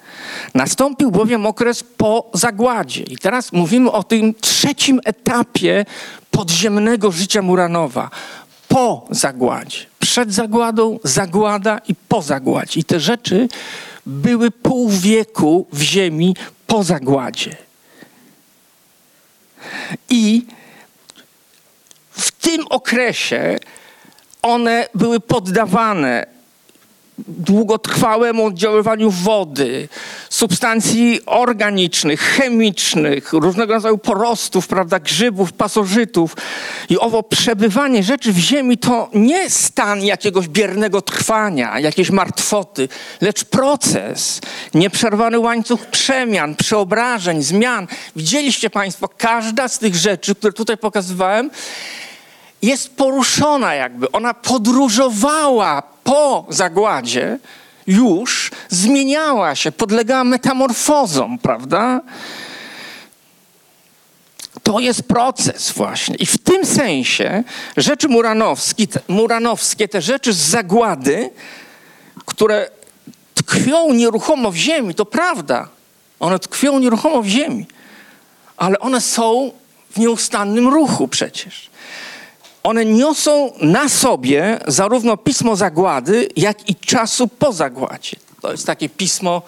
Nastąpił 0.55 1.11
bowiem 1.11 1.47
okres 1.47 1.85
po 1.97 2.31
zagładzie. 2.35 3.03
I 3.03 3.19
teraz 3.19 3.53
mówimy 3.53 3.93
o 3.93 4.03
tym 4.03 4.35
trzecim 4.41 5.01
etapie 5.05 5.85
podziemnego 6.31 7.13
życia 7.13 7.43
Muranowa. 7.43 8.11
Po 8.69 9.07
zagładzie. 9.11 9.79
Przed 9.99 10.35
zagładą, 10.35 10.99
zagłada 11.05 11.81
i 11.89 11.95
po 11.95 12.23
zagładzie. 12.23 12.81
I 12.81 12.85
te 12.85 13.01
rzeczy 13.01 13.49
były 14.07 14.51
pół 14.51 14.89
wieku 14.89 15.67
w 15.73 15.83
ziemi 15.83 16.35
po 16.71 16.85
zagładzie. 16.85 17.57
I 20.09 20.47
w 22.11 22.33
tym 22.33 22.67
okresie 22.71 23.59
one 24.43 24.89
były 24.95 25.21
poddawane 25.21 26.27
długotrwałemu 27.29 28.47
oddziaływaniu 28.47 29.11
wody, 29.11 29.89
substancji 30.31 31.21
organicznych, 31.27 32.21
chemicznych, 32.21 33.33
różnego 33.33 33.75
rodzaju 33.75 33.99
porostów, 33.99 34.69
prawda, 34.69 34.99
grzybów, 34.99 35.53
pasożytów. 35.53 36.37
I 36.89 36.99
owo 36.99 37.23
przebywanie 37.23 38.03
rzeczy 38.03 38.33
w 38.33 38.39
ziemi 38.39 38.79
to 38.79 39.11
nie 39.15 39.51
stan 39.51 40.05
jakiegoś 40.05 40.49
biernego 40.49 41.03
trwania, 41.03 41.81
jakiejś 41.81 42.11
martwoty, 42.11 42.89
lecz 43.21 43.45
proces, 43.45 44.41
nieprzerwany 44.75 45.39
łańcuch 45.39 45.87
przemian, 45.87 46.55
przeobrażeń, 46.55 47.43
zmian. 47.43 47.87
Widzieliście 48.17 48.71
Państwo, 48.71 49.09
każda 49.09 49.69
z 49.69 49.79
tych 49.79 49.95
rzeczy, 49.95 50.35
które 50.35 50.53
tutaj 50.53 50.77
pokazywałem, 50.77 51.51
jest 52.63 52.97
poruszona 52.97 53.75
jakby. 53.75 54.13
Ona 54.13 54.35
podróżowała 54.35 55.83
po 56.05 56.47
zagładzie, 56.49 57.39
już 57.87 58.51
zmieniała 58.69 59.55
się, 59.55 59.73
podlegała 59.73 60.25
metamorfozom, 60.25 61.39
prawda? 61.39 62.01
To 64.63 64.81
jest 64.81 65.03
proces 65.03 65.73
właśnie. 65.73 66.15
I 66.17 66.27
w 66.27 66.39
tym 66.39 66.67
sensie 66.67 67.45
rzeczy 67.77 68.09
muranowskie, 68.09 68.87
te, 68.87 69.01
muranowskie, 69.09 69.89
te 69.89 70.03
rzeczy 70.03 70.33
z 70.33 70.37
zagłady, 70.37 71.31
które 72.27 72.71
tkwią 73.35 73.93
nieruchomo 73.93 74.51
w 74.51 74.57
ziemi, 74.57 74.95
to 74.95 75.07
prawda. 75.07 75.69
One 76.21 76.39
tkwią 76.39 76.79
nieruchomo 76.79 77.23
w 77.23 77.27
ziemi, 77.27 77.67
ale 78.57 78.79
one 78.79 79.01
są 79.01 79.53
w 79.91 79.99
nieustannym 79.99 80.69
ruchu 80.69 81.09
przecież 81.09 81.70
one 82.63 82.85
niosą 82.85 83.53
na 83.61 83.89
sobie 83.89 84.59
zarówno 84.67 85.17
pismo 85.17 85.57
zagłady, 85.57 86.29
jak 86.37 86.69
i 86.69 86.75
czasu 86.75 87.29
po 87.29 87.53
zagładzie. 87.53 88.17
To 88.43 88.53
jest 88.53 88.67
takie 88.67 88.89
pismo 88.89 89.43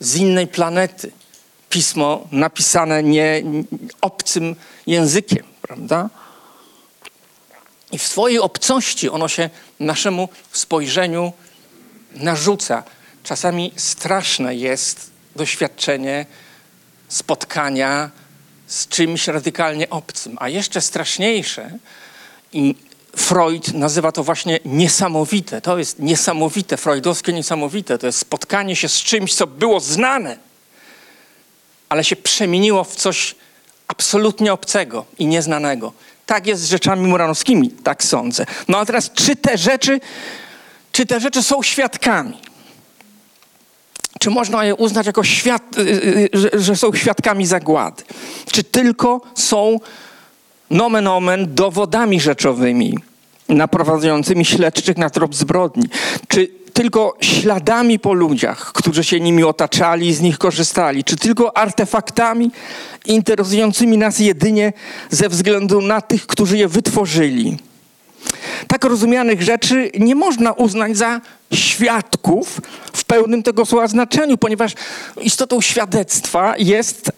z 0.00 0.16
innej 0.16 0.46
planety. 0.46 1.12
Pismo 1.68 2.26
napisane 2.32 3.02
nie 3.02 3.42
obcym 4.00 4.56
językiem, 4.86 5.44
prawda? 5.62 6.10
I 7.92 7.98
w 7.98 8.02
swojej 8.02 8.38
obcości 8.38 9.10
ono 9.10 9.28
się 9.28 9.50
naszemu 9.80 10.28
spojrzeniu 10.52 11.32
narzuca. 12.14 12.82
Czasami 13.22 13.72
straszne 13.76 14.54
jest 14.54 15.10
doświadczenie 15.36 16.26
spotkania 17.08 18.10
z 18.66 18.88
czymś 18.88 19.28
radykalnie 19.28 19.90
obcym, 19.90 20.36
a 20.40 20.48
jeszcze 20.48 20.80
straszniejsze 20.80 21.78
i 22.52 22.74
Freud 23.16 23.74
nazywa 23.74 24.12
to 24.12 24.24
właśnie 24.24 24.58
niesamowite. 24.64 25.60
To 25.60 25.78
jest 25.78 25.98
niesamowite, 25.98 26.76
freudowskie 26.76 27.32
niesamowite. 27.32 27.98
To 27.98 28.06
jest 28.06 28.18
spotkanie 28.18 28.76
się 28.76 28.88
z 28.88 29.02
czymś, 29.02 29.34
co 29.34 29.46
było 29.46 29.80
znane, 29.80 30.38
ale 31.88 32.04
się 32.04 32.16
przemieniło 32.16 32.84
w 32.84 32.96
coś 32.96 33.34
absolutnie 33.88 34.52
obcego 34.52 35.04
i 35.18 35.26
nieznanego. 35.26 35.92
Tak 36.26 36.46
jest 36.46 36.62
z 36.62 36.68
rzeczami 36.68 37.06
muranowskimi, 37.06 37.70
tak 37.70 38.04
sądzę. 38.04 38.46
No 38.68 38.78
a 38.78 38.86
teraz, 38.86 39.10
czy 39.10 39.36
te 39.36 39.58
rzeczy, 39.58 40.00
czy 40.92 41.06
te 41.06 41.20
rzeczy 41.20 41.42
są 41.42 41.62
świadkami? 41.62 42.40
Czy 44.20 44.30
można 44.30 44.64
je 44.64 44.74
uznać 44.74 45.06
jako 45.06 45.24
świat, 45.24 45.78
y, 45.78 45.80
y, 45.80 45.84
y, 45.84 46.28
że, 46.32 46.50
że 46.54 46.76
są 46.76 46.94
świadkami 46.94 47.46
zagłady? 47.46 48.02
Czy 48.52 48.64
tylko 48.64 49.20
są 49.34 49.80
nomen 50.70 51.06
omen 51.06 51.54
dowodami 51.54 52.20
rzeczowymi 52.20 52.98
naprowadzającymi 53.48 54.44
śledczych 54.44 54.96
na 54.96 55.10
trop 55.10 55.34
zbrodni, 55.34 55.88
czy 56.28 56.48
tylko 56.72 57.16
śladami 57.20 57.98
po 57.98 58.12
ludziach, 58.12 58.72
którzy 58.72 59.04
się 59.04 59.20
nimi 59.20 59.44
otaczali 59.44 60.08
i 60.08 60.14
z 60.14 60.20
nich 60.20 60.38
korzystali, 60.38 61.04
czy 61.04 61.16
tylko 61.16 61.56
artefaktami 61.56 62.50
interesującymi 63.06 63.98
nas 63.98 64.18
jedynie 64.18 64.72
ze 65.10 65.28
względu 65.28 65.80
na 65.80 66.00
tych, 66.00 66.26
którzy 66.26 66.58
je 66.58 66.68
wytworzyli. 66.68 67.56
Tak 68.68 68.84
rozumianych 68.84 69.42
rzeczy 69.42 69.90
nie 69.98 70.14
można 70.14 70.52
uznać 70.52 70.96
za 70.96 71.20
świadków 71.52 72.60
w 72.92 73.04
pełnym 73.04 73.42
tego 73.42 73.66
słowa 73.66 73.88
znaczeniu, 73.88 74.38
ponieważ 74.38 74.72
istotą 75.20 75.60
świadectwa 75.60 76.54
jest 76.58 77.12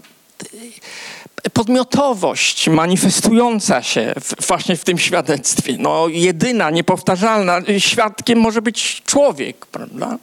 podmiotowość 1.53 2.69
manifestująca 2.69 3.83
się 3.83 4.15
w, 4.21 4.47
właśnie 4.47 4.77
w 4.77 4.85
tym 4.85 4.99
świadectwie. 4.99 5.77
No, 5.79 6.09
jedyna, 6.09 6.71
niepowtarzalna. 6.71 7.61
Świadkiem 7.79 8.39
może 8.39 8.63
być 8.63 9.03
człowiek, 9.07 9.67
prawda? 9.67 10.19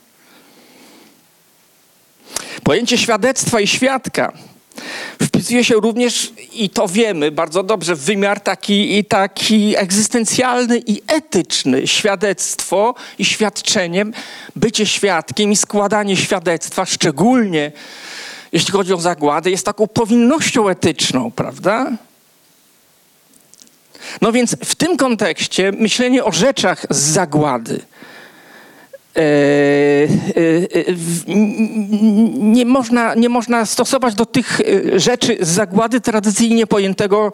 Pojęcie 2.63 2.97
świadectwa 2.97 3.59
i 3.59 3.67
świadka 3.67 4.33
wpisuje 5.21 5.63
się 5.63 5.75
również, 5.75 6.33
i 6.53 6.69
to 6.69 6.87
wiemy 6.87 7.31
bardzo 7.31 7.63
dobrze, 7.63 7.95
w 7.95 7.99
wymiar 7.99 8.39
taki, 8.39 9.05
taki 9.05 9.77
egzystencjalny 9.77 10.81
i 10.87 11.01
etyczny. 11.07 11.87
Świadectwo 11.87 12.95
i 13.19 13.25
świadczeniem, 13.25 14.13
bycie 14.55 14.85
świadkiem 14.85 15.51
i 15.51 15.55
składanie 15.55 16.17
świadectwa, 16.17 16.85
szczególnie 16.85 17.71
jeśli 18.51 18.71
chodzi 18.71 18.93
o 18.93 18.97
zagładę, 18.97 19.51
jest 19.51 19.65
taką 19.65 19.87
powinnością 19.87 20.69
etyczną, 20.69 21.31
prawda? 21.31 21.91
No 24.21 24.31
więc 24.31 24.55
w 24.65 24.75
tym 24.75 24.97
kontekście 24.97 25.71
myślenie 25.71 26.23
o 26.23 26.31
rzeczach 26.31 26.85
z 26.89 26.97
zagłady 26.97 27.79
e, 29.15 29.21
e, 29.21 29.25
e, 30.79 30.93
nie, 32.33 32.65
można, 32.65 33.15
nie 33.15 33.29
można 33.29 33.65
stosować 33.65 34.15
do 34.15 34.25
tych 34.25 34.61
rzeczy 34.95 35.37
z 35.41 35.47
zagłady 35.47 36.01
tradycyjnie 36.01 36.67
pojętego 36.67 37.31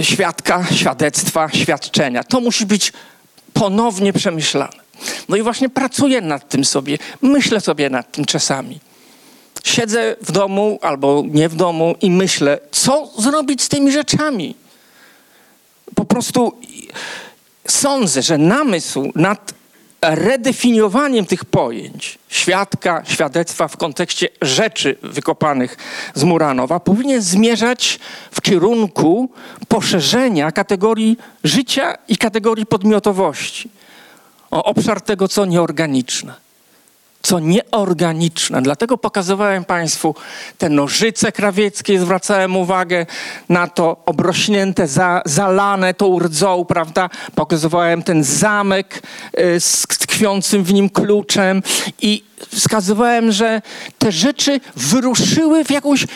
świadka, 0.00 0.64
świadectwa, 0.72 1.48
świadczenia. 1.52 2.24
To 2.24 2.40
musi 2.40 2.66
być 2.66 2.92
ponownie 3.52 4.12
przemyślane. 4.12 4.88
No 5.28 5.36
i 5.36 5.42
właśnie 5.42 5.68
pracuję 5.68 6.20
nad 6.20 6.48
tym 6.48 6.64
sobie, 6.64 6.98
myślę 7.22 7.60
sobie 7.60 7.90
nad 7.90 8.12
tym 8.12 8.24
czasami 8.24 8.80
siedzę 9.64 10.16
w 10.20 10.32
domu 10.32 10.78
albo 10.82 11.22
nie 11.30 11.48
w 11.48 11.54
domu 11.56 11.94
i 12.00 12.10
myślę, 12.10 12.58
co 12.70 13.10
zrobić 13.18 13.62
z 13.62 13.68
tymi 13.68 13.92
rzeczami. 13.92 14.54
Po 15.94 16.04
prostu 16.04 16.52
sądzę, 17.68 18.22
że 18.22 18.38
namysł 18.38 19.12
nad 19.14 19.54
redefiniowaniem 20.02 21.26
tych 21.26 21.44
pojęć 21.44 22.18
świadka, 22.28 23.02
świadectwa 23.06 23.68
w 23.68 23.76
kontekście 23.76 24.28
rzeczy 24.42 24.96
wykopanych 25.02 25.76
z 26.14 26.24
Muranowa 26.24 26.80
powinien 26.80 27.22
zmierzać 27.22 27.98
w 28.30 28.40
kierunku 28.40 29.30
poszerzenia 29.68 30.52
kategorii 30.52 31.16
życia 31.44 31.94
i 32.08 32.16
kategorii 32.16 32.66
podmiotowości 32.66 33.70
o 34.50 34.64
obszar 34.64 35.00
tego, 35.00 35.28
co 35.28 35.44
nieorganiczne 35.44 36.47
co 37.28 37.40
nieorganiczne. 37.40 38.62
Dlatego 38.62 38.98
pokazywałem 38.98 39.64
Państwu 39.64 40.14
te 40.58 40.68
nożyce 40.68 41.32
krawieckie, 41.32 42.00
zwracałem 42.00 42.56
uwagę 42.56 43.06
na 43.48 43.66
to 43.66 43.96
obrośnięte, 44.06 44.86
za, 44.86 45.22
zalane 45.26 45.94
tą 45.94 46.18
rdzą, 46.18 46.64
prawda? 46.64 47.10
Pokazywałem 47.34 48.02
ten 48.02 48.24
zamek 48.24 49.02
y, 49.40 49.60
z 49.60 49.82
tkwiącym 49.82 50.64
w 50.64 50.72
nim 50.72 50.90
kluczem 50.90 51.62
i 52.02 52.24
wskazywałem, 52.54 53.32
że 53.32 53.62
te 53.98 54.12
rzeczy 54.12 54.60
wyruszyły 54.76 55.64
w 55.64 55.70
jakąś 55.70 56.06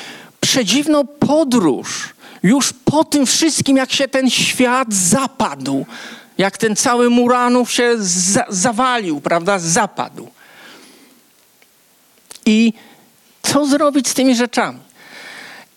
przedziwną 0.41 1.07
podróż. 1.07 2.15
Już 2.43 2.73
po 2.73 3.05
tym 3.05 3.27
wszystkim, 3.27 3.77
jak 3.77 3.93
się 3.93 4.09
ten 4.09 4.31
świat 4.31 4.95
zapadł, 4.95 5.87
jak 6.39 6.59
ten 6.59 6.77
cały 6.77 7.11
Muranów 7.11 7.73
się 7.73 7.95
za 7.99 8.45
zawalił, 8.49 9.21
prawda, 9.21 9.59
zapadł. 9.59 10.29
I 12.47 12.73
Co 13.43 13.67
zrobić 13.67 14.09
z 14.09 14.15
tymi 14.15 14.37
rzeczami? 14.37 14.79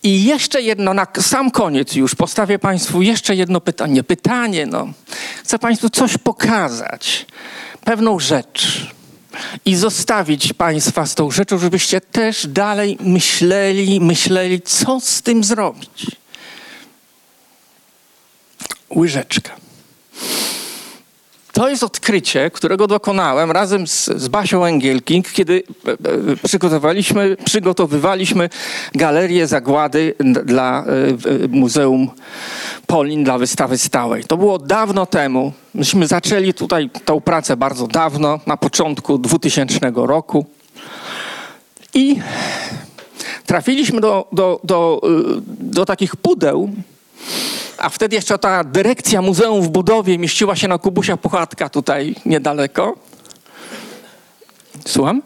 I 0.04 0.24
jeszcze 0.24 0.62
jedno, 0.62 0.94
na 0.94 1.08
sam 1.22 1.52
koniec 1.52 1.96
już 1.96 2.16
postawię 2.16 2.60
Państwu 2.60 3.02
jeszcze 3.02 3.36
jedno 3.36 3.62
pytanie. 3.62 4.04
Pytanie, 4.04 4.66
no. 4.66 4.88
Chcę 5.44 5.60
Państwu 5.60 5.90
coś 5.90 6.18
pokazać, 6.18 7.26
pewną 7.84 8.20
rzecz 8.20 8.88
i 9.66 9.76
zostawić 9.76 10.54
Państwa 10.54 11.06
z 11.06 11.16
tą 11.16 11.32
rzeczą, 11.32 11.58
żebyście 11.58 12.02
też 12.02 12.48
dalej 12.48 12.98
myśleli, 13.02 14.02
myśleli, 14.02 14.62
co 14.62 15.00
z 15.00 15.22
tym 15.22 15.44
zrobić. 15.44 16.12
Łyżeczka. 18.96 19.65
To 21.56 21.70
jest 21.70 21.84
odkrycie, 21.84 22.52
którego 22.52 22.88
dokonałem 22.88 23.52
razem 23.52 23.88
z, 23.88 24.06
z 24.06 24.28
Basią 24.28 24.66
Engielking, 24.66 25.32
kiedy 25.32 25.64
e, 25.88 25.92
e, 25.92 25.96
przygotowaliśmy, 26.44 27.38
przygotowywaliśmy 27.46 28.50
galerię 28.96 29.48
zagłady 29.48 30.14
dla 30.46 30.86
e, 31.44 31.48
Muzeum 31.48 32.10
Polin 32.88 33.24
dla 33.24 33.38
wystawy 33.38 33.78
stałej. 33.78 34.24
To 34.24 34.38
było 34.38 34.60
dawno 34.60 35.06
temu. 35.06 35.54
Myśmy 35.74 36.08
zaczęli 36.08 36.54
tutaj 36.54 36.90
tą 37.06 37.22
pracę 37.22 37.58
bardzo 37.58 37.88
dawno, 37.88 38.40
na 38.48 38.58
początku 38.58 39.18
2000 39.18 39.80
roku. 39.96 40.46
I 41.94 42.20
trafiliśmy 43.46 44.02
do, 44.02 44.28
do, 44.32 44.60
do, 44.64 45.02
do 45.48 45.86
takich 45.86 46.16
pudeł, 46.16 46.70
a 47.78 47.90
wtedy 47.90 48.16
jeszcze 48.16 48.38
ta 48.38 48.64
dyrekcja 48.64 49.22
Muzeum 49.22 49.62
w 49.62 49.70
budowie 49.70 50.18
mieściła 50.18 50.56
się 50.56 50.68
na 50.68 50.78
Kubusia 50.78 51.18
Puchatka 51.18 51.70
tutaj 51.70 52.16
niedaleko. 52.26 52.96
Słucham? 54.88 55.22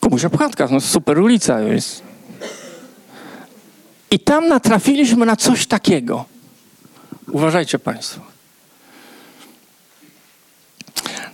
Kubusia 0.00 0.30
Puchatka, 0.30 0.68
no 0.70 0.80
super 0.80 1.18
ulica 1.18 1.60
jest. 1.60 2.02
I 4.10 4.20
tam 4.20 4.48
natrafiliśmy 4.48 5.26
na 5.26 5.36
coś 5.36 5.66
takiego. 5.66 6.24
Uważajcie 7.32 7.78
Państwo. 7.78 8.20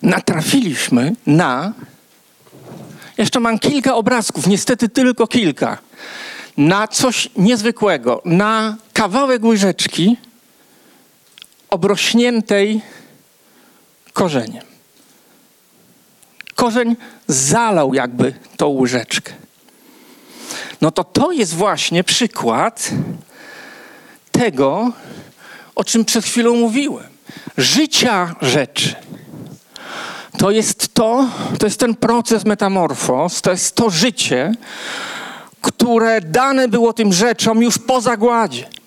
Natrafiliśmy 0.03 1.13
na. 1.27 1.73
Jeszcze 3.19 3.41
mam 3.41 3.59
kilka 3.59 3.95
obrazków, 3.95 4.47
niestety 4.47 4.89
tylko 4.89 5.27
kilka. 5.27 5.79
Na 6.57 6.89
coś 6.89 7.31
niezwykłego, 7.37 8.23
na 8.25 8.77
kawałek 8.99 9.45
łyżeczki 9.45 10.17
obrośniętej 11.71 12.81
korzeniem. 14.13 14.65
Korzeń 16.55 16.97
zalał 17.27 17.95
jakby 17.95 18.35
tą 18.57 18.69
łyżeczkę. 18.69 19.33
No 20.81 20.91
to 20.91 21.05
to 21.05 21.33
jest 21.33 21.55
właśnie 21.55 22.05
przykład 22.05 22.91
tego, 24.33 24.93
o 25.75 25.85
czym 25.85 26.05
przed 26.05 26.25
chwilą 26.25 26.55
mówiłem. 26.55 27.09
Życia 27.57 28.35
rzeczy. 28.41 28.95
To 30.39 30.51
jest 30.51 30.95
to, 30.95 31.29
to 31.59 31.67
jest 31.67 31.81
ten 31.81 31.95
proces 31.95 32.45
metamorfos, 32.45 33.43
to 33.43 33.51
jest 33.51 33.75
to 33.75 33.91
życie, 33.91 34.53
które 35.61 36.21
dane 36.21 36.69
było 36.69 36.93
tym 36.93 37.13
rzeczom 37.13 37.63
już 37.63 37.79
po 37.79 38.01
zagładzie 38.01 38.79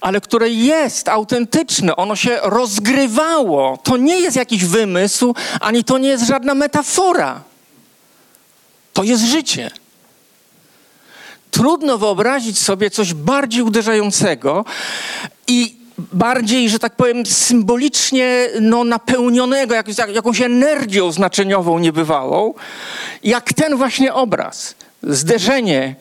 ale 0.00 0.20
które 0.20 0.48
jest 0.50 1.08
autentyczne, 1.08 1.96
ono 1.96 2.16
się 2.16 2.38
rozgrywało. 2.42 3.78
To 3.82 3.96
nie 3.96 4.20
jest 4.20 4.36
jakiś 4.36 4.64
wymysł, 4.64 5.34
ani 5.60 5.84
to 5.84 5.98
nie 5.98 6.08
jest 6.08 6.26
żadna 6.26 6.54
metafora. 6.54 7.40
To 8.92 9.02
jest 9.02 9.22
życie. 9.22 9.70
Trudno 11.50 11.98
wyobrazić 11.98 12.58
sobie 12.58 12.90
coś 12.90 13.14
bardziej 13.14 13.62
uderzającego 13.62 14.64
i 15.46 15.76
bardziej, 15.98 16.70
że 16.70 16.78
tak 16.78 16.96
powiem, 16.96 17.26
symbolicznie 17.26 18.48
no, 18.60 18.84
napełnionego 18.84 19.74
jak, 19.74 19.86
jakąś 20.14 20.40
energią 20.40 21.12
znaczeniową 21.12 21.78
niebywałą, 21.78 22.54
jak 23.22 23.52
ten 23.52 23.76
właśnie 23.76 24.14
obraz. 24.14 24.74
Zderzenie 25.02 25.94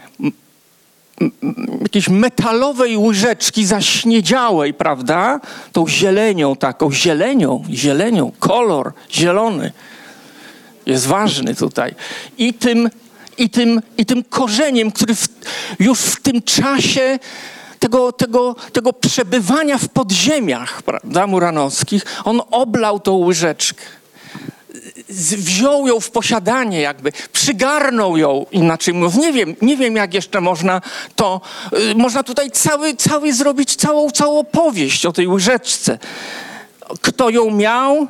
jakiejś 1.82 2.10
metalowej 2.10 2.98
łyżeczki 2.98 3.66
zaśniedziałej, 3.66 4.74
prawda? 4.74 5.40
Tą 5.72 5.88
zielenią 5.88 6.56
taką, 6.56 6.92
zielenią, 6.92 7.64
zielenią, 7.70 8.32
kolor 8.40 8.94
zielony 9.12 9.72
jest 10.86 11.08
ważny 11.08 11.56
tutaj. 11.56 11.96
I 12.38 12.54
tym, 12.54 12.90
i 13.38 13.50
tym, 13.50 13.82
i 13.98 14.06
tym 14.06 14.24
korzeniem, 14.24 14.92
który 14.92 15.16
w, 15.16 15.28
już 15.80 16.00
w 16.00 16.22
tym 16.22 16.42
czasie 16.42 17.20
tego, 17.80 18.12
tego, 18.12 18.56
tego 18.74 18.94
przebywania 18.94 19.78
w 19.78 19.90
podziemiach, 19.90 20.82
prawda, 20.82 21.28
muranowskich, 21.28 22.06
on 22.24 22.42
oblał 22.52 23.00
tą 23.00 23.16
łyżeczkę 23.18 23.84
wziął 25.10 25.88
ją 25.88 26.00
w 26.00 26.12
posiadanie 26.12 26.82
jakby, 26.82 27.12
przygarnął 27.34 28.18
ją, 28.18 28.46
inaczej 28.52 28.94
mówiąc. 28.94 29.16
Nie 29.16 29.34
wiem, 29.34 29.56
nie 29.62 29.78
wiem 29.78 29.96
jak 29.96 30.14
jeszcze 30.14 30.42
można 30.42 30.82
to, 31.16 31.42
y, 31.92 31.96
można 31.96 32.24
tutaj 32.24 32.52
cały, 32.52 32.96
cały 32.96 33.34
zrobić 33.34 33.76
całą, 33.76 34.12
całą 34.12 34.40
opowieść 34.40 35.06
o 35.06 35.14
tej 35.14 35.28
łyżeczce. 35.28 36.00
Kto 37.02 37.30
ją 37.30 37.52
miał, 37.52 38.08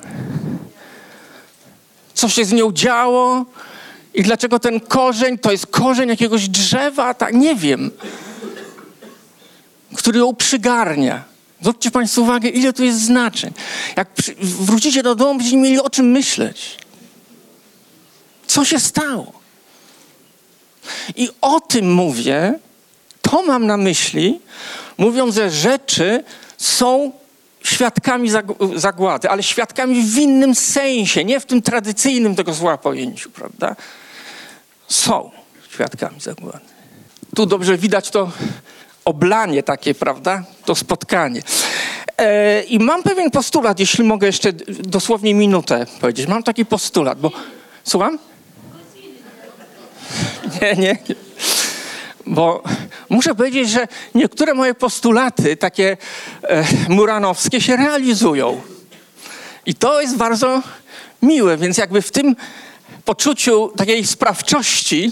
co 2.13 2.29
się 2.29 2.45
z 2.45 2.51
nią 2.51 2.71
działo 2.71 3.45
i 4.13 4.23
dlaczego 4.23 4.59
ten 4.59 4.79
korzeń, 4.79 5.37
to 5.37 5.51
jest 5.51 5.67
korzeń 5.67 6.09
jakiegoś 6.09 6.49
drzewa, 6.49 7.13
tak, 7.13 7.33
nie 7.33 7.55
wiem, 7.55 7.91
który 9.95 10.19
ją 10.19 10.35
przygarnia. 10.35 11.32
Zwróćcie 11.63 11.91
Państwo 11.91 12.21
uwagę, 12.21 12.49
ile 12.49 12.73
tu 12.73 12.83
jest 12.83 13.01
znaczeń. 13.01 13.53
Jak 13.95 14.09
wrócicie 14.41 15.03
do 15.03 15.15
domu, 15.15 15.35
będziecie 15.35 15.57
mieli 15.57 15.79
o 15.79 15.89
czym 15.89 16.11
myśleć. 16.11 16.77
Co 18.47 18.65
się 18.65 18.79
stało? 18.79 19.33
I 21.15 21.29
o 21.41 21.59
tym 21.59 21.93
mówię, 21.93 22.59
to 23.21 23.43
mam 23.43 23.67
na 23.67 23.77
myśli, 23.77 24.39
mówiąc, 24.97 25.35
że 25.35 25.51
rzeczy 25.51 26.23
są 26.57 27.11
świadkami 27.63 28.29
zagłady, 28.75 29.29
ale 29.29 29.43
świadkami 29.43 30.03
w 30.03 30.17
innym 30.17 30.55
sensie, 30.55 31.23
nie 31.23 31.39
w 31.39 31.45
tym 31.45 31.61
tradycyjnym 31.61 32.35
tego 32.35 32.53
zła 32.53 32.77
pojęciu, 32.77 33.29
prawda? 33.29 33.75
Są 34.87 35.31
świadkami 35.69 36.21
zagłady. 36.21 36.65
Tu 37.35 37.45
dobrze 37.45 37.77
widać 37.77 38.09
to 38.09 38.31
oblanie 39.05 39.63
takie, 39.63 39.95
prawda? 39.95 40.43
To 40.65 40.75
spotkanie. 40.75 41.41
E, 42.17 42.63
I 42.63 42.79
mam 42.79 43.03
pewien 43.03 43.31
postulat, 43.31 43.79
jeśli 43.79 44.03
mogę 44.03 44.27
jeszcze 44.27 44.53
dosłownie 44.67 45.33
minutę 45.33 45.85
powiedzieć. 46.01 46.27
Mam 46.27 46.43
taki 46.43 46.65
postulat, 46.65 47.19
bo... 47.19 47.31
Słucham? 47.83 48.19
Nie, 50.61 50.75
nie. 50.75 50.97
Bo 52.25 52.63
muszę 53.09 53.35
powiedzieć, 53.35 53.69
że 53.69 53.87
niektóre 54.15 54.53
moje 54.53 54.73
postulaty, 54.73 55.57
takie 55.57 55.97
e, 56.43 56.65
muranowskie, 56.89 57.61
się 57.61 57.75
realizują. 57.75 58.61
I 59.65 59.75
to 59.75 60.01
jest 60.01 60.17
bardzo 60.17 60.61
miłe, 61.21 61.57
więc 61.57 61.77
jakby 61.77 62.01
w 62.01 62.11
tym 62.11 62.35
poczuciu 63.05 63.71
takiej 63.77 64.07
sprawczości 64.07 65.11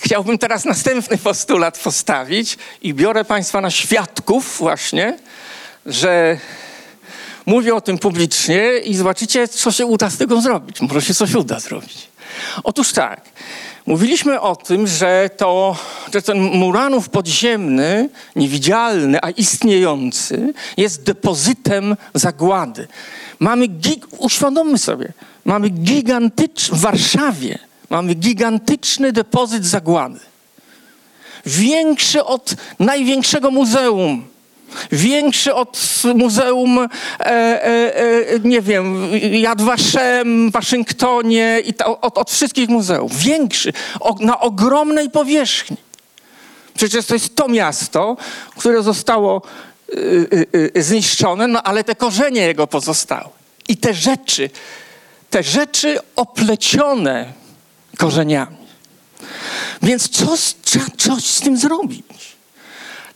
chciałbym 0.00 0.38
teraz 0.38 0.64
następny 0.64 1.18
postulat 1.18 1.78
postawić 1.78 2.58
i 2.82 2.94
biorę 2.94 3.24
Państwa 3.24 3.60
na 3.60 3.70
świadków 3.70 4.56
właśnie, 4.58 5.18
że 5.86 6.38
mówię 7.46 7.74
o 7.74 7.80
tym 7.80 7.98
publicznie 7.98 8.78
i 8.78 8.94
zobaczycie, 8.94 9.48
co 9.48 9.72
się 9.72 9.86
uda 9.86 10.10
z 10.10 10.16
tego 10.16 10.40
zrobić. 10.40 10.80
Może 10.80 11.02
się 11.02 11.14
coś 11.14 11.34
uda 11.34 11.60
zrobić. 11.60 12.08
Otóż 12.64 12.92
tak, 12.92 13.20
mówiliśmy 13.86 14.40
o 14.40 14.56
tym, 14.56 14.86
że, 14.86 15.30
to, 15.36 15.76
że 16.14 16.22
ten 16.22 16.38
Muranów 16.40 17.08
podziemny, 17.08 18.08
niewidzialny, 18.36 19.18
a 19.22 19.30
istniejący, 19.30 20.54
jest 20.76 21.02
depozytem 21.02 21.96
zagłady. 22.14 22.88
Mamy, 23.38 23.66
gig, 23.66 24.06
uświadommy 24.18 24.78
sobie, 24.78 25.12
mamy 25.44 25.68
gigantyczny, 25.68 26.78
w 26.78 26.80
Warszawie 26.80 27.69
mamy 27.90 28.14
gigantyczny 28.14 29.12
depozyt 29.12 29.66
zagłady. 29.66 30.20
Większy 31.46 32.24
od 32.24 32.54
największego 32.78 33.50
muzeum 33.50 34.30
Większy 34.92 35.54
od 35.54 36.02
Muzeum, 36.14 36.78
e, 36.78 36.88
e, 37.20 37.96
e, 37.96 38.38
nie 38.44 38.62
wiem, 38.62 39.10
Yad 39.32 39.62
Vashem 39.62 40.50
Waszyngtonie 40.50 41.62
i 41.64 41.74
od, 42.00 42.18
od, 42.18 42.30
wszystkich 42.30 42.68
muzeów. 42.68 43.16
Większy, 43.16 43.72
o, 44.00 44.16
na 44.20 44.40
ogromnej 44.40 45.10
powierzchni. 45.10 45.76
Przecież 46.74 47.06
to 47.06 47.14
jest 47.14 47.36
to 47.36 47.48
miasto, 47.48 48.16
które 48.56 48.82
zostało 48.82 49.42
y, 49.94 50.28
y, 50.54 50.70
y, 50.76 50.82
zniszczone, 50.82 51.46
no 51.46 51.62
ale 51.62 51.84
te 51.84 51.94
korzenie 51.94 52.40
jego 52.40 52.66
pozostały. 52.66 53.28
I 53.68 53.76
te 53.76 53.94
rzeczy, 53.94 54.50
te 55.30 55.42
rzeczy 55.42 55.98
oplecione 56.16 57.32
korzeniami. 58.00 58.56
Więc 59.82 60.08
co, 60.08 60.36
trzeba 60.62 60.84
coś 60.98 61.24
z 61.24 61.40
tym 61.40 61.56
zrobić? 61.56 62.36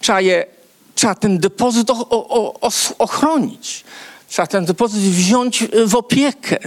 Trzeba, 0.00 0.20
je, 0.20 0.46
trzeba 0.94 1.14
ten 1.14 1.38
depozyt 1.38 1.90
o, 1.90 2.08
o, 2.08 2.60
o, 2.60 2.70
ochronić. 2.98 3.84
Trzeba 4.28 4.46
ten 4.46 4.64
depozyt 4.64 5.00
wziąć 5.00 5.64
w 5.86 5.94
opiekę. 5.94 6.58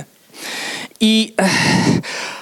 I 0.99 1.33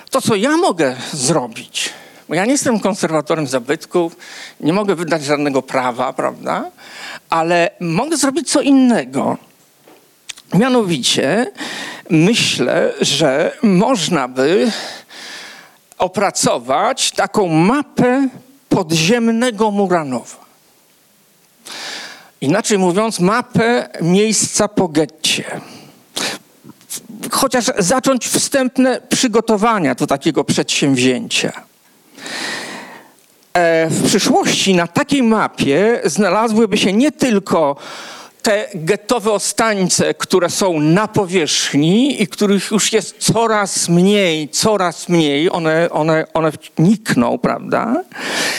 to, 0.10 0.22
co 0.22 0.36
ja 0.36 0.58
mogę 0.58 0.96
zrobić, 1.14 1.90
bo 2.30 2.36
ja 2.36 2.46
nie 2.46 2.52
jestem 2.52 2.80
konserwatorem 2.80 3.48
zabytków, 3.48 4.16
nie 4.60 4.74
mogę 4.74 4.96
wydać 4.96 5.24
żadnego 5.24 5.62
prawa, 5.62 6.14
prawda? 6.14 6.72
Ale 7.30 7.72
mogę 7.80 8.18
zrobić 8.18 8.52
co 8.52 8.62
innego. 8.62 9.38
Mianowicie 10.54 11.52
myślę, 12.10 12.94
że 13.02 13.58
można 13.64 14.28
by 14.28 14.72
opracować 15.98 17.12
taką 17.12 17.48
mapę 17.48 18.28
podziemnego 18.70 19.72
Muranowa. 19.72 20.46
Inaczej 22.42 22.78
mówiąc, 22.78 23.20
mapę 23.20 23.90
miejsca 24.02 24.68
po 24.68 24.88
getcie. 24.88 25.62
Chociaż 27.32 27.66
zacząć 27.78 28.28
wstępne 28.28 29.02
przygotowania 29.10 29.96
do 29.96 30.08
takiego 30.08 30.44
przedsięwzięcia. 30.44 31.52
E, 33.54 33.90
w 33.90 34.06
przyszłości 34.06 34.76
na 34.76 34.88
takiej 34.88 35.24
mapie 35.24 36.02
znalazłyby 36.06 36.78
się 36.78 36.94
nie 36.94 37.12
tylko 37.12 37.76
te 38.46 38.70
getowe 38.74 39.32
ostańce, 39.32 40.14
które 40.14 40.50
są 40.50 40.80
na 40.80 41.08
powierzchni 41.08 42.22
i 42.22 42.28
których 42.28 42.72
już 42.72 42.94
jest 42.94 43.16
coraz 43.18 43.90
mniej, 43.90 44.50
coraz 44.50 45.10
mniej, 45.10 45.52
one, 45.52 45.90
one, 45.90 46.26
one 46.34 46.52
nikną, 46.80 47.38
prawda? 47.38 48.04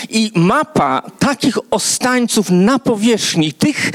I 0.08 0.32
mapa 0.34 1.02
takich 1.18 1.58
ostańców 1.70 2.50
na 2.50 2.78
powierzchni, 2.78 3.52
tych 3.52 3.90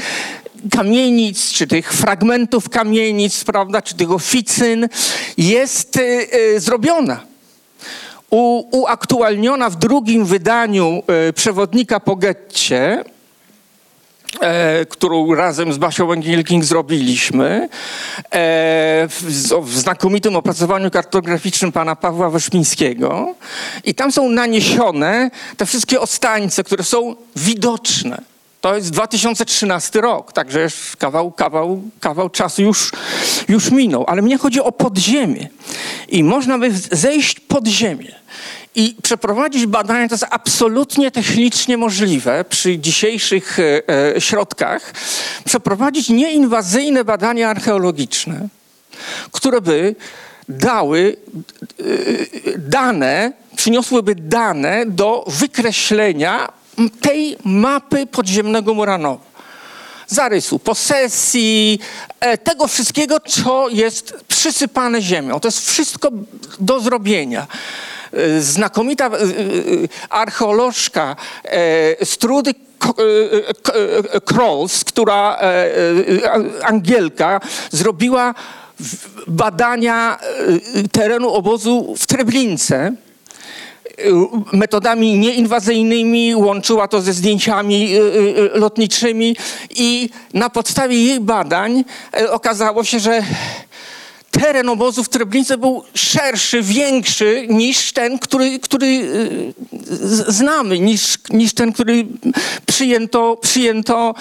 kamienic, 0.70 1.52
czy 1.52 1.66
tych 1.66 1.92
fragmentów 1.92 2.68
kamienic, 2.68 3.44
prawda, 3.44 3.82
czy 3.82 3.94
tych 3.94 4.12
oficyn 4.12 4.88
jest 5.38 5.96
y, 5.96 6.26
y, 6.34 6.60
zrobiona. 6.60 7.20
Uaktualniona 8.70 9.70
w 9.70 9.76
drugim 9.76 10.24
wydaniu 10.24 11.02
y, 11.28 11.32
przewodnika 11.32 12.00
po 12.00 12.16
getcie 12.16 13.04
e, 14.40 14.86
którą 14.86 15.34
razem 15.34 15.72
z 15.72 15.78
Basią 15.78 16.06
Węgielking 16.06 16.64
zrobiliśmy, 16.64 17.68
e, 18.30 19.08
w, 19.08 19.22
w, 19.64 19.78
znakomitym 19.78 20.36
opracowaniu 20.36 20.90
kartograficznym 20.90 21.72
pana 21.72 21.96
Pawła 21.96 22.30
Weszmińskiego. 22.30 23.34
I 23.84 23.94
tam 23.94 24.12
są 24.12 24.28
naniesione 24.28 25.30
te 25.56 25.66
wszystkie 25.66 26.00
ostańce, 26.00 26.64
które 26.64 26.84
są 26.84 27.16
widoczne. 27.36 28.22
To 28.60 28.76
jest 28.76 28.90
2013 28.90 30.00
rok, 30.00 30.32
także 30.32 30.68
kawał, 30.98 31.32
kawał, 31.32 31.82
kawał 32.00 32.30
czasu 32.30 32.62
już, 32.62 32.92
już 33.48 33.70
minął. 33.70 34.04
Ale 34.08 34.22
mnie 34.22 34.38
chodzi 34.38 34.60
o 34.60 34.72
podziemie. 34.72 35.48
I 36.08 36.24
można 36.24 36.58
by 36.58 36.70
zejść 36.90 37.40
pod 37.40 37.66
ziemię 37.66 38.22
i 38.74 38.96
przeprowadzić 39.02 39.66
badania, 39.66 40.08
to 40.08 40.14
jest 40.14 40.26
absolutnie 40.30 41.10
technicznie 41.10 41.76
możliwe 41.76 42.44
przy 42.48 42.78
dzisiejszych 42.78 43.58
e, 43.58 43.82
e, 44.16 44.20
środkach, 44.20 44.94
przeprowadzić 45.44 46.08
nieinwazyjne 46.08 47.04
badania 47.04 47.50
archeologiczne, 47.50 48.48
które 49.32 49.60
by 49.60 49.94
dały 50.48 51.16
e, 51.80 52.58
dane, 52.58 53.32
przyniosłyby 53.56 54.14
dane 54.14 54.86
do 54.86 55.24
wykreślenia 55.28 56.52
tej 57.00 57.36
mapy 57.44 58.06
podziemnego 58.06 58.74
Muranowa 58.74 59.31
zarysu 60.12 60.58
posesji, 60.58 61.78
tego 62.44 62.68
wszystkiego, 62.68 63.20
co 63.20 63.68
jest 63.68 64.14
przysypane 64.28 65.02
ziemią. 65.02 65.40
To 65.40 65.48
jest 65.48 65.70
wszystko 65.70 66.08
do 66.60 66.80
zrobienia. 66.80 67.46
E, 68.12 68.40
znakomita 68.40 69.06
e, 69.06 69.10
e, 69.10 69.18
archeolożka 70.10 71.16
Strudy 72.04 72.54
Krolls, 74.24 74.84
która 74.84 75.38
Angielka 76.62 77.40
zrobiła 77.70 78.34
badania 79.26 80.18
terenu 80.92 81.30
obozu 81.30 81.94
w 81.98 82.06
Treblince 82.06 82.92
metodami 84.52 85.18
nieinwazyjnymi, 85.18 86.34
łączyła 86.34 86.88
to 86.88 87.00
ze 87.00 87.12
zdjęciami 87.12 87.88
lotniczymi 88.54 89.36
i 89.70 90.10
na 90.34 90.50
podstawie 90.50 91.04
jej 91.04 91.20
badań 91.20 91.84
okazało 92.30 92.84
się, 92.84 93.00
że 93.00 93.22
teren 94.32 94.68
obozu 94.68 95.04
w 95.04 95.08
Treblince 95.08 95.58
był 95.58 95.82
szerszy, 95.94 96.62
większy 96.62 97.46
niż 97.48 97.92
ten, 97.92 98.18
który, 98.18 98.58
który 98.58 98.86
y, 98.86 99.52
znamy, 100.32 100.78
niż, 100.78 101.18
niż 101.30 101.54
ten, 101.54 101.72
który 101.72 102.06
przyjęto, 102.66 103.36
przyjęto 103.36 104.14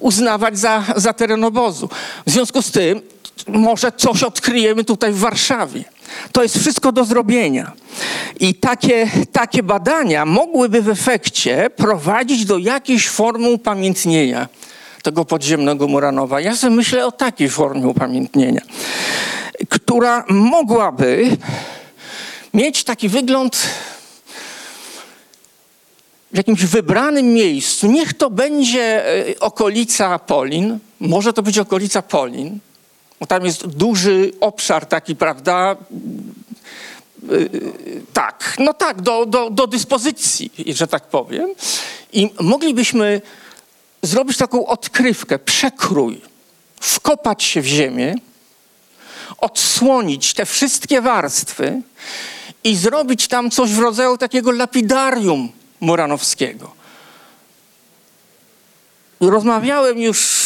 uznawać 0.00 0.58
za, 0.58 0.84
za 0.96 1.12
teren 1.12 1.44
obozu. 1.44 1.88
W 2.26 2.30
związku 2.30 2.62
z 2.62 2.70
tym 2.70 3.00
może 3.48 3.92
coś 3.92 4.22
odkryjemy 4.22 4.84
tutaj 4.84 5.12
w 5.12 5.18
Warszawie. 5.18 5.84
To 6.32 6.42
jest 6.42 6.58
wszystko 6.58 6.92
do 6.92 7.04
zrobienia. 7.04 7.72
I 8.40 8.54
takie, 8.54 9.10
takie 9.32 9.62
badania 9.62 10.24
mogłyby 10.24 10.82
w 10.82 10.88
efekcie 10.88 11.70
prowadzić 11.76 12.44
do 12.44 12.58
jakiejś 12.58 13.08
formy 13.08 13.50
upamiętnienia 13.50 14.48
tego 15.02 15.24
podziemnego 15.24 15.88
Muranowa. 15.88 16.40
Ja 16.40 16.56
sobie 16.56 16.76
myślę 16.76 17.06
o 17.06 17.12
takiej 17.12 17.48
formie 17.48 17.86
upamiętnienia, 17.86 18.60
która 19.68 20.24
mogłaby 20.28 21.36
mieć 22.54 22.84
taki 22.84 23.08
wygląd 23.08 23.56
w 26.32 26.36
jakimś 26.36 26.64
wybranym 26.64 27.34
miejscu. 27.34 27.86
Niech 27.86 28.14
to 28.14 28.30
będzie 28.30 29.06
e, 29.28 29.40
okolica 29.40 30.18
Polin, 30.18 30.78
może 31.00 31.32
to 31.32 31.42
być 31.42 31.58
okolica 31.58 32.02
Polin, 32.02 32.58
bo 33.20 33.26
tam 33.26 33.44
jest 33.44 33.66
duży 33.66 34.32
obszar 34.40 34.86
taki, 34.86 35.16
prawda? 35.16 35.76
E, 35.76 37.36
tak, 38.12 38.56
no 38.58 38.74
tak, 38.74 39.02
do, 39.02 39.26
do, 39.26 39.50
do 39.50 39.66
dyspozycji, 39.66 40.50
że 40.66 40.86
tak 40.86 41.06
powiem. 41.06 41.50
I 42.12 42.30
moglibyśmy 42.40 43.20
zrobić 44.02 44.36
taką 44.36 44.66
odkrywkę, 44.66 45.38
przekrój, 45.38 46.20
wkopać 46.80 47.42
się 47.44 47.60
w 47.62 47.66
ziemię, 47.66 48.14
odsłonić 49.38 50.34
te 50.34 50.46
wszystkie 50.46 51.00
warstwy 51.00 51.82
i 52.64 52.76
zrobić 52.76 53.28
tam 53.28 53.50
coś 53.50 53.70
w 53.70 53.78
rodzaju 53.78 54.18
takiego 54.18 54.50
lapidarium 54.50 55.52
Muranowskiego. 55.80 56.76
Rozmawiałem 59.20 59.98
już 59.98 60.45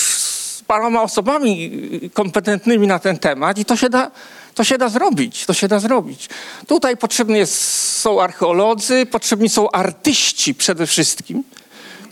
z 0.60 0.62
paroma 0.62 1.02
osobami 1.02 1.70
kompetentnymi 2.14 2.86
na 2.86 2.98
ten 2.98 3.18
temat 3.18 3.58
i 3.58 3.64
to 3.64 3.76
się 3.76 3.88
da, 3.88 4.10
to 4.54 4.64
się 4.64 4.78
da 4.78 4.88
zrobić. 4.88 5.46
To 5.46 5.54
się 5.54 5.68
da 5.68 5.80
zrobić. 5.80 6.28
Tutaj 6.66 6.96
potrzebni 6.96 7.46
są 7.46 8.22
archeolodzy, 8.22 9.06
potrzebni 9.06 9.48
są 9.48 9.70
artyści 9.70 10.54
przede 10.54 10.86
wszystkim 10.86 11.44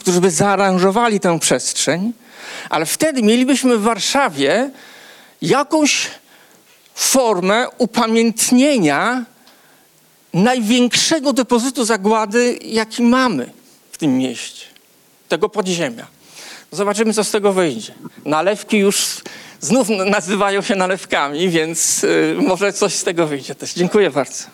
którzy 0.09 0.21
by 0.21 0.31
zaaranżowali 0.31 1.21
tę 1.21 1.39
przestrzeń, 1.39 2.13
ale 2.71 2.87
wtedy 2.87 3.23
mielibyśmy 3.23 3.77
w 3.77 3.83
Warszawie 3.83 4.71
jakąś 5.43 6.11
formę 6.95 7.67
upamiętnienia 7.79 9.25
największego 10.35 11.33
depozytu 11.33 11.85
zagłady, 11.85 12.59
jaki 12.63 13.03
mamy 13.03 13.51
w 13.93 13.99
tym 13.99 14.19
mieście, 14.19 14.67
tego 15.29 15.49
podziemia. 15.49 16.07
Zobaczymy, 16.73 17.15
co 17.15 17.25
z 17.25 17.31
tego 17.31 17.53
wyjdzie. 17.53 17.95
Nalewki 18.25 18.79
już 18.79 19.21
znów 19.61 19.89
nazywają 19.89 20.63
się 20.63 20.77
nalewkami, 20.77 21.49
więc 21.49 22.05
y, 22.05 22.37
może 22.39 22.73
coś 22.73 22.95
z 22.95 23.05
tego 23.05 23.27
wyjdzie 23.27 23.55
też. 23.55 23.75
Dziękuję 23.75 24.11
bardzo. 24.11 24.45